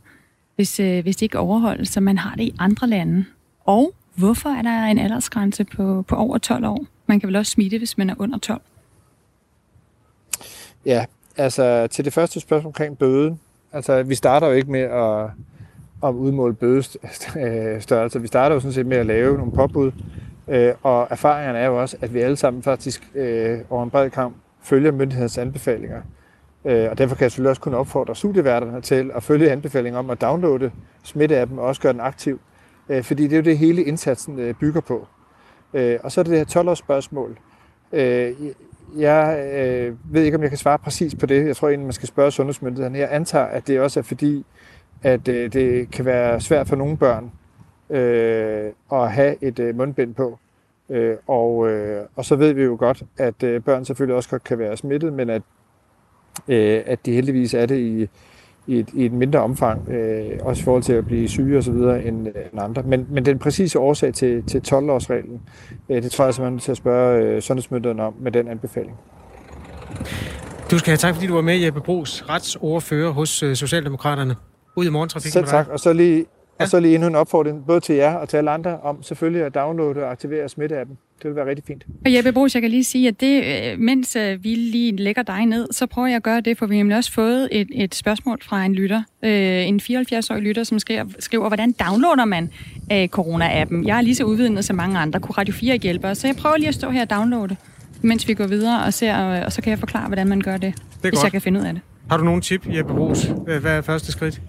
hvis, 0.55 0.79
øh, 0.79 1.03
hvis 1.03 1.15
det 1.15 1.21
ikke 1.21 1.39
overholdes, 1.39 1.89
som 1.89 2.03
man 2.03 2.17
har 2.17 2.36
det 2.36 2.43
i 2.43 2.55
andre 2.59 2.88
lande? 2.88 3.25
Og 3.65 3.93
hvorfor 4.15 4.49
er 4.49 4.61
der 4.61 4.86
en 4.86 4.97
aldersgrænse 4.97 5.63
på, 5.63 6.01
på 6.07 6.15
over 6.15 6.38
12 6.38 6.65
år? 6.65 6.86
Man 7.05 7.19
kan 7.19 7.27
vel 7.27 7.36
også 7.36 7.51
smitte, 7.51 7.77
hvis 7.77 7.97
man 7.97 8.09
er 8.09 8.15
under 8.17 8.38
12? 8.38 8.61
Ja, 10.86 11.05
altså 11.38 11.88
til 11.88 12.05
det 12.05 12.13
første 12.13 12.39
spørgsmål 12.39 12.69
omkring 12.69 12.97
bøden, 12.97 13.39
Altså, 13.73 14.03
vi 14.03 14.15
starter 14.15 14.47
jo 14.47 14.53
ikke 14.53 14.71
med 14.71 14.79
at, 14.79 15.29
at 16.03 16.13
udmåle 16.13 16.53
bødestørrelser. 16.53 18.19
Øh, 18.19 18.23
vi 18.23 18.27
starter 18.27 18.55
jo 18.55 18.59
sådan 18.59 18.73
set 18.73 18.86
med 18.86 18.97
at 18.97 19.05
lave 19.05 19.38
nogle 19.38 19.51
påbud. 19.51 19.91
Øh, 20.47 20.73
og 20.84 21.07
erfaringerne 21.09 21.59
er 21.59 21.65
jo 21.65 21.82
også, 21.82 21.97
at 22.01 22.13
vi 22.13 22.19
alle 22.19 22.38
sammen 22.38 22.63
faktisk 22.63 23.11
øh, 23.15 23.59
over 23.69 23.84
en 23.84 23.89
bred 23.89 24.09
kamp 24.09 24.36
følger 24.63 24.91
myndighedens 24.91 25.38
anbefalinger. 25.38 26.01
Øh, 26.65 26.89
og 26.89 26.97
derfor 26.97 27.15
kan 27.15 27.23
jeg 27.23 27.32
selvfølgelig 27.32 27.49
også 27.49 27.61
kunne 27.61 27.77
opfordre 27.77 28.15
studieværterne 28.15 28.82
til 28.82 29.11
at 29.15 29.23
følge 29.23 29.51
anbefalingen 29.51 29.99
om 29.99 30.09
at 30.09 30.21
downloade 30.21 30.71
smitteappen 31.03 31.59
og 31.59 31.65
også 31.65 31.82
gøre 31.82 31.93
den 31.93 32.01
aktiv. 32.01 32.39
Øh, 32.89 33.03
fordi 33.03 33.23
det 33.23 33.34
er 33.34 33.38
jo 33.38 33.43
det, 33.43 33.57
hele 33.57 33.84
indsatsen 33.84 34.39
øh, 34.39 34.53
bygger 34.53 34.82
på. 34.82 35.07
Øh, 35.73 35.99
og 36.03 36.11
så 36.11 36.21
er 36.21 36.23
det 36.23 36.32
det 36.32 36.39
her 36.39 36.45
12 36.63 36.75
spørgsmål. 36.75 37.38
Øh, 37.93 38.32
jeg 38.98 39.52
øh, 39.54 39.96
ved 40.14 40.24
ikke, 40.24 40.38
om 40.38 40.42
jeg 40.42 40.50
kan 40.50 40.58
svare 40.58 40.78
præcis 40.78 41.16
på 41.16 41.26
det. 41.26 41.48
Jeg 41.48 41.56
tror 41.56 41.68
egentlig, 41.68 41.86
man 41.86 41.94
skal 41.94 42.08
spørge 42.08 42.32
sundhedsmyndighederne. 42.32 42.98
Jeg 42.98 43.08
antager, 43.12 43.46
at 43.46 43.68
det 43.68 43.80
også 43.80 44.00
er 44.00 44.04
fordi, 44.04 44.46
at 45.04 45.28
øh, 45.28 45.54
det 45.54 45.92
kan 45.92 46.06
være 46.06 46.42
svært 46.42 46.68
for 46.68 46.76
nogle 46.76 46.98
børn 46.98 47.32
øh, 47.89 48.72
at 48.92 49.12
have 49.12 49.44
et 49.44 49.60
øh, 49.60 49.78
mundbind 49.78 50.16
på. 50.16 50.39
Øh, 50.89 51.16
og, 51.28 51.70
øh, 51.70 52.06
og 52.16 52.26
så 52.26 52.36
ved 52.36 52.54
vi 52.54 52.64
jo 52.64 52.76
godt, 52.80 53.04
at 53.18 53.44
øh, 53.44 53.62
børn 53.62 53.86
selvfølgelig 53.86 54.16
også 54.16 54.30
godt 54.30 54.44
kan 54.44 54.60
være 54.60 54.78
smittet, 54.78 55.14
men 55.14 55.30
at, 55.30 55.42
øh, 56.48 56.84
at 56.86 57.06
de 57.06 57.14
heldigvis 57.14 57.54
er 57.54 57.66
det 57.66 57.78
i, 57.78 58.10
i, 58.68 58.80
et, 58.80 58.89
i 58.93 59.05
et 59.05 59.12
mindre 59.12 59.39
omfang, 59.39 59.89
øh, 59.89 60.39
også 60.41 60.62
i 60.62 60.64
forhold 60.64 60.84
til 60.84 60.93
at 60.93 61.05
blive 61.05 61.28
syge 61.28 61.57
og 61.57 61.64
så 61.64 61.72
videre 61.72 62.03
end, 62.03 62.28
øh, 62.28 62.34
end 62.53 62.62
andre. 62.62 62.84
Men, 62.84 63.07
men 63.09 63.26
den 63.26 63.39
præcise 63.39 63.80
årsag 63.80 64.14
til, 64.14 64.43
til 64.43 64.62
12-årsreglen, 64.68 65.39
øh, 65.89 66.03
det 66.03 66.12
tror 66.12 66.26
jeg 66.26 66.34
simpelthen 66.34 66.59
til 66.59 66.72
at 66.72 66.78
spørge 66.78 67.24
øh, 67.24 67.41
sundhedsmyndighederne 67.41 68.03
om 68.03 68.14
med 68.20 68.32
den 68.32 68.47
anbefaling. 68.47 68.95
Du 70.72 70.80
skal 70.80 70.91
have 70.91 70.97
tak, 70.97 71.14
fordi 71.14 71.28
du 71.28 71.34
var 71.34 71.41
med, 71.41 71.55
Jeppe 71.55 71.82
Brugs, 71.82 72.30
retsordfører 72.30 73.12
hos 73.12 73.43
øh, 73.43 73.55
Socialdemokraterne. 73.55 74.36
Ud 74.76 74.86
i 74.86 74.89
morgentrafikken 74.89 75.32
Selv 75.32 75.45
tak, 75.45 75.68
og 75.68 75.80
så 75.80 75.93
lige. 75.93 76.26
Og 76.62 76.68
så 76.68 76.80
lige 76.80 76.95
endnu 76.95 77.07
en 77.07 77.16
opfordring, 77.16 77.66
både 77.68 77.80
til 77.80 77.95
jer 77.95 78.14
og 78.14 78.30
til 78.30 78.38
alle 78.38 78.51
andre, 78.51 78.80
om 78.84 79.03
selvfølgelig 79.03 79.45
at 79.45 79.55
downloade 79.55 80.03
og 80.03 80.12
aktivere 80.12 80.49
smitteappen. 80.49 80.97
Det 81.22 81.30
vil 81.30 81.36
være 81.36 81.45
rigtig 81.45 81.66
fint. 81.68 81.86
Og 82.05 82.14
Jeppe 82.14 82.32
Brugs, 82.32 82.55
jeg 82.55 82.62
kan 82.62 82.72
lige 82.72 82.84
sige, 82.84 83.07
at 83.07 83.22
det, 83.22 83.43
øh, 83.45 83.80
mens 83.80 84.16
øh, 84.16 84.43
vi 84.43 84.55
lige 84.55 84.95
lægger 84.95 85.24
dig 85.24 85.45
ned, 85.45 85.68
så 85.72 85.86
prøver 85.86 86.07
jeg 86.07 86.16
at 86.16 86.24
gøre 86.24 86.41
det, 86.41 86.57
for 86.57 86.66
vi 86.66 86.76
har 86.76 86.80
nemlig 86.80 86.97
også 86.97 87.12
fået 87.12 87.49
et, 87.51 87.68
et 87.74 87.95
spørgsmål 87.95 88.38
fra 88.41 88.66
en 88.66 88.76
lytter, 88.76 89.03
øh, 89.24 89.68
en 89.68 89.80
74-årig 89.84 90.41
lytter, 90.41 90.64
som 90.64 90.80
skriver, 90.80 91.05
skriver, 91.20 91.47
hvordan 91.47 91.72
downloader 91.72 92.26
man 92.26 92.49
øh, 92.91 93.07
corona-appen? 93.18 93.88
Jeg 93.88 93.97
er 93.97 94.01
lige 94.01 94.16
så 94.16 94.24
udvidende 94.24 94.64
som 94.64 94.76
mange 94.76 94.99
andre. 94.99 95.20
Kunne 95.20 95.36
Radio 95.38 95.53
4 95.53 95.78
hjælpe 95.78 96.07
os? 96.07 96.18
Så 96.18 96.28
jeg 96.28 96.36
prøver 96.36 96.57
lige 96.57 96.68
at 96.68 96.76
stå 96.76 96.89
her 96.89 97.01
og 97.01 97.09
downloade, 97.09 97.55
mens 98.01 98.28
vi 98.28 98.34
går 98.34 98.47
videre 98.47 98.84
og 98.84 98.93
ser, 98.93 99.18
og, 99.18 99.45
og 99.45 99.51
så 99.51 99.62
kan 99.62 99.70
jeg 99.70 99.80
forklare, 99.80 100.07
hvordan 100.07 100.28
man 100.28 100.41
gør 100.41 100.57
det, 100.57 100.62
det 100.62 100.76
hvis 101.01 101.12
godt. 101.12 101.24
jeg 101.24 101.32
kan 101.32 101.41
finde 101.41 101.59
ud 101.59 101.66
af 101.66 101.74
det. 101.74 101.82
Har 102.09 102.18
du 102.18 102.24
nogen 102.24 102.41
tip, 102.41 102.68
Jeppe 102.76 102.93
Brugs? 102.93 103.24
Hvad 103.45 103.78
er 103.78 103.82
første 103.82 104.12
skridt? 104.12 104.41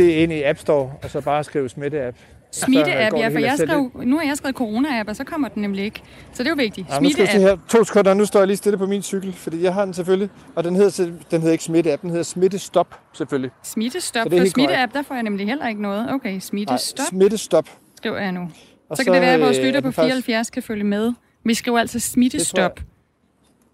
Det 0.00 0.18
er 0.18 0.22
inde 0.22 0.38
i 0.38 0.42
App 0.42 0.58
Store, 0.58 0.92
og 1.02 1.10
så 1.10 1.20
bare 1.20 1.44
skrive 1.44 1.68
smitte-app. 1.68 2.16
Smitte-app, 2.52 3.16
ja, 3.18 3.28
for 3.28 3.38
jeg 3.38 3.58
skrev, 3.58 3.90
nu 4.04 4.16
har 4.18 4.24
jeg 4.24 4.36
skrevet 4.36 4.56
corona-app, 4.56 5.08
og 5.08 5.16
så 5.16 5.24
kommer 5.24 5.48
den 5.48 5.62
nemlig 5.62 5.84
ikke. 5.84 6.02
Så 6.32 6.42
det 6.42 6.46
er 6.46 6.50
jo 6.50 6.56
vigtigt. 6.56 6.86
Ja, 6.90 7.00
nu 7.00 7.10
skal 7.10 7.28
jeg 7.32 7.40
her. 7.40 7.56
To 7.68 7.84
sekunder, 7.84 8.14
nu 8.14 8.24
står 8.24 8.40
jeg 8.40 8.46
lige 8.46 8.56
stille 8.56 8.78
på 8.78 8.86
min 8.86 9.02
cykel, 9.02 9.32
fordi 9.32 9.62
jeg 9.62 9.74
har 9.74 9.84
den 9.84 9.94
selvfølgelig. 9.94 10.30
Og 10.54 10.64
den 10.64 10.76
hedder, 10.76 11.04
den 11.30 11.40
hedder 11.40 11.52
ikke 11.52 11.64
smitte-app, 11.64 12.02
den 12.02 12.10
hedder 12.10 12.22
smittestop 12.22 13.00
selvfølgelig. 13.12 13.50
Smittestop. 13.62 14.26
Så 14.30 14.38
For 14.38 14.44
smitte-app, 14.44 14.92
der 14.94 15.02
får 15.02 15.14
jeg 15.14 15.22
nemlig 15.22 15.46
heller 15.46 15.68
ikke 15.68 15.82
noget. 15.82 16.12
Okay, 16.12 16.40
smittestop, 16.40 17.06
Smittestop. 17.06 17.68
skriver 17.96 18.18
jeg 18.18 18.32
nu. 18.32 18.50
Og 18.88 18.96
Så 18.96 19.04
kan 19.04 19.12
det 19.12 19.22
være, 19.22 19.34
at 19.34 19.40
vores 19.40 19.58
øh, 19.58 19.64
lytter 19.64 19.78
er 19.78 19.82
på 19.82 19.86
den 19.86 19.92
faktisk 19.92 20.26
74 20.26 20.50
kan 20.50 20.62
følge 20.62 20.84
med. 20.84 21.12
Vi 21.44 21.54
skriver 21.54 21.78
altså 21.78 22.00
smittestop. 22.00 22.80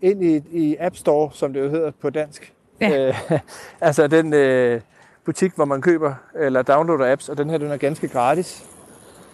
ind 0.03 0.25
i, 0.25 0.41
i 0.53 0.77
App 0.81 0.97
Store, 0.97 1.31
som 1.33 1.53
det 1.53 1.61
jo 1.61 1.71
hedder 1.71 1.91
på 2.03 2.11
dansk. 2.11 2.53
Ja. 2.81 3.09
Øh, 3.09 3.15
altså 3.81 4.07
den 4.07 4.33
øh, 4.33 4.81
butik, 5.27 5.53
hvor 5.55 5.65
man 5.65 5.81
køber 5.81 6.15
eller 6.41 6.63
downloader 6.63 7.13
apps, 7.13 7.29
og 7.29 7.39
den 7.39 7.51
her 7.51 7.59
den 7.59 7.71
er 7.71 7.77
ganske 7.77 8.09
gratis. 8.09 8.65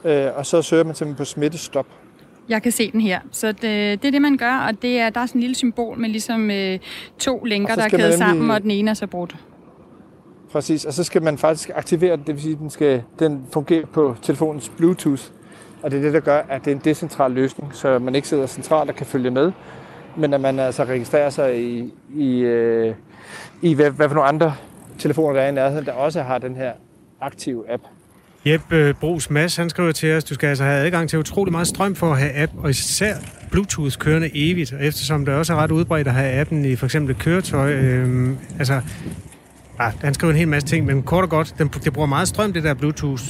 Øh, 0.04 0.26
og 0.34 0.46
så 0.46 0.62
søger 0.62 0.84
man 0.84 0.94
simpelthen 0.94 1.16
på 1.16 1.24
smittestop. 1.24 1.86
Jeg 2.48 2.62
kan 2.62 2.72
se 2.72 2.92
den 2.92 3.00
her. 3.00 3.20
Så 3.30 3.52
det, 3.52 3.62
det 3.62 4.04
er 4.04 4.10
det, 4.10 4.22
man 4.22 4.36
gør, 4.36 4.52
og 4.68 4.82
det 4.82 5.00
er, 5.00 5.10
der 5.10 5.20
er 5.20 5.26
sådan 5.26 5.38
en 5.38 5.40
lille 5.40 5.54
symbol 5.56 5.98
med 5.98 6.08
ligesom 6.08 6.50
øh, 6.50 6.78
to 7.18 7.46
så 7.46 7.74
der 7.76 7.82
er 7.82 7.88
kædet 7.88 8.02
nemlig- 8.02 8.18
sammen, 8.18 8.50
og 8.50 8.62
den 8.62 8.70
ene 8.70 8.90
er 8.90 8.94
så 8.94 9.06
brudt. 9.06 9.36
Præcis, 10.52 10.84
og 10.84 10.92
så 10.92 11.04
skal 11.04 11.22
man 11.22 11.38
faktisk 11.38 11.70
aktivere 11.74 12.16
den, 12.16 12.24
det 12.26 12.34
vil 12.34 12.42
sige, 12.42 12.52
at 12.52 12.58
den, 12.58 12.70
skal, 12.70 13.02
den 13.18 13.46
fungerer 13.52 13.86
på 13.86 14.16
telefonens 14.22 14.68
Bluetooth. 14.76 15.22
Og 15.82 15.90
det 15.90 15.98
er 15.98 16.02
det, 16.02 16.12
der 16.14 16.20
gør, 16.20 16.42
at 16.48 16.64
det 16.64 16.70
er 16.70 16.74
en 16.74 16.80
decentral 16.84 17.30
løsning, 17.30 17.74
så 17.74 17.98
man 17.98 18.14
ikke 18.14 18.28
sidder 18.28 18.46
centralt 18.46 18.90
og 18.90 18.96
kan 18.96 19.06
følge 19.06 19.30
med, 19.30 19.52
men 20.16 20.34
at 20.34 20.40
man 20.40 20.58
altså 20.58 20.84
registrerer 20.84 21.30
sig 21.30 21.62
i, 21.62 21.94
i, 22.14 22.38
øh, 22.38 22.94
i 23.62 23.74
hvad, 23.74 23.90
hvad 23.90 24.08
for 24.08 24.14
nogle 24.14 24.28
andre 24.28 24.54
telefoner, 25.02 25.34
der 25.34 25.42
er 25.42 25.48
i 25.48 25.52
nærheden, 25.52 25.86
der 25.86 25.92
også 25.92 26.22
har 26.22 26.38
den 26.38 26.56
her 26.56 26.72
aktive 27.20 27.72
app. 27.72 27.82
Jeppe 28.46 28.94
Brugs 29.00 29.30
Mads, 29.30 29.56
han 29.56 29.70
skriver 29.70 29.92
til 29.92 30.16
os, 30.16 30.24
du 30.24 30.34
skal 30.34 30.46
altså 30.46 30.64
have 30.64 30.86
adgang 30.86 31.08
til 31.08 31.18
utrolig 31.18 31.52
meget 31.52 31.66
strøm 31.66 31.94
for 31.94 32.12
at 32.12 32.18
have 32.18 32.42
app, 32.42 32.52
og 32.58 32.70
især 32.70 33.14
Bluetooth 33.50 33.96
kørende 33.98 34.30
evigt, 34.34 34.72
og 34.72 34.84
eftersom 34.84 35.24
det 35.24 35.34
også 35.34 35.52
er 35.52 35.56
ret 35.56 35.70
udbredt 35.70 36.08
at 36.08 36.14
have 36.14 36.40
appen 36.40 36.64
i 36.64 36.76
for 36.76 36.86
eksempel 36.86 37.14
et 37.14 37.22
køretøj, 37.22 37.72
øhm, 37.72 38.38
altså, 38.58 38.80
ah, 39.78 39.92
han 40.00 40.14
skriver 40.14 40.32
en 40.32 40.38
hel 40.38 40.48
masse 40.48 40.68
ting, 40.68 40.86
men 40.86 41.02
kort 41.02 41.24
og 41.24 41.30
godt, 41.30 41.54
den, 41.58 41.68
det 41.84 41.92
bruger 41.92 42.08
meget 42.08 42.28
strøm, 42.28 42.52
det 42.52 42.64
der 42.64 42.74
Bluetooth. 42.74 43.22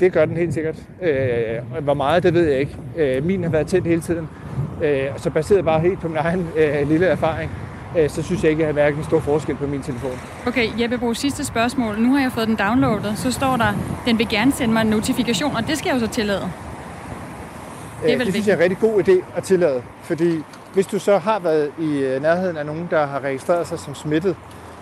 Det 0.00 0.12
gør 0.12 0.24
den 0.24 0.36
helt 0.36 0.54
sikkert. 0.54 0.76
Øh, 1.02 1.82
hvor 1.82 1.94
meget, 1.94 2.22
det 2.22 2.34
ved 2.34 2.48
jeg 2.48 2.60
ikke. 2.60 2.76
Øh, 2.96 3.24
min 3.24 3.42
har 3.42 3.50
været 3.50 3.66
tændt 3.66 3.86
hele 3.86 4.00
tiden. 4.00 4.28
Øh, 4.82 5.06
så 5.16 5.30
baseret 5.30 5.64
bare 5.64 5.80
helt 5.80 6.00
på 6.00 6.08
min 6.08 6.16
egen 6.16 6.46
øh, 6.56 6.88
lille 6.88 7.06
erfaring, 7.06 7.50
øh, 7.50 7.67
så 8.08 8.22
synes 8.22 8.42
jeg 8.42 8.50
ikke, 8.50 8.62
at 8.62 8.66
jeg 8.68 8.74
har 8.76 8.82
mærket 8.84 8.98
en 8.98 9.04
stor 9.04 9.20
forskel 9.20 9.56
på 9.56 9.66
min 9.66 9.82
telefon. 9.82 10.20
Okay, 10.46 10.80
Jeppe 10.80 10.98
Bro, 10.98 11.14
sidste 11.14 11.44
spørgsmål. 11.44 11.98
Nu 12.00 12.14
har 12.14 12.20
jeg 12.22 12.32
fået 12.32 12.48
den 12.48 12.56
downloadet. 12.56 13.18
Så 13.18 13.32
står 13.32 13.56
der, 13.56 13.72
den 14.06 14.18
vil 14.18 14.28
gerne 14.28 14.52
sende 14.52 14.72
mig 14.74 14.80
en 14.80 14.86
notifikation, 14.86 15.56
og 15.56 15.66
det 15.66 15.78
skal 15.78 15.88
jeg 15.88 16.00
jo 16.00 16.06
så 16.06 16.12
tillade. 16.12 16.40
Det 18.02 18.08
er 18.08 18.12
Øh, 18.14 18.18
vel 18.18 18.26
det 18.26 18.34
synes 18.34 18.46
jeg 18.46 18.52
er 18.52 18.56
en 18.56 18.62
rigtig 18.62 18.78
god 18.78 19.02
idé 19.08 19.36
at 19.36 19.42
tillade, 19.42 19.82
fordi 20.02 20.42
hvis 20.74 20.86
du 20.86 20.98
så 20.98 21.18
har 21.18 21.38
været 21.38 21.70
i 21.78 21.98
øh, 21.98 22.22
nærheden 22.22 22.56
af 22.56 22.66
nogen, 22.66 22.88
der 22.90 23.06
har 23.06 23.20
registreret 23.20 23.66
sig 23.66 23.78
som 23.78 23.94
smittet, 23.94 24.36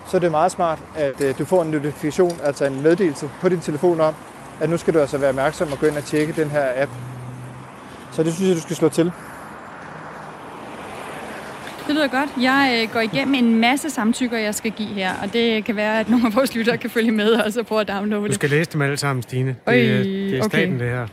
så 0.08 0.16
er 0.16 0.20
det 0.20 0.30
meget 0.30 0.52
smart, 0.52 0.78
at 0.96 1.20
øh, 1.20 1.38
du 1.38 1.44
får 1.44 1.62
en 1.62 1.70
notifikation, 1.70 2.32
altså 2.44 2.64
en 2.64 2.82
meddelelse 2.82 3.30
på 3.40 3.48
din 3.48 3.60
telefon 3.60 4.00
om, 4.00 4.14
at 4.60 4.70
nu 4.70 4.76
skal 4.76 4.94
du 4.94 4.98
altså 4.98 5.18
være 5.18 5.28
opmærksom 5.28 5.72
og 5.72 5.78
gå 5.78 5.86
ind 5.86 5.96
og 5.96 6.04
tjekke 6.04 6.32
den 6.32 6.50
her 6.50 6.64
app. 6.76 6.90
Så 8.12 8.22
det 8.22 8.34
synes 8.34 8.48
jeg, 8.48 8.56
du 8.56 8.62
skal 8.62 8.76
slå 8.76 8.88
til. 8.88 9.12
Det 11.86 11.94
lyder 11.94 12.08
godt. 12.08 12.28
Jeg 12.40 12.80
øh, 12.82 12.92
går 12.92 13.00
igennem 13.00 13.34
en 13.34 13.60
masse 13.60 13.90
samtykker, 13.90 14.38
jeg 14.38 14.54
skal 14.54 14.70
give 14.70 14.88
her, 14.88 15.10
og 15.22 15.32
det 15.32 15.64
kan 15.64 15.76
være, 15.76 16.00
at 16.00 16.08
nogle 16.10 16.26
af 16.26 16.34
vores 16.34 16.54
lyttere 16.54 16.76
kan 16.78 16.90
følge 16.90 17.10
med 17.12 17.32
og 17.32 17.52
så 17.52 17.62
prøve 17.62 17.80
at 17.80 17.88
downloade 17.88 18.22
Du 18.22 18.26
det. 18.26 18.34
skal 18.34 18.50
læse 18.50 18.70
dem 18.72 18.82
alle 18.82 18.96
sammen, 18.96 19.22
Stine. 19.22 19.48
Det, 19.48 19.56
Øj, 19.66 19.74
er- 19.74 20.02
det 20.02 20.34
er 20.38 20.38
okay. 20.44 20.48
staten, 20.48 20.80
det 20.80 20.88
her. 20.88 21.06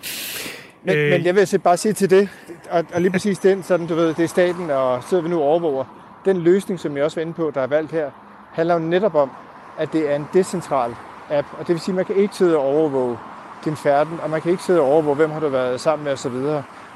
Men, 0.84 0.96
Øh. 0.98 1.12
men 1.12 1.26
jeg 1.26 1.36
vil 1.36 1.60
bare 1.64 1.78
sige 1.78 1.94
til 1.94 2.10
det, 2.10 2.30
og, 2.70 2.86
og 2.94 3.02
lige 3.02 3.12
præcis 3.12 3.40
den, 3.40 3.64
sådan 3.64 3.88
du 3.88 3.96
ved, 3.96 4.08
det 4.14 4.20
er 4.24 4.28
staten, 4.28 4.70
og 4.72 5.04
sidder 5.10 5.24
vi 5.24 5.30
nu 5.30 5.38
og 5.40 5.44
overvåger. 5.44 5.84
Den 6.26 6.38
løsning, 6.38 6.80
som 6.80 6.98
jeg 6.98 7.04
også 7.06 7.16
var 7.18 7.22
inde 7.22 7.34
på, 7.34 7.52
der 7.56 7.62
er 7.62 7.68
valgt 7.68 7.92
her, 7.92 8.10
handler 8.54 8.74
jo 8.74 8.80
netop 8.80 9.16
om, 9.16 9.32
at 9.80 9.94
det 9.94 10.12
er 10.12 10.16
en 10.16 10.26
decentral 10.34 10.92
app, 11.32 11.48
og 11.60 11.68
det 11.68 11.70
vil 11.70 11.80
sige, 11.80 11.92
at 11.94 11.96
man 11.96 12.06
kan 12.06 12.16
ikke 12.16 12.36
sidde 12.36 12.58
og 12.58 12.64
overvåge 12.64 13.18
din 13.66 13.76
færden, 13.76 14.20
og 14.24 14.30
man 14.30 14.42
kan 14.42 14.52
ikke 14.52 14.64
sidde 14.64 14.80
og 14.82 14.88
overvåge, 14.88 15.16
hvem 15.16 15.32
har 15.32 15.40
du 15.40 15.48
været 15.50 15.82
sammen 15.82 16.04
med 16.04 16.14
osv. 16.14 16.32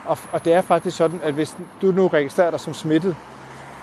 Og, 0.06 0.18
og 0.32 0.46
det 0.46 0.54
er 0.54 0.62
faktisk 0.62 0.98
sådan, 0.98 1.20
at 1.24 1.34
hvis 1.34 1.56
du 1.82 1.92
nu 1.92 2.08
registrerer 2.08 2.52
dig 2.52 2.60
som 2.60 2.74
smittet, 2.74 3.16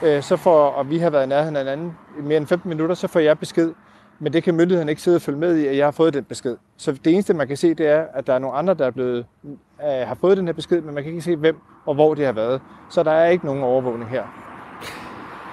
øh, 0.05 0.23
så 0.23 0.37
får, 0.37 0.67
og 0.67 0.91
vi 0.91 0.99
har 0.99 1.11
været 1.11 1.25
i 1.25 1.29
nærheden 1.29 1.57
af 1.57 1.63
hinanden 1.63 1.97
i 2.19 2.23
mere 2.23 2.37
end 2.37 2.47
15 2.47 2.69
minutter, 2.69 2.95
så 2.95 3.09
får 3.09 3.21
jeg 3.21 3.39
besked. 3.39 3.73
Men 4.19 4.33
det 4.33 4.43
kan 4.43 4.55
myndigheden 4.55 4.89
ikke 4.89 5.03
sidde 5.03 5.17
og 5.17 5.23
følge 5.23 5.39
med 5.39 5.57
i, 5.57 5.67
at 5.67 5.77
jeg 5.77 5.87
har 5.87 5.91
fået 5.91 6.15
den 6.15 6.25
besked. 6.25 6.57
Så 6.77 6.93
det 6.93 7.13
eneste, 7.13 7.35
man 7.35 7.49
kan 7.49 7.57
se, 7.57 7.75
det 7.75 7.89
er, 7.89 8.05
at 8.15 8.27
der 8.27 8.33
er 8.33 8.39
nogle 8.39 8.57
andre, 8.57 8.75
der 8.75 8.87
er 8.87 8.91
blevet, 8.91 9.27
øh, 9.45 10.07
har 10.07 10.15
fået 10.21 10.37
den 10.37 10.47
her 10.47 10.53
besked, 10.53 10.81
men 10.81 10.95
man 10.95 11.05
kan 11.05 11.13
ikke 11.13 11.23
se, 11.23 11.37
hvem 11.37 11.57
og 11.87 11.95
hvor 11.95 12.15
det 12.15 12.27
har 12.27 12.33
været. 12.33 12.61
Så 12.91 13.03
der 13.03 13.11
er 13.11 13.29
ikke 13.29 13.47
nogen 13.47 13.63
overvågning 13.63 14.11
her. 14.11 14.44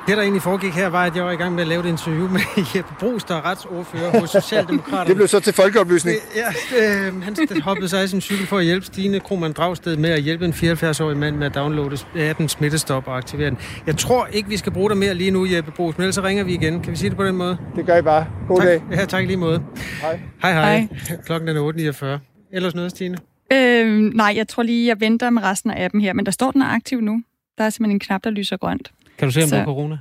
Det, 0.08 0.18
der 0.18 0.24
egentlig 0.24 0.42
foregik 0.42 0.74
her, 0.74 0.88
var, 0.88 1.06
at 1.06 1.16
jeg 1.16 1.24
var 1.24 1.32
i 1.32 1.36
gang 1.36 1.56
med 1.56 1.62
at 1.62 1.68
lave 1.68 1.80
et 1.80 1.90
interview 1.90 2.28
med 2.30 2.42
Jeppe 2.76 2.94
Brugs, 3.00 3.24
der 3.24 3.36
er 3.36 3.46
retsordfører 3.46 4.20
hos 4.20 4.30
Socialdemokraterne. 4.42 5.08
Det 5.08 5.16
blev 5.16 5.28
så 5.28 5.40
til 5.40 5.54
folkeoplysning. 5.54 6.18
Ja, 6.36 7.08
øh, 7.08 7.24
han 7.24 7.36
hoppede 7.64 7.90
sig 7.90 8.02
af 8.02 8.10
sin 8.10 8.22
cykel 8.22 8.48
for 8.48 8.58
at 8.58 8.66
hjælpe 8.66 8.86
Stine 8.86 9.20
Krohmann 9.20 9.54
Dragsted 9.54 9.98
med 9.98 10.10
at 10.10 10.22
hjælpe 10.22 10.46
en 10.46 10.54
74-årig 10.54 11.18
mand 11.18 11.36
med 11.36 11.46
at 11.46 11.56
downloade 11.56 11.98
appen 12.16 12.50
Smittestop 12.50 13.08
og 13.08 13.18
aktivere 13.18 13.50
den. 13.50 13.58
Jeg 13.88 13.98
tror 13.98 14.26
ikke, 14.26 14.50
vi 14.50 14.58
skal 14.58 14.72
bruge 14.72 14.90
dig 14.90 14.98
mere 14.98 15.14
lige 15.14 15.32
nu, 15.32 15.46
Jeppe 15.46 15.72
Brugs, 15.72 15.98
men 15.98 16.04
ellers 16.04 16.16
så 16.16 16.22
ringer 16.22 16.44
vi 16.44 16.54
igen. 16.54 16.82
Kan 16.82 16.92
vi 16.92 16.98
sige 16.98 17.10
det 17.10 17.18
på 17.18 17.26
den 17.26 17.36
måde? 17.36 17.58
Det 17.76 17.86
gør 17.86 17.98
I 17.98 18.02
bare. 18.02 18.28
God 18.48 18.58
tak. 18.58 18.68
dag. 18.68 18.84
Ja, 18.92 19.06
tak 19.06 19.24
i 19.24 19.28
lige 19.28 19.38
måde. 19.38 19.64
Hej. 20.02 20.20
Hej, 20.42 20.54
hej. 20.54 20.78
Hej. 20.80 21.18
Klokken 21.26 21.50
er 21.50 21.72
8.49. 22.18 22.48
Ellers 22.54 22.76
noget, 22.76 22.92
Stine? 22.92 23.18
Øh, 23.54 23.98
nej, 24.16 24.34
jeg 24.36 24.48
tror 24.48 24.64
lige, 24.64 24.88
jeg 24.88 25.00
venter 25.00 25.30
med 25.30 25.44
resten 25.44 25.72
af 25.72 25.86
appen 25.86 26.02
her, 26.02 26.14
men 26.14 26.26
der 26.26 26.32
står, 26.32 26.52
den 26.52 26.62
er 26.62 26.68
aktiv 26.68 27.02
nu. 27.02 27.24
Der 27.58 27.64
er 27.64 27.70
simpelthen 27.70 27.96
en 27.96 28.00
knap, 28.00 28.24
der 28.24 28.30
lyser 28.30 28.58
grønt. 28.58 28.92
Kan 29.22 29.28
du 29.28 29.34
se, 29.34 29.42
om 29.44 29.48
Så- 29.50 29.56
du 29.56 29.60
har 29.60 29.66
corona? 29.66 29.98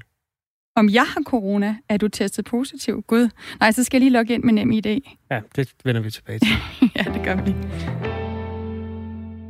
Om 0.76 0.88
jeg 0.88 1.04
har 1.04 1.22
corona, 1.26 1.76
er 1.88 1.96
du 1.96 2.08
testet 2.08 2.44
positiv? 2.44 3.02
Gud. 3.06 3.28
Nej, 3.60 3.70
så 3.72 3.84
skal 3.84 3.96
jeg 3.98 4.00
lige 4.00 4.12
logge 4.12 4.34
ind 4.34 4.42
med 4.44 4.52
nem 4.52 4.70
ID. 4.72 4.86
Ja, 5.30 5.40
det 5.56 5.72
vender 5.84 6.00
vi 6.02 6.10
tilbage 6.10 6.38
til. 6.38 6.48
ja, 6.96 7.02
det 7.02 7.24
gør 7.24 7.34
vi. 7.44 7.54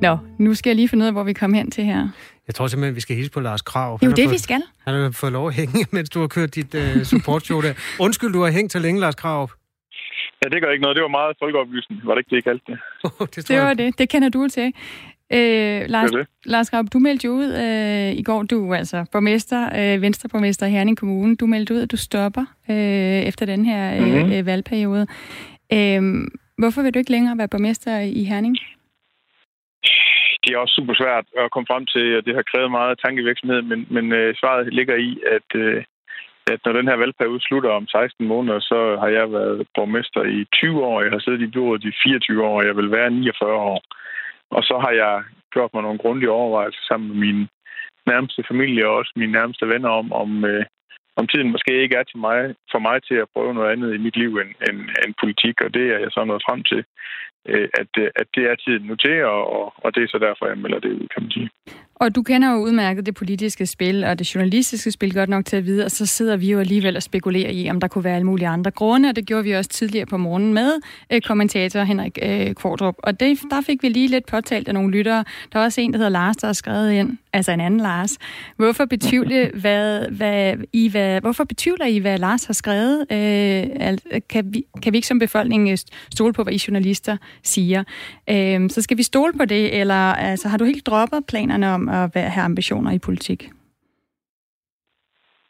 Nå, 0.03 0.19
nu 0.39 0.55
skal 0.55 0.71
jeg 0.71 0.77
lige 0.77 0.89
finde 0.89 1.03
ud 1.03 1.07
af, 1.07 1.13
hvor 1.13 1.23
vi 1.23 1.33
kommer 1.33 1.57
hen 1.57 1.71
til 1.71 1.85
her. 1.85 2.09
Jeg 2.47 2.55
tror 2.55 2.67
simpelthen, 2.67 2.95
vi 2.97 3.01
skal 3.01 3.17
hilse 3.17 3.31
på 3.31 3.41
Lars 3.41 3.63
Krav. 3.63 3.99
Det 4.01 4.07
er 4.07 4.11
jo 4.11 4.15
det, 4.17 4.25
fået, 4.25 4.33
vi 4.33 4.39
skal. 4.39 4.63
Han 4.87 4.95
har 4.95 5.11
fået 5.11 5.33
lov 5.33 5.49
at 5.49 5.55
hænge, 5.55 5.87
mens 5.97 6.11
du 6.11 6.21
har 6.21 6.27
kørt 6.27 6.55
dit 6.55 6.75
uh, 6.75 7.03
supportshow 7.03 7.61
der. 7.61 7.75
Undskyld, 8.01 8.33
du 8.33 8.43
har 8.43 8.51
hængt 8.51 8.73
så 8.73 8.79
længe, 8.79 9.01
Lars 9.01 9.15
Krav. 9.15 9.51
Ja, 10.45 10.49
det 10.49 10.63
gør 10.63 10.71
ikke 10.71 10.83
noget. 10.83 10.97
Det 10.97 11.03
var 11.03 11.09
meget 11.09 11.37
folkeoplysende. 11.43 12.01
Var 12.05 12.15
det 12.15 12.21
ikke 12.21 12.31
det, 12.31 12.39
I 12.39 12.41
kaldte 12.41 12.65
det? 12.73 12.79
det, 13.37 13.49
det 13.49 13.59
var 13.61 13.75
det. 13.75 13.99
Det 13.99 14.09
kender 14.09 14.29
du 14.29 14.49
til. 14.49 14.73
Øh, 15.33 15.83
Lars, 15.89 16.11
det 16.11 16.27
Lars 16.45 16.71
Krav, 16.71 16.85
du 16.93 16.99
meldte 16.99 17.27
jo 17.27 17.33
ud 17.33 17.53
øh, 17.65 18.19
i 18.19 18.23
går, 18.23 18.43
du 18.43 18.75
altså 18.75 19.07
borgmester, 19.13 19.63
øh, 19.79 20.03
venstreborgmester 20.03 20.67
i 20.67 20.71
Herning 20.71 20.99
Kommune. 20.99 21.37
Du 21.37 21.47
meldte 21.47 21.75
ud, 21.75 21.81
at 21.81 21.91
du 21.91 21.97
stopper 21.97 22.45
øh, 22.71 23.21
efter 23.31 23.47
den 23.47 23.65
her 23.65 23.97
øh, 23.97 24.03
mm-hmm. 24.03 24.47
valgperiode. 24.47 25.07
Øh, 25.73 26.03
hvorfor 26.59 26.83
vil 26.83 26.95
du 26.95 26.99
ikke 26.99 27.11
længere 27.11 27.39
være 27.39 27.49
borgmester 27.49 27.99
i 27.99 28.25
Herning? 28.25 28.57
det 30.45 30.51
er 30.53 30.59
også 30.59 30.75
super 30.75 30.95
svært 30.95 31.27
at 31.43 31.51
komme 31.51 31.71
frem 31.71 31.85
til, 31.87 32.17
og 32.17 32.25
det 32.27 32.35
har 32.35 32.51
krævet 32.51 32.71
meget 32.71 33.01
tankevirksomhed, 33.05 33.63
men, 33.63 33.87
men 33.91 34.13
øh, 34.13 34.35
svaret 34.41 34.75
ligger 34.79 34.97
i, 34.97 35.11
at, 35.37 35.49
øh, 35.55 35.85
at 36.53 36.61
når 36.65 36.73
den 36.73 36.89
her 36.89 36.97
valgperiode 36.97 37.41
slutter 37.41 37.71
om 37.71 37.87
16 37.87 38.27
måneder, 38.27 38.61
så 38.61 38.97
har 39.01 39.09
jeg 39.09 39.33
været 39.33 39.67
borgmester 39.75 40.23
i 40.23 40.47
20 40.53 40.85
år, 40.85 41.03
jeg 41.03 41.13
har 41.13 41.19
siddet 41.19 41.43
i 41.43 41.53
byrådet 41.55 41.85
i 41.85 41.93
24 42.03 42.45
år, 42.45 42.59
og 42.61 42.67
jeg 42.67 42.77
vil 42.77 42.91
være 42.91 43.11
49 43.11 43.53
år. 43.53 43.83
Og 44.57 44.63
så 44.63 44.75
har 44.85 44.93
jeg 45.03 45.15
gjort 45.55 45.71
mig 45.75 45.83
nogle 45.83 45.99
grundige 45.99 46.31
overvejelser 46.31 46.83
sammen 46.89 47.09
med 47.09 47.19
min 47.27 47.49
nærmeste 48.07 48.43
familie 48.51 48.89
og 48.89 48.97
også 48.97 49.13
mine 49.17 49.33
nærmeste 49.33 49.69
venner 49.69 49.89
om, 49.89 50.13
om, 50.13 50.45
øh, 50.45 50.65
om 51.17 51.27
tiden 51.27 51.53
måske 51.53 51.83
ikke 51.83 51.97
er 51.97 52.03
til 52.03 52.19
mig, 52.19 52.55
for 52.73 52.79
mig 52.79 53.03
til 53.03 53.15
at 53.15 53.33
prøve 53.35 53.55
noget 53.55 53.73
andet 53.73 53.95
i 53.95 53.99
mit 54.07 54.17
liv 54.17 54.33
end, 54.43 54.53
end, 54.69 54.79
end 55.03 55.15
politik, 55.21 55.57
og 55.65 55.75
det 55.75 55.85
er 55.95 55.99
jeg 55.99 56.11
så 56.13 56.25
nået 56.25 56.47
frem 56.47 56.63
til 56.63 56.85
Øh, 57.49 57.69
at, 57.81 57.91
øh, 57.99 58.11
at 58.17 58.27
det 58.35 58.45
er 58.51 58.55
tiden 58.55 58.87
nu 58.87 58.97
til, 58.97 59.25
og, 59.25 59.73
og 59.85 59.95
det 59.95 60.03
er 60.03 60.09
så 60.09 60.19
derfor, 60.19 60.47
jeg 60.47 60.59
melder 60.59 60.81
det 60.81 60.93
ud, 60.93 61.07
kan 61.13 61.23
man 61.23 61.31
sige. 61.31 61.51
Og 62.01 62.15
du 62.15 62.23
kender 62.23 62.53
jo 62.53 62.57
udmærket 62.57 63.07
det 63.07 63.15
politiske 63.15 63.67
spil 63.67 64.05
og 64.05 64.19
det 64.19 64.35
journalistiske 64.35 64.91
spil 64.91 65.15
godt 65.15 65.29
nok 65.29 65.45
til 65.45 65.57
at 65.57 65.67
vide, 65.67 65.85
og 65.85 65.91
så 65.91 66.07
sidder 66.07 66.37
vi 66.37 66.51
jo 66.51 66.61
alligevel 66.61 66.97
og 66.97 67.03
spekulerer 67.03 67.51
i, 67.51 67.71
om 67.71 67.81
der 67.81 67.89
kunne 67.89 68.05
være 68.05 68.15
alle 68.15 68.27
mulige 68.27 68.49
andre 68.49 68.71
grunde, 68.71 69.09
og 69.09 69.17
det 69.17 69.27
gjorde 69.27 69.45
vi 69.45 69.53
også 69.53 69.71
tidligere 69.71 70.07
på 70.07 70.17
morgenen 70.17 70.55
med 70.55 70.73
øh, 71.13 71.21
kommentator 71.21 71.81
Henrik 71.81 72.19
øh, 72.23 72.55
Kvartrup. 72.55 72.95
Og 72.99 73.21
det, 73.21 73.39
der 73.51 73.61
fik 73.61 73.83
vi 73.83 73.89
lige 73.89 74.09
lidt 74.09 74.27
påtalt 74.27 74.69
af 74.69 74.75
nogle 74.75 74.91
lyttere. 74.91 75.25
Der 75.53 75.59
er 75.59 75.65
også 75.65 75.81
en, 75.81 75.93
der 75.93 75.99
hedder 75.99 76.11
Lars, 76.11 76.37
der 76.37 76.47
har 76.47 76.53
skrevet 76.53 76.93
ind, 76.93 77.19
altså 77.33 77.53
en 77.53 77.61
anden 77.61 77.81
Lars. 77.81 78.19
Hvorfor 78.57 78.85
betvivle, 78.85 79.51
hvad, 79.63 80.09
hvad, 80.11 80.55
I, 80.73 80.89
hvad, 80.89 81.21
hvorfor 81.21 81.45
betvivler 81.45 81.87
I, 81.87 81.99
hvad 81.99 82.19
Lars 82.19 82.45
har 82.45 82.55
skrevet? 82.55 83.07
Øh, 83.13 83.99
kan, 84.31 84.45
vi, 84.55 84.65
kan 84.83 84.93
vi 84.93 84.99
ikke 84.99 85.09
som 85.09 85.19
befolkning 85.19 85.79
stole 86.13 86.33
på, 86.33 86.43
hvad 86.43 86.53
I 86.53 86.61
journalister 86.69 87.17
siger? 87.43 87.85
Øh, 88.31 88.71
så 88.71 88.83
skal 88.83 88.97
vi 88.97 89.03
stole 89.03 89.33
på 89.33 89.45
det, 89.45 89.81
eller 89.81 90.13
altså, 90.13 90.49
har 90.49 90.57
du 90.57 90.65
helt 90.65 90.87
droppet 90.87 91.27
planerne 91.27 91.69
om 91.69 91.90
at 91.91 92.31
have 92.35 92.45
ambitioner 92.45 92.91
i 92.93 92.99
politik? 92.99 93.41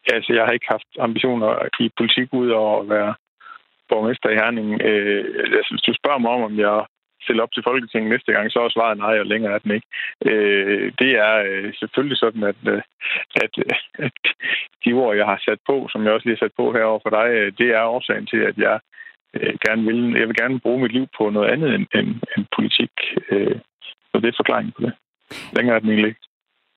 Ja, 0.07 0.15
altså, 0.15 0.33
jeg 0.33 0.45
har 0.45 0.53
ikke 0.53 0.73
haft 0.75 0.91
ambitioner 0.99 1.51
i 1.85 1.91
politik 1.99 2.29
ud 2.33 2.49
over 2.51 2.81
at 2.81 2.89
være 2.89 3.15
borgmester 3.89 4.29
i 4.31 4.39
Herning. 4.41 4.69
Øh, 4.83 5.25
altså, 5.57 5.71
hvis 5.73 5.87
du 5.89 5.93
spørger 5.95 6.19
mig 6.19 6.31
om, 6.31 6.43
om 6.43 6.59
jeg 6.59 6.85
stiller 7.25 7.43
op 7.43 7.53
til 7.53 7.67
Folketinget 7.69 8.11
næste 8.11 8.33
gang, 8.33 8.45
så 8.51 8.59
er 8.61 8.69
svaret 8.69 8.99
nej, 8.99 9.15
og 9.21 9.27
længere 9.27 9.53
er 9.55 9.59
den 9.65 9.73
ikke. 9.77 9.89
Øh, 10.31 10.93
det 11.01 11.11
er 11.27 11.35
øh, 11.49 11.75
selvfølgelig 11.81 12.19
sådan, 12.19 12.43
at, 12.53 12.61
øh, 12.75 12.83
at, 13.45 13.53
at 14.07 14.19
de 14.85 14.93
ord, 14.93 15.17
jeg 15.17 15.27
har 15.27 15.41
sat 15.49 15.61
på, 15.67 15.89
som 15.93 16.05
jeg 16.05 16.13
også 16.13 16.27
lige 16.27 16.37
har 16.39 16.45
sat 16.47 16.57
på 16.61 16.73
herovre 16.73 17.05
for 17.05 17.13
dig, 17.19 17.29
øh, 17.39 17.53
det 17.59 17.69
er 17.79 17.93
årsagen 17.95 18.27
til, 18.27 18.41
at 18.51 18.57
jeg 18.67 18.77
øh, 19.35 19.55
gerne 19.67 19.83
vil, 19.89 20.01
jeg 20.21 20.29
vil 20.29 20.41
gerne 20.43 20.61
bruge 20.61 20.83
mit 20.83 20.93
liv 20.93 21.07
på 21.19 21.31
noget 21.31 21.49
andet 21.53 21.75
end, 21.75 21.87
end, 21.95 22.11
end 22.37 22.45
politik. 22.57 22.93
Øh, 23.31 23.57
så 24.11 24.15
det 24.21 24.29
er 24.29 24.41
forklaringen 24.41 24.73
på 24.77 24.83
det. 24.87 24.93
Længere 25.57 25.77
er 25.77 25.81
den 25.81 25.89
egentlig 25.89 26.09
ikke. 26.09 26.30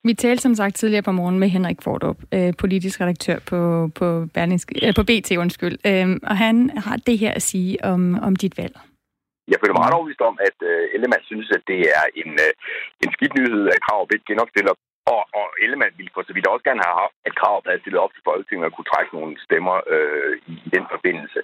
Vi 0.10 0.14
talte 0.14 0.42
som 0.42 0.56
sagt 0.56 0.76
tidligere 0.76 1.08
på 1.10 1.12
morgen 1.12 1.40
med 1.40 1.50
Henrik 1.56 1.82
Fordrup, 1.82 2.20
øh, 2.36 2.54
politisk 2.64 3.02
redaktør 3.02 3.38
på, 3.50 3.60
på, 4.00 4.08
Berlingske, 4.36 4.74
øh, 4.86 4.94
på 5.00 5.04
BT, 5.10 5.30
undskyld. 5.44 5.78
Øh, 5.90 6.08
og 6.30 6.36
han 6.46 6.56
har 6.86 6.98
det 7.08 7.18
her 7.24 7.32
at 7.40 7.42
sige 7.52 7.74
om, 7.92 8.02
om 8.28 8.36
dit 8.36 8.56
valg. 8.62 8.76
Jeg 9.52 9.60
føler 9.62 9.80
meget 9.80 9.96
overbevist 9.98 10.24
om, 10.30 10.36
at 10.48 10.58
uh, 10.72 10.96
Ellemann 10.96 11.24
synes, 11.32 11.48
at 11.58 11.64
det 11.72 11.80
er 12.00 12.06
en, 12.22 12.32
uh, 12.46 12.52
en 13.04 13.12
skidt 13.16 13.34
nyhed, 13.38 13.64
at 13.74 13.84
Krav 13.86 14.02
ikke 14.14 14.30
genopstiller. 14.32 14.74
Og, 15.14 15.22
og 15.40 15.48
Ellemann 15.64 15.98
ville 15.98 16.14
for 16.14 16.24
så 16.26 16.34
vidt 16.34 16.52
også 16.54 16.66
gerne 16.70 16.86
have 16.88 17.00
haft, 17.04 17.16
at 17.28 17.38
Krav 17.40 17.58
havde 17.70 17.82
stillet 17.84 18.04
op 18.04 18.14
til 18.14 18.26
Folketinget 18.30 18.68
og 18.68 18.74
kunne 18.74 18.92
trække 18.94 19.12
nogle 19.18 19.34
stemmer 19.48 19.76
uh, 19.96 20.34
i, 20.52 20.54
i 20.68 20.70
den 20.76 20.86
forbindelse. 20.94 21.40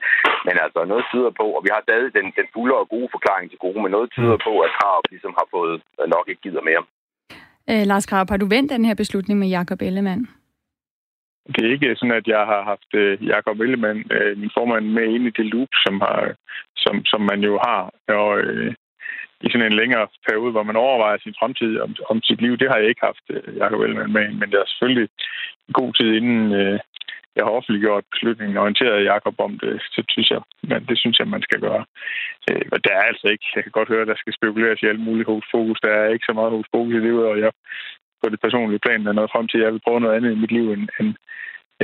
Men 0.48 0.56
altså, 0.66 0.80
noget 0.92 1.06
tyder 1.12 1.32
på, 1.42 1.46
og 1.58 1.62
vi 1.66 1.70
har 1.74 1.82
stadig 1.88 2.10
den, 2.18 2.28
den 2.40 2.48
fulde 2.56 2.76
og 2.82 2.90
gode 2.96 3.10
forklaring 3.16 3.46
til 3.50 3.64
gode, 3.66 3.80
men 3.82 3.92
noget 3.96 4.10
tyder 4.16 4.38
på, 4.48 4.54
at 4.66 4.72
Krav 4.78 5.00
ligesom 5.14 5.34
har 5.40 5.48
fået 5.56 5.76
nok 6.16 6.26
ikke 6.32 6.46
gider 6.46 6.64
mere. 6.70 6.84
Øh, 7.72 7.84
Lars 7.86 8.06
Krab, 8.06 8.30
har 8.30 8.38
du 8.38 8.48
vendt 8.56 8.72
den 8.72 8.86
her 8.86 8.96
beslutning 8.96 9.40
med 9.40 9.48
Jakob 9.48 9.82
Ellemann? 9.82 10.28
Det 11.54 11.66
er 11.66 11.72
ikke 11.72 11.96
sådan, 11.96 12.20
at 12.22 12.28
jeg 12.28 12.44
har 12.52 12.62
haft 12.72 12.90
øh, 12.94 13.28
Jakob 13.28 13.60
Ellemann, 13.60 14.00
øh, 14.12 14.38
min 14.38 14.52
formand, 14.58 14.86
med 14.86 15.04
ind 15.16 15.26
i 15.28 15.38
det 15.38 15.46
loop, 15.46 15.72
som, 15.86 16.00
har, 16.06 16.36
som, 16.78 17.06
som 17.06 17.22
man 17.22 17.40
jo 17.50 17.60
har. 17.68 17.82
Og 18.08 18.40
øh, 18.40 18.74
i 19.46 19.48
sådan 19.50 19.68
en 19.72 19.80
længere 19.82 20.08
periode, 20.28 20.52
hvor 20.52 20.64
man 20.64 20.76
overvejer 20.86 21.18
sin 21.20 21.36
fremtid 21.40 21.80
om, 21.86 21.96
om 22.10 22.18
sit 22.24 22.42
liv, 22.42 22.58
det 22.58 22.68
har 22.70 22.78
jeg 22.78 22.90
ikke 22.90 23.08
haft 23.10 23.26
uh, 23.36 23.58
Jakob 23.58 23.80
Ellemann 23.82 24.14
med. 24.14 24.28
Men 24.40 24.48
det 24.52 24.58
er 24.60 24.68
selvfølgelig 24.68 25.10
god 25.80 25.94
tid 25.94 26.10
inden 26.20 26.46
uh, 26.62 26.80
jeg 27.36 27.44
har 27.46 27.52
offentliggjort 27.58 28.06
beslutningen 28.14 28.58
og 28.58 28.64
orienteret 28.64 29.10
Jakob 29.12 29.36
om 29.48 29.54
det, 29.64 29.74
så 29.94 30.00
synes 30.14 30.30
jeg, 30.36 30.42
men 30.70 30.80
det 30.90 30.98
synes 31.00 31.20
jeg, 31.20 31.28
man 31.28 31.44
skal 31.48 31.60
gøre. 31.68 31.84
Øh, 32.50 32.64
men 32.72 32.80
der 32.86 32.94
er 33.00 33.06
altså 33.12 33.28
ikke, 33.34 33.46
jeg 33.56 33.64
kan 33.64 33.78
godt 33.78 33.92
høre, 33.94 34.02
at 34.06 34.12
der 34.12 34.22
skal 34.22 34.34
spekuleres 34.34 34.82
i 34.82 34.90
alle 34.92 35.04
mulige 35.08 35.30
fokus. 35.54 35.80
Der 35.86 35.92
er 35.92 36.14
ikke 36.14 36.30
så 36.30 36.34
meget 36.34 36.66
fokus 36.76 36.94
i 36.96 37.06
livet, 37.08 37.26
og 37.32 37.40
jeg 37.40 37.52
på 38.24 38.30
det 38.30 38.40
personlige 38.46 38.84
plan 38.86 39.08
er 39.08 39.18
noget 39.18 39.34
frem 39.34 39.48
til, 39.48 39.58
at 39.58 39.64
jeg 39.66 39.74
vil 39.74 39.86
prøve 39.86 40.00
noget 40.00 40.16
andet 40.16 40.32
i 40.32 40.42
mit 40.44 40.52
liv 40.52 40.72
end, 40.72 40.86
end, 41.00 41.12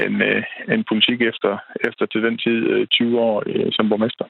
end, 0.03 0.15
øh, 0.29 0.43
end 0.71 0.83
politik 0.91 1.21
efter, 1.21 1.51
efter 1.89 2.05
til 2.05 2.21
den 2.23 2.37
tid 2.37 2.87
20 2.87 3.07
øh, 3.09 3.15
år 3.27 3.43
øh, 3.45 3.67
som 3.71 3.89
borgmester. 3.89 4.25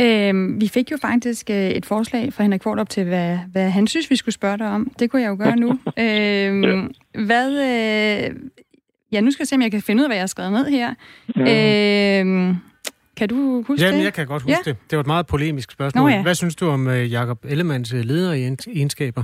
Øhm, 0.00 0.60
vi 0.60 0.68
fik 0.68 0.90
jo 0.90 0.96
faktisk 1.02 1.50
øh, 1.50 1.68
et 1.78 1.86
forslag 1.86 2.32
fra 2.32 2.42
Henrik 2.42 2.60
Kvartrup 2.60 2.88
til, 2.88 3.04
hvad, 3.04 3.38
hvad 3.52 3.70
han 3.70 3.86
synes, 3.86 4.10
vi 4.10 4.16
skulle 4.16 4.34
spørge 4.34 4.58
dig 4.58 4.66
om. 4.66 4.90
Det 4.98 5.10
kunne 5.10 5.22
jeg 5.22 5.28
jo 5.28 5.36
gøre 5.44 5.56
nu. 5.56 5.68
øhm, 6.04 6.62
ja. 6.64 7.24
Hvad, 7.26 7.50
øh, 7.70 8.36
ja, 9.14 9.20
nu 9.20 9.30
skal 9.30 9.42
jeg 9.42 9.48
se, 9.48 9.56
om 9.56 9.62
jeg 9.62 9.70
kan 9.70 9.82
finde 9.88 10.00
ud 10.00 10.04
af, 10.04 10.08
hvad 10.08 10.16
jeg 10.16 10.26
har 10.28 10.34
skrevet 10.34 10.52
ned 10.52 10.66
her. 10.78 10.88
Mm. 11.36 11.42
Øhm, 11.52 12.56
kan 13.18 13.28
du 13.28 13.62
huske 13.68 13.84
Jamen, 13.84 13.98
det? 13.98 14.04
jeg 14.04 14.14
kan 14.18 14.26
godt 14.26 14.42
huske 14.42 14.62
ja. 14.66 14.70
det. 14.70 14.76
Det 14.88 14.94
var 14.96 15.02
et 15.06 15.12
meget 15.14 15.26
polemisk 15.26 15.68
spørgsmål. 15.70 16.10
Nå, 16.10 16.16
ja. 16.16 16.22
Hvad 16.22 16.34
synes 16.34 16.56
du 16.56 16.66
om 16.76 16.86
uh, 16.86 17.12
Jakob 17.12 17.38
Ellemanns 17.44 17.92
lederegenskaber? 17.92 19.22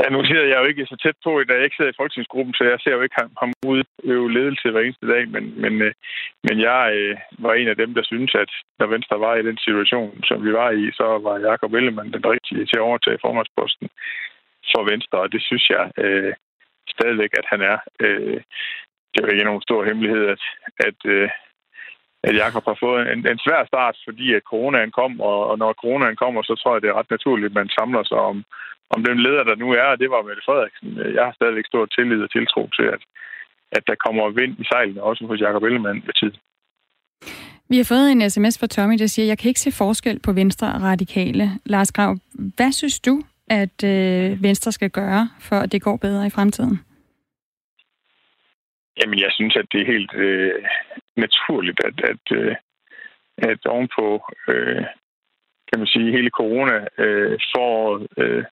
Ja, 0.00 0.06
nu 0.14 0.24
sidder 0.24 0.46
jeg 0.52 0.58
jo 0.60 0.66
ikke 0.70 0.86
så 0.86 0.96
tæt 1.04 1.18
på, 1.24 1.32
da 1.48 1.52
jeg 1.54 1.64
ikke 1.64 1.76
sidder 1.76 1.92
i 1.92 2.00
folketingsgruppen, 2.00 2.54
så 2.54 2.64
jeg 2.64 2.78
ser 2.80 2.94
jo 2.96 3.02
ikke 3.02 3.18
ham 3.42 3.52
udøve 3.72 4.32
ledelse 4.36 4.70
hver 4.70 4.80
eneste 4.80 5.06
dag, 5.12 5.22
men, 5.34 5.44
men, 5.62 5.72
øh, 5.86 5.92
men 6.46 6.56
jeg 6.68 6.82
øh, 6.98 7.16
var 7.44 7.52
en 7.54 7.68
af 7.68 7.76
dem, 7.76 7.90
der 7.94 8.04
synes, 8.12 8.32
at 8.34 8.50
når 8.78 8.86
Venstre 8.94 9.20
var 9.26 9.34
i 9.36 9.46
den 9.48 9.58
situation, 9.66 10.24
som 10.28 10.44
vi 10.46 10.52
var 10.52 10.70
i, 10.70 10.84
så 10.98 11.06
var 11.26 11.46
Jakob 11.48 11.74
Ellemann 11.74 12.12
den 12.12 12.24
rigtige 12.32 12.66
til 12.66 12.76
at 12.78 12.86
overtage 12.88 13.22
formandsposten 13.24 13.88
for 14.72 14.82
Venstre, 14.92 15.18
og 15.24 15.32
det 15.32 15.42
synes 15.48 15.66
jeg 15.76 15.84
øh, 16.04 16.32
stadigvæk, 16.96 17.32
at 17.40 17.46
han 17.52 17.60
er. 17.72 17.78
Øh, 18.04 18.40
det 19.10 19.18
er 19.18 19.26
jo 19.26 19.32
ikke 19.32 19.50
nogen 19.50 19.66
stor 19.68 19.84
hemmelighed, 19.84 20.22
at, 20.34 20.42
at, 20.88 20.98
øh, 21.14 21.28
at 22.28 22.36
Jakob 22.42 22.64
har 22.70 22.78
fået 22.84 23.12
en, 23.12 23.20
en 23.32 23.40
svær 23.44 23.62
start, 23.70 23.96
fordi 24.06 24.26
at 24.34 24.48
coronaen 24.50 24.90
kom, 25.00 25.12
og, 25.20 25.38
og 25.50 25.58
når 25.58 25.80
coronaen 25.82 26.16
kommer, 26.16 26.42
så 26.42 26.54
tror 26.54 26.74
jeg, 26.74 26.82
det 26.82 26.90
er 26.90 26.98
ret 27.00 27.10
naturligt, 27.10 27.50
at 27.50 27.58
man 27.60 27.68
samler 27.78 28.02
sig 28.04 28.20
om, 28.30 28.44
om 28.94 29.04
den 29.04 29.18
leder, 29.26 29.44
der 29.44 29.56
nu 29.62 29.68
er, 29.72 29.86
og 29.92 29.98
det 30.00 30.10
var 30.10 30.22
Mette 30.22 30.42
Frederiksen. 30.46 30.88
Jeg 31.16 31.24
har 31.24 31.32
stadigvæk 31.32 31.66
stor 31.66 31.86
tillid 31.86 32.22
og 32.22 32.30
tiltro 32.30 32.62
til, 32.76 32.86
at, 32.94 33.02
at 33.72 33.82
der 33.86 34.02
kommer 34.04 34.30
vind 34.40 34.54
i 34.58 34.64
sejlene, 34.64 35.02
også 35.02 35.26
hos 35.26 35.40
Jakob 35.40 35.62
Ellemann 35.62 36.02
med 36.06 36.14
tid. 36.22 36.32
Vi 37.68 37.76
har 37.76 37.84
fået 37.84 38.12
en 38.12 38.30
sms 38.30 38.58
fra 38.58 38.66
Tommy, 38.66 38.94
der 38.98 39.06
siger, 39.06 39.26
jeg 39.26 39.38
kan 39.38 39.48
ikke 39.48 39.60
se 39.60 39.72
forskel 39.72 40.20
på 40.26 40.32
Venstre 40.32 40.66
og 40.74 40.82
Radikale. 40.82 41.44
Lars 41.66 41.92
Grav, 41.92 42.16
hvad 42.56 42.72
synes 42.72 43.00
du, 43.00 43.22
at 43.50 43.84
øh, 43.84 44.42
Venstre 44.42 44.72
skal 44.72 44.90
gøre, 44.90 45.30
for 45.40 45.56
at 45.56 45.72
det 45.72 45.82
går 45.82 45.96
bedre 45.96 46.26
i 46.26 46.30
fremtiden? 46.30 46.80
Jamen, 48.98 49.18
jeg 49.18 49.30
synes, 49.32 49.56
at 49.56 49.66
det 49.72 49.80
er 49.80 49.92
helt 49.94 50.14
øh, 50.14 50.64
naturligt, 51.16 51.80
at, 51.84 51.96
at, 52.12 52.24
øh, 52.38 52.56
at 53.38 53.66
ovenpå, 53.66 54.06
øh, 54.48 54.84
kan 55.68 55.78
man 55.78 55.86
sige, 55.86 56.16
hele 56.16 56.30
corona 56.30 56.76
øh, 56.98 57.38
foråret, 57.54 58.06
øh, 58.16 58.44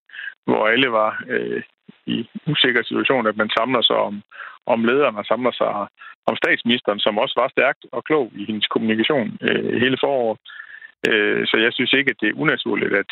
hvor 0.47 0.69
alle 0.69 0.89
var 0.93 1.25
øh, 1.29 1.63
i 2.07 2.29
usikker 2.47 2.83
situation, 2.83 3.27
at 3.27 3.37
man 3.37 3.51
samler 3.59 3.83
sig 3.83 3.97
om, 3.97 4.23
om 4.67 4.85
lederen 4.85 5.17
og 5.17 5.25
samler 5.25 5.53
sig 5.53 5.87
om 6.27 6.37
statsministeren, 6.37 7.01
som 7.01 7.19
også 7.19 7.35
var 7.41 7.49
stærkt 7.49 7.83
og 7.93 8.05
klog 8.05 8.33
i 8.41 8.45
hendes 8.45 8.67
kommunikation 8.67 9.39
øh, 9.41 9.81
hele 9.83 9.99
foråret. 10.05 10.39
Øh, 11.09 11.47
så 11.47 11.57
jeg 11.65 11.73
synes 11.73 11.93
ikke, 11.93 12.11
at 12.11 12.21
det 12.21 12.29
er 12.29 12.41
unaturligt, 12.45 12.95
at, 13.03 13.11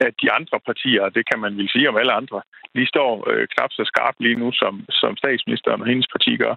at 0.00 0.14
de 0.22 0.32
andre 0.32 0.60
partier, 0.68 1.08
det 1.08 1.24
kan 1.30 1.40
man 1.40 1.56
vel 1.56 1.68
sige 1.68 1.88
om 1.88 1.96
alle 1.96 2.12
andre, 2.12 2.42
lige 2.74 2.92
står 2.94 3.30
øh, 3.30 3.46
knap 3.52 3.70
så 3.72 3.84
skarpt 3.84 4.20
lige 4.20 4.40
nu, 4.42 4.52
som, 4.52 4.84
som 4.90 5.16
statsministeren 5.16 5.80
og 5.80 5.86
hendes 5.86 6.08
parti 6.14 6.36
gør. 6.36 6.54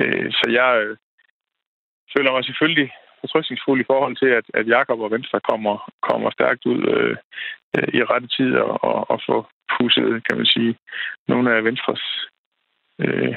Øh, 0.00 0.32
så 0.32 0.46
jeg 0.60 0.70
øh, 0.82 0.96
føler 2.14 2.32
mig 2.32 2.44
selvfølgelig 2.44 2.90
fortrystningsfuld 3.20 3.80
i 3.80 3.90
forhold 3.92 4.16
til, 4.16 4.30
at, 4.38 4.46
at 4.54 4.68
Jakob 4.68 5.00
og 5.00 5.10
Venstre 5.10 5.40
kommer, 5.50 5.74
kommer 6.08 6.30
stærkt 6.30 6.66
ud 6.66 6.80
øh, 6.94 7.16
øh 7.76 7.88
i 7.98 8.00
rette 8.10 8.28
tid 8.36 8.50
og, 8.56 8.84
og, 8.84 9.10
og 9.10 9.18
få 9.28 9.36
pusset, 9.74 10.04
kan 10.26 10.36
man 10.36 10.46
sige, 10.46 10.72
nogle 11.28 11.56
af 11.56 11.64
Venstres 11.64 12.04
øh, 13.04 13.34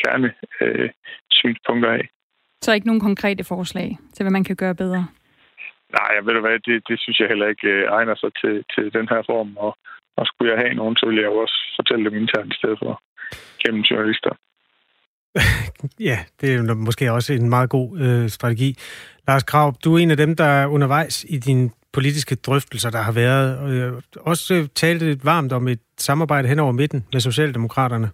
kerne 0.00 0.34
øh, 0.60 0.90
synspunkter 1.30 1.90
af. 1.90 2.08
Så 2.62 2.72
ikke 2.72 2.86
nogen 2.86 3.00
konkrete 3.08 3.44
forslag 3.44 3.98
til, 4.14 4.24
hvad 4.24 4.32
man 4.32 4.44
kan 4.44 4.56
gøre 4.56 4.74
bedre? 4.74 5.06
Nej, 5.98 6.10
jeg 6.16 6.22
ved 6.26 6.34
du 6.34 6.40
hvad, 6.40 6.58
det, 6.68 6.76
det 6.88 6.96
synes 7.00 7.18
jeg 7.20 7.28
heller 7.28 7.48
ikke 7.52 7.68
øh, 7.68 7.84
egner 7.98 8.16
sig 8.22 8.32
til, 8.40 8.54
til 8.74 8.84
den 8.96 9.06
her 9.12 9.22
form, 9.30 9.50
og, 9.66 9.72
og 10.18 10.24
skulle 10.26 10.52
jeg 10.52 10.62
have 10.64 10.74
nogen, 10.80 10.96
så 10.96 11.04
ville 11.06 11.22
jeg 11.22 11.30
jo 11.32 11.36
også 11.44 11.58
fortælle 11.78 12.04
dem 12.06 12.16
internt 12.22 12.52
i 12.54 12.58
stedet 12.60 12.78
for 12.82 12.92
gennem 13.62 13.82
journalister. 13.88 14.32
ja, 16.10 16.18
det 16.40 16.48
er 16.54 16.74
måske 16.74 17.12
også 17.12 17.32
en 17.32 17.48
meget 17.48 17.70
god 17.70 17.88
øh, 18.00 18.28
strategi. 18.28 18.76
Lars 19.28 19.42
Krav, 19.42 19.74
du 19.84 19.94
er 19.94 19.98
en 19.98 20.10
af 20.10 20.16
dem, 20.16 20.36
der 20.36 20.44
er 20.44 20.66
undervejs 20.66 21.24
i 21.28 21.36
dine 21.38 21.70
politiske 21.92 22.34
drøftelser, 22.34 22.90
der 22.90 22.98
har 22.98 23.12
været. 23.12 23.70
Øh, 23.70 23.92
også 24.16 24.68
talt 24.74 25.02
lidt 25.02 25.24
varmt 25.24 25.52
om 25.52 25.68
et 25.68 25.80
samarbejde 25.98 26.48
hen 26.48 26.58
over 26.58 26.72
midten 26.72 27.06
med 27.12 27.20
Socialdemokraterne. 27.20 28.10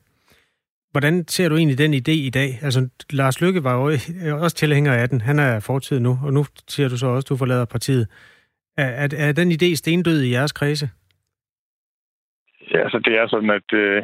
Hvordan 0.97 1.29
ser 1.29 1.49
du 1.49 1.57
egentlig 1.57 1.79
den 1.79 1.95
idé 1.95 2.15
i 2.29 2.31
dag? 2.31 2.51
Altså, 2.67 2.81
Lars 3.11 3.41
Lykke 3.43 3.65
var 3.65 3.75
jo 3.79 3.85
øh, 3.91 4.43
også 4.43 4.57
tilhænger 4.57 4.93
af 4.93 5.09
den. 5.09 5.21
Han 5.21 5.39
er 5.39 5.61
fortid 5.61 6.01
nu, 6.01 6.13
og 6.27 6.33
nu 6.33 6.43
siger 6.69 6.89
du 6.89 6.97
så 6.99 7.07
også, 7.07 7.27
at 7.27 7.29
du 7.29 7.37
forlader 7.37 7.65
partiet. 7.65 8.07
Er, 8.77 8.91
er, 9.03 9.09
er 9.27 9.33
den 9.33 9.49
idé 9.57 9.69
stendød 9.75 10.23
i 10.23 10.33
jeres 10.33 10.53
kredse? 10.53 10.87
Ja, 12.73 12.79
altså 12.85 12.99
det 13.07 13.15
er 13.21 13.27
sådan, 13.29 13.51
at, 13.51 13.69
øh, 13.73 14.03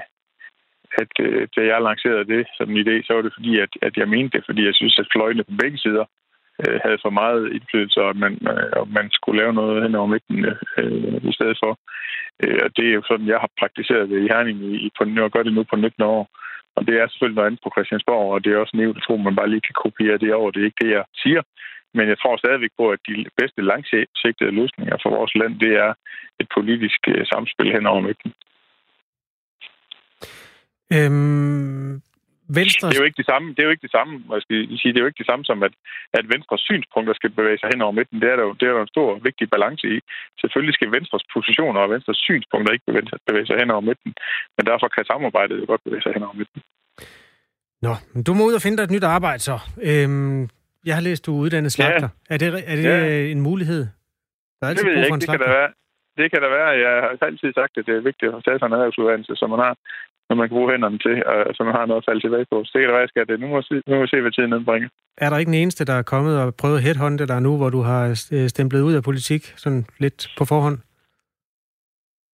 at 1.03 1.13
øh, 1.21 1.49
da 1.57 1.61
jeg 1.71 1.83
lancerede 1.83 2.27
det 2.35 2.47
som 2.57 2.71
en 2.71 2.83
idé, 2.85 2.95
så 3.07 3.13
var 3.15 3.23
det 3.23 3.33
fordi, 3.37 3.53
at, 3.65 3.73
at 3.83 3.95
jeg 3.97 4.09
mente 4.09 4.37
det, 4.37 4.47
fordi 4.49 4.63
jeg 4.65 4.75
synes, 4.75 4.99
at 4.99 5.13
fløjene 5.13 5.45
på 5.45 5.55
begge 5.63 5.79
sider 5.79 6.05
øh, 6.63 6.81
havde 6.85 7.03
for 7.05 7.11
meget 7.23 7.53
indflydelse, 7.57 8.01
og 8.03 8.17
man, 8.17 8.33
øh, 8.53 8.71
og 8.81 8.89
man 8.89 9.07
skulle 9.11 9.41
lave 9.43 9.55
noget 9.61 9.83
hen 9.83 9.95
over 9.95 10.07
midten 10.15 10.45
øh, 10.45 10.57
øh, 10.79 11.31
i 11.31 11.33
stedet 11.39 11.59
for. 11.63 11.73
Øh, 12.43 12.61
og 12.65 12.71
det 12.77 12.85
er 12.87 12.95
jo 12.99 13.03
sådan, 13.11 13.27
jeg 13.33 13.39
har 13.45 13.51
praktiseret 13.61 14.11
det 14.11 14.19
i 14.21 14.31
Herning 14.33 14.59
i, 14.87 14.91
på, 14.99 15.03
og 15.25 15.33
gør 15.33 15.43
det 15.43 15.55
nu 15.55 15.63
på 15.71 15.77
19 15.77 16.03
år. 16.03 16.23
Og 16.77 16.87
det 16.87 16.95
er 16.97 17.09
selvfølgelig 17.09 17.37
noget 17.37 17.49
andet 17.49 17.65
på 17.65 17.73
Christiansborg, 17.75 18.33
og 18.35 18.45
det 18.45 18.51
er 18.53 18.59
også 18.59 18.77
nævnt, 18.77 18.97
at 19.11 19.21
man 19.21 19.37
bare 19.37 19.51
lige 19.51 19.67
kan 19.69 19.77
kopiere 19.85 20.19
det 20.19 20.35
over. 20.35 20.51
Det 20.51 20.61
er 20.61 20.71
ikke 20.71 20.85
det, 20.85 20.93
jeg 20.99 21.05
siger. 21.23 21.43
Men 21.95 22.09
jeg 22.09 22.19
tror 22.19 22.37
stadigvæk 22.37 22.71
på, 22.79 22.85
at 22.91 23.01
de 23.09 23.15
bedste 23.41 23.63
langsigtede 23.71 24.57
løsninger 24.61 24.97
for 25.03 25.11
vores 25.11 25.35
land, 25.35 25.61
det 25.65 25.73
er 25.85 25.93
et 26.41 26.49
politisk 26.57 27.01
øh, 27.09 27.27
samspil 27.27 27.73
hen 27.73 27.87
over 27.87 28.01
midten. 28.01 28.33
Øhm, 30.97 32.03
Venstre... 32.61 32.85
Det 32.89 32.97
er 32.97 33.03
jo 33.03 33.09
ikke 33.11 33.21
det 33.23 33.31
samme, 33.33 33.47
det 33.55 33.61
er 33.61 33.69
jo 33.69 33.75
ikke 33.75 33.87
det 33.89 33.97
samme, 33.99 34.13
hvad 34.29 34.41
skal 34.45 34.57
sige, 34.81 34.93
det 34.93 34.99
er 34.99 35.05
jo 35.05 35.11
ikke 35.11 35.23
det 35.23 35.31
samme 35.31 35.45
som, 35.51 35.59
at, 35.69 35.75
at 36.19 36.25
Venstres 36.35 36.63
synspunkter 36.69 37.15
skal 37.21 37.31
bevæge 37.39 37.59
sig 37.59 37.69
hen 37.73 37.85
over 37.87 37.95
midten. 38.01 38.17
Det 38.23 38.29
er 38.33 38.37
der 38.39 38.45
jo, 38.49 38.53
det 38.59 38.67
er 38.67 38.73
der 38.75 38.83
en 38.83 38.95
stor 38.97 39.09
vigtig 39.29 39.47
balance 39.55 39.85
i. 39.95 39.97
Selvfølgelig 40.43 40.75
skal 40.75 40.95
Venstres 40.97 41.25
positioner 41.35 41.81
og 41.85 41.91
Venstres 41.95 42.21
synspunkter 42.29 42.73
ikke 42.73 42.87
bevæge, 43.29 43.47
sig 43.47 43.59
hen 43.63 43.71
over 43.75 43.85
midten, 43.91 44.11
men 44.57 44.65
derfor 44.71 44.89
kan 44.95 45.05
samarbejdet 45.13 45.61
jo 45.61 45.65
godt 45.73 45.83
bevæge 45.85 46.03
sig 46.03 46.13
hen 46.17 46.23
over 46.27 46.37
midten. 46.41 46.61
Nå, 47.87 47.93
du 48.27 48.33
må 48.35 48.43
ud 48.49 48.55
og 48.59 48.63
finde 48.65 48.77
dig 48.79 48.85
et 48.85 48.95
nyt 48.97 49.07
arbejde 49.17 49.43
så. 49.51 49.57
Øhm, 49.91 50.43
jeg 50.89 50.95
har 50.99 51.03
læst, 51.09 51.27
du 51.27 51.31
er 51.37 51.41
uddannet 51.45 51.73
slagter. 51.73 52.09
Ja. 52.31 52.35
Er 52.35 52.39
det, 52.39 52.49
er 52.73 52.77
det 52.77 52.85
ja. 52.85 53.33
en 53.35 53.41
mulighed? 53.41 53.83
Der 54.59 54.65
er 54.67 54.71
altid 54.71 54.85
det 54.85 54.91
ved 54.91 54.99
jeg 54.99 55.07
ikke, 55.07 55.21
det 55.25 55.29
kan, 55.35 55.41
der 55.47 55.53
være. 55.59 55.71
det 56.21 56.27
kan 56.33 56.41
der 56.45 56.51
være. 56.59 56.71
Jeg 56.85 56.95
har 57.03 57.27
altid 57.27 57.53
sagt, 57.61 57.73
at 57.79 57.87
det 57.87 57.95
er 57.97 58.05
vigtigt 58.11 58.35
at 58.37 58.45
tage 58.45 58.59
sig 58.59 58.67
en 58.67 58.77
erhvervsuddannelse, 58.77 59.33
så 59.37 59.47
man 59.55 59.61
har 59.67 59.75
når 60.33 60.39
man 60.41 60.49
kan 60.49 60.57
bruge 60.57 60.73
hænderne 60.73 60.99
til, 61.07 61.17
og 61.49 61.53
så 61.57 61.61
man 61.69 61.75
har 61.79 61.87
noget 61.87 62.03
at 62.03 62.09
falde 62.09 62.23
tilbage 62.25 62.47
på. 62.53 62.57
Så 62.65 62.71
det 62.73 62.81
kan 62.81 62.89
da 62.89 62.95
være, 62.97 63.07
jeg 63.07 63.13
skal 63.13 63.27
det. 63.31 63.41
Nu 63.41 63.47
må, 63.53 63.63
se, 63.63 63.75
nu 63.87 63.93
må 63.95 64.01
vi 64.05 64.13
se, 64.13 64.21
hvad 64.25 64.33
tiden 64.33 64.51
nedbringer. 64.51 64.89
Er 65.25 65.29
der 65.31 65.39
ikke 65.39 65.53
en 65.55 65.63
eneste, 65.63 65.85
der 65.91 65.97
er 65.99 66.11
kommet 66.15 66.35
og 66.43 66.55
prøvet 66.61 66.83
headhunte 66.87 67.27
der 67.33 67.41
nu, 67.41 67.53
hvor 67.57 67.71
du 67.77 67.81
har 67.91 68.03
øh, 68.37 68.49
stemplet 68.55 68.83
ud 68.89 68.95
af 68.99 69.03
politik, 69.03 69.43
sådan 69.63 69.85
lidt 70.05 70.21
på 70.39 70.45
forhånd? 70.45 70.79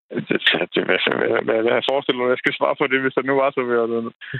Det, 0.09 0.25
det, 0.29 0.59
det, 0.73 0.81
hvad, 0.87 0.99
hvad, 1.19 1.41
hvad, 1.47 1.59
hvad 1.65 1.81
forestiller 1.91 2.21
du, 2.23 2.29
jeg 2.29 2.41
skal 2.43 2.53
svare 2.59 2.75
på 2.81 2.85
det, 2.91 2.99
hvis 3.01 3.15
der 3.17 3.23
nu 3.29 3.35
var 3.41 3.49
så 3.51 3.61
ved 3.69 3.77
at... 3.85 3.89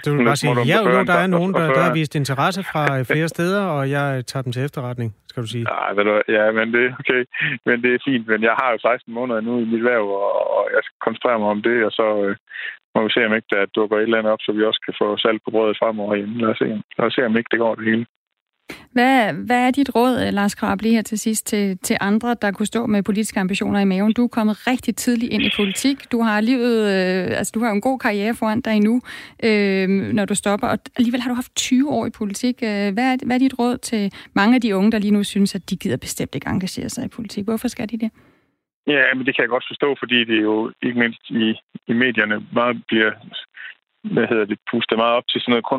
Du 0.04 0.08
vil 0.16 0.24
bare 0.30 0.40
sige, 0.42 0.52
ja, 0.72 0.78
jo, 0.94 1.04
der 1.12 1.18
er 1.24 1.30
nogen, 1.36 1.52
der, 1.54 1.64
der 1.76 1.82
har 1.86 1.94
vist 2.00 2.14
interesse 2.14 2.62
fra 2.72 2.84
flere 3.12 3.28
steder, 3.28 3.62
og 3.76 3.90
jeg 3.96 4.06
tager 4.26 4.42
dem 4.42 4.52
til 4.52 4.64
efterretning, 4.64 5.10
skal 5.30 5.42
du 5.42 5.48
sige. 5.48 5.64
Nej, 5.64 5.92
ved 5.96 6.04
du, 6.04 6.14
ja, 6.36 6.44
men 6.58 6.66
det, 6.74 6.86
okay, 7.00 7.22
men 7.66 7.76
det 7.82 7.90
er 7.94 7.98
fint, 8.08 8.24
men 8.32 8.42
jeg 8.48 8.54
har 8.60 8.68
jo 8.72 8.78
16 8.78 9.14
måneder 9.14 9.40
nu 9.40 9.52
i 9.60 9.66
mit 9.72 9.84
værv, 9.84 10.06
og, 10.26 10.32
og 10.56 10.64
jeg 10.74 10.80
skal 10.84 10.96
koncentrere 11.06 11.38
mig 11.38 11.48
om 11.48 11.62
det, 11.62 11.84
og 11.88 11.92
så, 11.92 12.06
øh, 12.24 12.36
må 12.98 13.04
vi 13.06 13.14
se, 13.16 13.26
om 13.26 13.34
ikke 13.38 13.52
der 13.54 13.72
dukker 13.76 13.96
et 13.96 14.02
eller 14.02 14.18
andet 14.18 14.32
op, 14.32 14.42
så 14.42 14.50
vi 14.52 14.62
også 14.64 14.80
kan 14.86 14.94
få 15.00 15.06
salt 15.16 15.40
på 15.44 15.50
brødet 15.54 15.78
fremover 15.80 16.14
hjemme. 16.16 16.40
Lad 16.40 16.50
os 16.54 16.58
se, 16.62 16.68
lad 16.98 17.06
os 17.06 17.14
se 17.14 17.26
om 17.26 17.36
ikke 17.36 17.52
det 17.52 17.58
går 17.64 17.74
det 17.74 17.84
hele. 17.90 18.04
Hvad, 18.92 19.32
hvad 19.32 19.66
er 19.66 19.70
dit 19.70 19.94
råd, 19.94 20.26
øh, 20.26 20.32
Lars 20.32 20.54
Krab, 20.54 20.82
lige 20.82 20.94
her 20.94 21.02
til 21.02 21.18
sidst, 21.18 21.46
til, 21.46 21.78
til 21.78 21.96
andre, 22.00 22.36
der 22.42 22.50
kunne 22.50 22.66
stå 22.66 22.86
med 22.86 23.02
politiske 23.02 23.40
ambitioner 23.40 23.80
i 23.80 23.84
maven? 23.84 24.12
Du 24.12 24.24
er 24.24 24.28
kommet 24.28 24.66
rigtig 24.66 24.96
tidligt 24.96 25.32
ind 25.32 25.42
i 25.42 25.50
politik. 25.56 26.12
Du 26.12 26.22
har 26.22 26.40
livet, 26.40 26.78
øh, 26.80 27.38
altså 27.38 27.52
du 27.54 27.60
har 27.60 27.70
en 27.70 27.80
god 27.80 27.98
karriere 27.98 28.34
foran 28.34 28.60
dig 28.60 28.80
nu, 28.80 29.00
øh, 29.44 29.88
når 29.88 30.24
du 30.24 30.34
stopper. 30.34 30.68
Og 30.68 30.78
alligevel 30.96 31.20
har 31.20 31.28
du 31.30 31.34
haft 31.34 31.56
20 31.56 31.90
år 31.90 32.06
i 32.06 32.10
politik. 32.10 32.62
Øh, 32.62 32.68
hvad, 32.68 33.12
er, 33.12 33.16
hvad 33.26 33.36
er 33.36 33.40
dit 33.40 33.58
råd 33.58 33.78
til 33.78 34.12
mange 34.32 34.54
af 34.54 34.60
de 34.60 34.76
unge, 34.76 34.92
der 34.92 34.98
lige 34.98 35.10
nu 35.10 35.24
synes, 35.24 35.54
at 35.54 35.70
de 35.70 35.76
gider 35.76 35.96
bestemt 35.96 36.34
ikke 36.34 36.48
engagere 36.48 36.88
sig 36.88 37.04
i 37.04 37.08
politik? 37.08 37.44
Hvorfor 37.44 37.68
skal 37.68 37.90
de 37.90 37.98
det? 37.98 38.10
Ja, 38.88 39.14
men 39.14 39.26
det 39.26 39.34
kan 39.34 39.42
jeg 39.42 39.54
godt 39.54 39.70
forstå, 39.70 39.96
fordi 39.98 40.24
det 40.24 40.42
jo 40.42 40.72
ikke 40.82 40.98
mindst 40.98 41.30
i, 41.30 41.54
i 41.90 41.92
medierne 41.92 42.46
meget 42.52 42.82
bliver 42.88 43.12
hvad 44.02 44.26
hedder 44.30 44.44
det, 44.44 44.58
pustet 44.70 44.98
meget 44.98 45.14
op 45.18 45.28
til 45.28 45.40
sådan 45.40 45.52
noget 45.52 45.70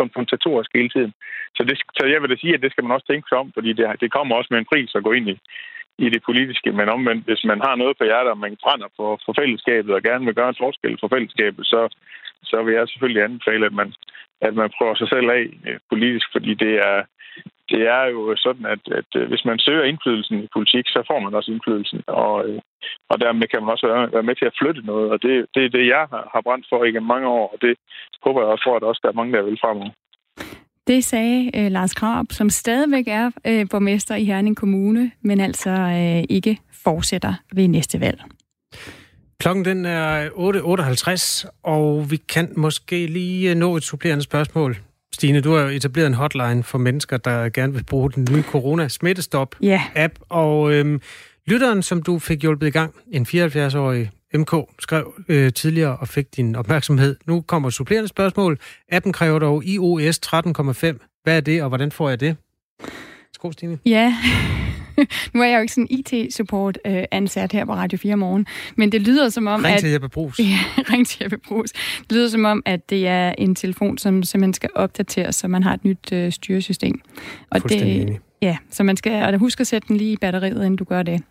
konfrontatorisk 0.00 0.70
hele 0.74 0.88
tiden. 0.88 1.12
Så, 1.56 1.62
det, 1.68 1.74
så 1.98 2.06
jeg 2.06 2.22
vil 2.22 2.30
da 2.30 2.36
sige, 2.36 2.54
at 2.54 2.62
det 2.62 2.70
skal 2.70 2.84
man 2.84 2.94
også 2.94 3.06
tænke 3.06 3.26
sig 3.28 3.38
om, 3.38 3.52
fordi 3.56 3.72
det, 3.72 4.00
det 4.00 4.12
kommer 4.12 4.36
også 4.36 4.48
med 4.50 4.58
en 4.58 4.70
pris 4.72 4.94
at 4.94 5.04
gå 5.06 5.12
ind 5.12 5.28
i, 5.34 5.36
i 5.98 6.08
det 6.14 6.22
politiske. 6.28 6.72
Men 6.72 6.88
omvendt, 6.88 7.24
hvis 7.24 7.44
man 7.44 7.60
har 7.66 7.74
noget 7.76 7.96
på 7.98 8.04
hjertet, 8.04 8.30
og 8.30 8.38
man 8.38 8.56
brænder 8.64 8.88
for, 8.96 9.20
for 9.24 9.32
fællesskabet 9.40 9.94
og 9.94 10.02
gerne 10.02 10.24
vil 10.24 10.34
gøre 10.34 10.48
en 10.48 10.62
forskel 10.64 10.96
for 11.00 11.08
fællesskabet, 11.14 11.66
så, 11.66 11.80
så 12.42 12.62
vil 12.62 12.74
jeg 12.74 12.88
selvfølgelig 12.88 13.22
anbefale, 13.24 13.66
at 13.66 13.72
man, 13.80 13.92
at 14.40 14.54
man 14.54 14.70
prøver 14.78 14.94
sig 14.94 15.08
selv 15.08 15.30
af 15.30 15.44
øh, 15.68 15.78
politisk, 15.90 16.26
fordi 16.32 16.54
det 16.54 16.74
er, 16.88 16.98
det 17.72 17.82
er 17.98 18.04
jo 18.14 18.36
sådan, 18.36 18.66
at, 18.74 18.82
at 18.98 19.10
øh, 19.16 19.28
hvis 19.28 19.44
man 19.44 19.58
søger 19.58 19.84
indflydelsen 19.84 20.36
i 20.44 20.48
politik, 20.56 20.86
så 20.94 21.00
får 21.10 21.18
man 21.20 21.34
også 21.34 21.50
indflydelsen, 21.52 22.00
og, 22.06 22.48
øh, 22.48 22.60
og 23.10 23.20
dermed 23.20 23.48
kan 23.48 23.60
man 23.60 23.72
også 23.74 23.86
være 24.12 24.28
med 24.28 24.36
til 24.36 24.50
at 24.50 24.58
flytte 24.60 24.82
noget, 24.90 25.10
og 25.10 25.18
det, 25.22 25.46
det 25.54 25.62
er 25.64 25.74
det, 25.76 25.86
jeg 25.94 26.04
har 26.32 26.42
brændt 26.46 26.66
for 26.70 26.84
igennem 26.84 27.12
mange 27.14 27.28
år, 27.28 27.46
og 27.54 27.58
det 27.64 27.74
håber 28.24 28.40
jeg 28.40 28.50
også 28.50 28.64
for, 28.68 28.76
at 28.76 28.82
også 28.82 29.00
der 29.02 29.08
er 29.10 29.20
mange, 29.20 29.32
der 29.36 29.42
vil 29.42 29.62
fremover. 29.62 29.90
Det 30.86 31.04
sagde 31.04 31.50
øh, 31.58 31.70
Lars 31.70 31.94
Krab, 31.94 32.26
som 32.30 32.50
stadigvæk 32.50 33.08
er 33.08 33.26
øh, 33.46 33.66
borgmester 33.70 34.14
i 34.14 34.24
Herning 34.24 34.56
Kommune, 34.56 35.10
men 35.22 35.40
altså 35.40 35.70
øh, 35.70 36.24
ikke 36.36 36.58
fortsætter 36.84 37.34
ved 37.52 37.68
næste 37.68 38.00
valg. 38.00 38.20
Klokken 39.40 39.64
den 39.64 39.86
er 39.86 40.28
8.58, 40.28 41.50
og 41.62 42.10
vi 42.10 42.16
kan 42.16 42.52
måske 42.56 43.06
lige 43.06 43.54
nå 43.54 43.76
et 43.76 43.82
supplerende 43.82 44.24
spørgsmål. 44.24 44.76
Stine, 45.14 45.40
du 45.40 45.52
har 45.52 45.64
etableret 45.64 46.06
en 46.06 46.14
hotline 46.14 46.62
for 46.62 46.78
mennesker, 46.78 47.16
der 47.16 47.48
gerne 47.48 47.72
vil 47.72 47.84
bruge 47.84 48.10
den 48.12 48.28
nye 48.32 48.42
corona-smittestop-app. 48.42 49.64
Yeah. 49.64 50.10
Og 50.28 50.72
øhm, 50.72 51.00
lytteren, 51.46 51.82
som 51.82 52.02
du 52.02 52.18
fik 52.18 52.42
hjulpet 52.42 52.66
i 52.66 52.70
gang, 52.70 52.94
en 53.12 53.26
74-årig 53.28 54.10
MK, 54.34 54.54
skrev 54.78 55.14
øh, 55.28 55.52
tidligere 55.52 55.96
og 55.96 56.08
fik 56.08 56.36
din 56.36 56.56
opmærksomhed. 56.56 57.16
Nu 57.26 57.40
kommer 57.40 57.70
supplerende 57.70 58.08
spørgsmål. 58.08 58.58
Appen 58.92 59.12
kræver 59.12 59.38
dog 59.38 59.64
iOS 59.64 60.20
13,5. 60.26 61.20
Hvad 61.22 61.36
er 61.36 61.40
det, 61.40 61.62
og 61.62 61.68
hvordan 61.68 61.92
får 61.92 62.08
jeg 62.08 62.20
det? 62.20 62.36
Skål, 63.32 63.52
Stine. 63.52 63.78
Ja, 63.86 64.16
nu 65.34 65.42
er 65.42 65.46
jeg 65.46 65.56
jo 65.56 65.60
ikke 65.60 65.72
sådan 65.72 65.86
IT-support 65.90 66.78
øh, 66.86 67.04
ansat 67.10 67.52
her 67.52 67.64
på 67.64 67.74
Radio 67.74 67.98
4 67.98 68.16
morgen, 68.16 68.46
men 68.76 68.92
det 68.92 69.02
lyder 69.02 69.28
som 69.28 69.46
om, 69.46 69.62
ring 69.64 69.74
at... 69.74 69.80
til 69.80 69.90
Jeppe 69.90 70.08
Brugs. 70.08 70.38
Ja, 70.48 70.58
ring 70.92 71.06
til 71.06 71.18
Jeppe 71.22 71.38
Brugs. 71.48 71.72
Det 71.72 72.12
lyder 72.12 72.28
som 72.28 72.44
om, 72.44 72.62
at 72.66 72.90
det 72.90 73.06
er 73.06 73.34
en 73.38 73.54
telefon, 73.54 73.98
som 73.98 74.22
simpelthen 74.22 74.54
skal 74.54 74.70
opdateres, 74.74 75.36
så 75.36 75.48
man 75.48 75.62
har 75.62 75.74
et 75.74 75.84
nyt 75.84 76.12
øh, 76.12 76.32
styresystem. 76.32 77.00
Og 77.50 77.68
det, 77.68 78.18
Ja, 78.42 78.56
så 78.70 78.82
man 78.82 78.96
skal 78.96 79.34
og 79.34 79.38
huske 79.38 79.60
at 79.60 79.66
sætte 79.66 79.88
den 79.88 79.96
lige 79.96 80.12
i 80.12 80.16
batteriet, 80.16 80.56
inden 80.56 80.76
du 80.76 80.84
gør 80.84 81.02
det. 81.02 81.22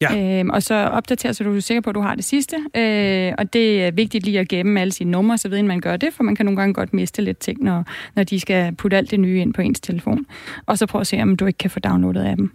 Ja. 0.00 0.38
Øhm, 0.40 0.50
og 0.50 0.62
så 0.62 0.74
opdaterer, 0.74 1.32
så 1.32 1.44
du 1.44 1.56
er 1.56 1.60
sikker 1.60 1.80
på, 1.80 1.90
at 1.90 1.94
du 1.94 2.00
har 2.00 2.14
det 2.14 2.24
sidste. 2.24 2.56
Øh, 2.56 3.32
og 3.38 3.52
det 3.52 3.84
er 3.84 3.90
vigtigt 3.90 4.24
lige 4.24 4.40
at 4.40 4.48
gemme 4.48 4.80
alle 4.80 4.92
sine 4.92 5.10
numre, 5.10 5.38
så 5.38 5.48
ved 5.48 5.62
man 5.62 5.80
gør 5.80 5.96
det, 5.96 6.14
for 6.14 6.22
man 6.22 6.34
kan 6.34 6.46
nogle 6.46 6.60
gange 6.60 6.74
godt 6.74 6.94
miste 6.94 7.22
lidt 7.22 7.38
ting, 7.38 7.62
når, 7.62 7.84
når 8.14 8.22
de 8.22 8.40
skal 8.40 8.74
putte 8.74 8.96
alt 8.96 9.10
det 9.10 9.20
nye 9.20 9.40
ind 9.40 9.54
på 9.54 9.62
ens 9.62 9.80
telefon. 9.80 10.26
Og 10.66 10.78
så 10.78 10.86
prøv 10.86 11.00
at 11.00 11.06
se, 11.06 11.22
om 11.22 11.36
du 11.36 11.46
ikke 11.46 11.58
kan 11.58 11.70
få 11.70 11.80
downloadet 11.80 12.24
af 12.24 12.36
dem. 12.36 12.50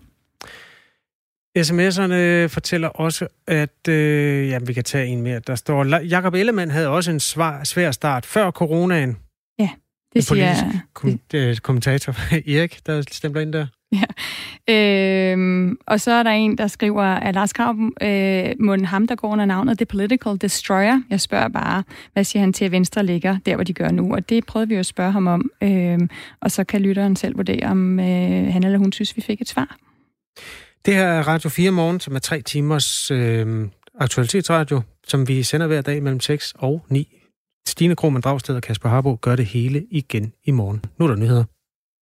SMS'erne 1.57 2.47
fortæller 2.47 2.87
også, 2.87 3.27
at 3.47 3.87
øh, 3.89 4.49
ja, 4.49 4.59
vi 4.59 4.73
kan 4.73 4.83
tage 4.83 5.07
en 5.07 5.21
mere. 5.21 5.39
Der 5.39 5.55
står, 5.55 5.99
Jakob 5.99 6.33
Ellemann 6.33 6.71
havde 6.71 6.87
også 6.87 7.11
en 7.11 7.19
svar, 7.19 7.63
svær 7.63 7.91
start 7.91 8.25
før 8.25 8.51
coronaen. 8.51 9.17
Ja, 9.59 9.69
det 10.13 10.23
siger 10.23 10.45
jeg. 10.45 10.81
Kom, 10.93 11.19
det, 11.31 11.63
kommentator 11.63 12.15
Erik, 12.55 12.79
der 12.85 13.03
stempler 13.11 13.41
ind 13.41 13.53
der. 13.53 13.67
Ja. 14.67 15.33
Øhm, 15.33 15.77
og 15.87 16.01
så 16.01 16.11
er 16.11 16.23
der 16.23 16.31
en, 16.31 16.57
der 16.57 16.67
skriver, 16.67 17.03
at 17.03 17.35
Lars 17.35 17.53
Krav, 17.53 17.75
øh, 18.01 18.55
må 18.59 18.77
ham, 18.85 19.07
der 19.07 19.15
går 19.15 19.27
under 19.27 19.45
navnet 19.45 19.77
The 19.77 19.85
Political 19.85 20.37
Destroyer. 20.41 21.01
Jeg 21.09 21.21
spørger 21.21 21.47
bare, 21.47 21.83
hvad 22.13 22.23
siger 22.23 22.41
han 22.41 22.53
til, 22.53 22.65
at 22.65 22.71
Venstre 22.71 23.05
ligger 23.05 23.37
der, 23.45 23.55
hvor 23.55 23.63
de 23.63 23.73
gør 23.73 23.89
nu? 23.89 24.13
Og 24.13 24.29
det 24.29 24.45
prøvede 24.45 24.67
vi 24.67 24.73
jo 24.73 24.79
at 24.79 24.85
spørge 24.85 25.11
ham 25.11 25.27
om. 25.27 25.51
øhm, 25.63 26.09
og 26.41 26.51
så 26.51 26.63
kan 26.63 26.81
lytteren 26.81 27.15
selv 27.15 27.37
vurdere, 27.37 27.67
om 27.67 27.99
øh, 27.99 28.53
han 28.53 28.63
eller 28.63 28.77
hun 28.77 28.91
synes, 28.91 29.17
vi 29.17 29.21
fik 29.21 29.41
et 29.41 29.49
svar. 29.49 29.77
Det 30.85 30.95
her 30.95 31.05
er 31.05 31.27
Radio 31.27 31.49
4 31.49 31.71
Morgen, 31.71 31.99
som 31.99 32.15
er 32.15 32.19
tre 32.19 32.41
timers 32.41 33.11
øh, 33.11 33.67
aktualitetsradio. 33.99 34.81
som 35.07 35.27
vi 35.27 35.43
sender 35.43 35.67
hver 35.67 35.81
dag 35.81 36.03
mellem 36.03 36.19
6 36.19 36.53
og 36.57 36.85
9. 36.89 37.17
Stine 37.67 37.95
Krohmann 37.95 38.21
Dragsted 38.21 38.55
og 38.55 38.61
Kasper 38.61 38.89
Harbo 38.89 39.17
gør 39.21 39.35
det 39.35 39.45
hele 39.45 39.85
igen 39.91 40.33
i 40.43 40.51
morgen. 40.51 40.81
Nu 40.97 41.05
er 41.05 41.09
der 41.09 41.15
nyheder. 41.15 41.43